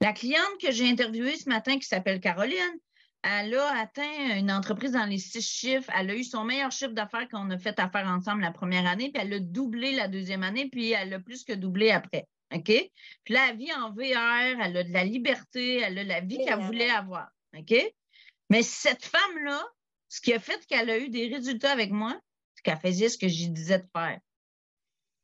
La 0.00 0.14
cliente 0.14 0.58
que 0.60 0.70
j'ai 0.70 0.88
interviewée 0.88 1.36
ce 1.36 1.48
matin, 1.48 1.78
qui 1.78 1.86
s'appelle 1.86 2.20
Caroline, 2.20 2.78
elle 3.22 3.54
a 3.54 3.80
atteint 3.80 4.38
une 4.38 4.50
entreprise 4.50 4.92
dans 4.92 5.04
les 5.04 5.18
six 5.18 5.46
chiffres. 5.46 5.90
Elle 5.94 6.10
a 6.10 6.14
eu 6.14 6.24
son 6.24 6.44
meilleur 6.44 6.72
chiffre 6.72 6.92
d'affaires 6.92 7.28
qu'on 7.28 7.50
a 7.50 7.58
fait 7.58 7.78
affaire 7.78 8.06
ensemble 8.06 8.40
la 8.40 8.50
première 8.50 8.86
année, 8.86 9.10
puis 9.12 9.22
elle 9.22 9.34
a 9.34 9.40
doublé 9.40 9.92
la 9.92 10.08
deuxième 10.08 10.42
année, 10.42 10.70
puis 10.70 10.92
elle 10.92 11.12
a 11.12 11.20
plus 11.20 11.44
que 11.44 11.52
doublé 11.52 11.90
après. 11.90 12.26
OK? 12.54 12.64
Puis 12.64 13.34
là, 13.34 13.48
elle 13.50 13.58
vit 13.58 13.72
en 13.74 13.90
VR, 13.90 14.60
elle 14.62 14.76
a 14.76 14.82
de 14.84 14.92
la 14.92 15.04
liberté, 15.04 15.80
elle 15.80 15.98
a 15.98 16.04
la 16.04 16.20
vie 16.20 16.38
qu'elle 16.38 16.60
voulait 16.60 16.90
avoir. 16.90 17.28
OK? 17.56 17.74
Mais 18.48 18.62
cette 18.62 19.04
femme-là, 19.04 19.62
ce 20.08 20.22
qui 20.22 20.32
a 20.32 20.40
fait 20.40 20.64
qu'elle 20.66 20.88
a 20.88 20.98
eu 20.98 21.10
des 21.10 21.28
résultats 21.28 21.72
avec 21.72 21.90
moi, 21.90 22.18
c'est 22.54 22.62
qu'elle 22.62 22.78
faisait 22.78 23.10
ce 23.10 23.18
que 23.18 23.28
je 23.28 23.48
disais 23.48 23.78
de 23.78 23.86
faire. 23.94 24.18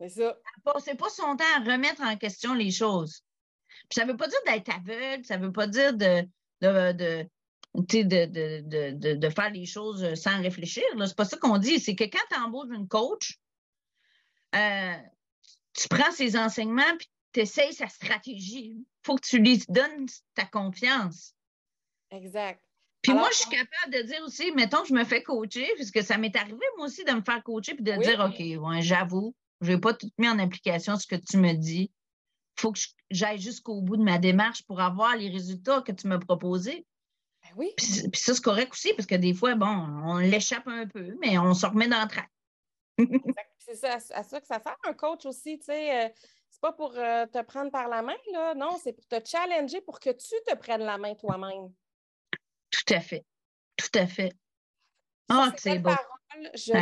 C'est 0.00 0.10
ça. 0.10 0.36
Elle 0.36 0.62
passait 0.62 0.94
pas 0.94 1.08
son 1.08 1.34
temps 1.34 1.44
à 1.56 1.60
remettre 1.60 2.02
en 2.02 2.16
question 2.16 2.52
les 2.52 2.70
choses 2.70 3.22
ça 3.90 4.04
ne 4.04 4.10
veut 4.10 4.16
pas 4.16 4.28
dire 4.28 4.38
d'être 4.46 4.70
aveugle, 4.74 5.24
ça 5.24 5.36
ne 5.36 5.46
veut 5.46 5.52
pas 5.52 5.66
dire 5.66 5.94
de, 5.94 6.22
de, 6.60 6.92
de, 7.74 9.14
de, 9.14 9.30
faire 9.30 9.50
les 9.50 9.66
choses 9.66 10.14
sans 10.14 10.40
réfléchir. 10.40 10.82
Ce 10.92 10.96
n'est 10.96 11.14
pas 11.14 11.24
ça 11.24 11.36
qu'on 11.36 11.58
dit. 11.58 11.80
C'est 11.80 11.94
que 11.94 12.04
quand 12.04 12.24
tu 12.30 12.38
embauches 12.38 12.74
une 12.74 12.88
coach, 12.88 13.38
euh, 14.54 14.96
tu 15.72 15.88
prends 15.88 16.10
ses 16.12 16.36
enseignements 16.36 16.82
et 16.82 17.04
tu 17.32 17.40
essayes 17.40 17.74
sa 17.74 17.88
stratégie. 17.88 18.74
Il 18.76 18.84
faut 19.04 19.16
que 19.16 19.26
tu 19.26 19.38
lui 19.38 19.62
donnes 19.68 20.06
ta 20.34 20.44
confiance. 20.44 21.34
Exact. 22.10 22.62
Puis 23.02 23.12
moi, 23.12 23.28
je 23.30 23.36
suis 23.36 23.50
capable 23.50 23.92
de 23.92 24.02
dire 24.02 24.20
aussi, 24.24 24.50
mettons 24.52 24.82
que 24.82 24.88
je 24.88 24.94
me 24.94 25.04
fais 25.04 25.22
coacher, 25.22 25.70
puisque 25.76 26.02
ça 26.02 26.18
m'est 26.18 26.34
arrivé 26.34 26.58
moi 26.76 26.86
aussi 26.86 27.04
de 27.04 27.12
me 27.12 27.22
faire 27.22 27.40
coacher 27.44 27.74
puis 27.74 27.84
de 27.84 27.92
dire, 28.02 28.18
OK, 28.18 28.82
j'avoue, 28.82 29.32
je 29.60 29.72
n'ai 29.72 29.78
pas 29.78 29.94
tout 29.94 30.10
mis 30.18 30.28
en 30.28 30.40
application 30.40 30.96
ce 30.96 31.06
que 31.06 31.14
tu 31.14 31.36
me 31.36 31.52
dis 31.52 31.92
faut 32.58 32.72
que 32.72 32.78
j'aille 33.10 33.38
jusqu'au 33.38 33.80
bout 33.80 33.96
de 33.96 34.02
ma 34.02 34.18
démarche 34.18 34.62
pour 34.64 34.80
avoir 34.80 35.16
les 35.16 35.28
résultats 35.28 35.82
que 35.82 35.92
tu 35.92 36.08
m'as 36.08 36.18
proposés. 36.18 36.86
Ben 37.42 37.50
oui. 37.56 37.72
Puis, 37.76 37.86
ça, 37.86 38.34
c'est 38.34 38.42
correct 38.42 38.72
aussi, 38.72 38.92
parce 38.94 39.06
que 39.06 39.14
des 39.14 39.34
fois, 39.34 39.54
bon, 39.54 39.66
on 39.66 40.18
l'échappe 40.18 40.66
un 40.66 40.86
peu, 40.86 41.16
mais 41.20 41.38
on 41.38 41.54
se 41.54 41.66
remet 41.66 41.88
dans 41.88 42.02
le 42.02 42.08
train. 42.08 42.26
c'est 43.58 43.84
à 43.84 44.22
ça 44.22 44.40
que 44.40 44.46
ça 44.46 44.60
sert 44.60 44.76
un 44.84 44.94
coach 44.94 45.26
aussi, 45.26 45.58
tu 45.58 45.66
sais. 45.66 46.06
Euh, 46.06 46.08
c'est 46.50 46.60
pas 46.60 46.72
pour 46.72 46.96
euh, 46.96 47.26
te 47.26 47.42
prendre 47.42 47.70
par 47.70 47.88
la 47.88 48.02
main, 48.02 48.16
là. 48.32 48.54
Non, 48.54 48.78
c'est 48.82 48.92
pour 48.92 49.06
te 49.06 49.16
challenger 49.24 49.80
pour 49.82 50.00
que 50.00 50.10
tu 50.10 50.34
te 50.46 50.54
prennes 50.54 50.82
la 50.82 50.98
main 50.98 51.14
toi-même. 51.14 51.72
Tout 52.70 52.94
à 52.94 53.00
fait. 53.00 53.24
Tout 53.76 53.98
à 53.98 54.06
fait. 54.06 54.32
Ah, 55.28 55.52
c'est 55.56 55.78
beau. 55.78 55.90
je 56.54 56.72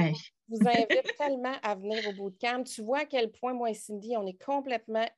vous 0.49 0.68
invite 0.68 1.16
tellement 1.16 1.57
à 1.62 1.75
venir 1.75 1.99
au 2.09 2.12
bout 2.12 2.31
de 2.31 2.37
bootcamp. 2.37 2.64
Tu 2.64 2.83
vois 2.83 3.01
à 3.01 3.05
quel 3.07 3.31
point, 3.33 3.53
moi 3.53 3.70
et 3.70 3.75
Cindy, 3.75 4.16
on 4.16 4.27
est 4.27 4.43
complètement 4.45 5.09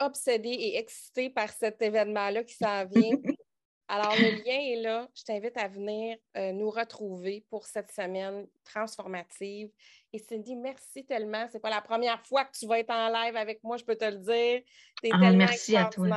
obsédée 0.00 0.50
et 0.50 0.78
excitée 0.78 1.30
par 1.30 1.50
cet 1.50 1.80
événement-là 1.82 2.44
qui 2.44 2.54
s'en 2.54 2.84
vient. 2.86 3.10
Alors, 3.88 4.14
le 4.16 4.42
lien 4.42 4.58
est 4.60 4.80
là. 4.80 5.08
Je 5.14 5.24
t'invite 5.24 5.56
à 5.58 5.68
venir 5.68 6.16
euh, 6.36 6.52
nous 6.52 6.70
retrouver 6.70 7.44
pour 7.50 7.66
cette 7.66 7.92
semaine 7.92 8.46
transformative. 8.64 9.70
Et 10.12 10.18
Cindy, 10.18 10.56
merci 10.56 11.04
tellement. 11.04 11.46
C'est 11.52 11.60
pas 11.60 11.70
la 11.70 11.82
première 11.82 12.24
fois 12.26 12.44
que 12.44 12.56
tu 12.58 12.66
vas 12.66 12.78
être 12.78 12.90
en 12.90 13.08
live 13.08 13.36
avec 13.36 13.62
moi, 13.62 13.76
je 13.76 13.84
peux 13.84 13.96
te 13.96 14.06
le 14.06 14.18
dire. 14.18 14.62
Tu 15.02 15.08
es 15.08 15.10
ah, 15.12 15.18
tellement 15.18 15.36
merci 15.36 15.76
à 15.76 15.84
toi. 15.84 16.08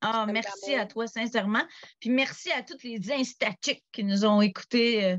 Ah, 0.00 0.26
merci 0.26 0.74
à 0.74 0.86
toi, 0.86 1.06
sincèrement. 1.06 1.62
Puis 2.00 2.10
merci 2.10 2.50
à 2.50 2.62
toutes 2.62 2.82
les 2.82 3.12
Instachics 3.12 3.84
qui 3.92 4.04
nous 4.04 4.24
ont 4.24 4.40
écoutés 4.40 5.04
euh, 5.04 5.16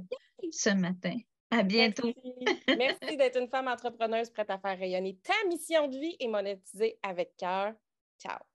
ce 0.52 0.72
matin. 0.72 1.16
À 1.52 1.62
bientôt. 1.62 2.12
Merci, 2.48 2.64
merci 2.78 3.18
d'être 3.18 3.40
une 3.40 3.48
femme 3.48 3.68
entrepreneuse 3.68 4.32
prête 4.32 4.50
à 4.50 4.58
faire 4.58 4.78
rayonner 4.78 5.18
ta 5.24 5.48
mission 5.48 5.88
de 5.88 5.98
vie 5.98 6.16
et 6.20 6.28
monétiser 6.28 6.98
avec 7.04 7.38
cœur. 7.38 7.74
Ciao. 8.24 8.53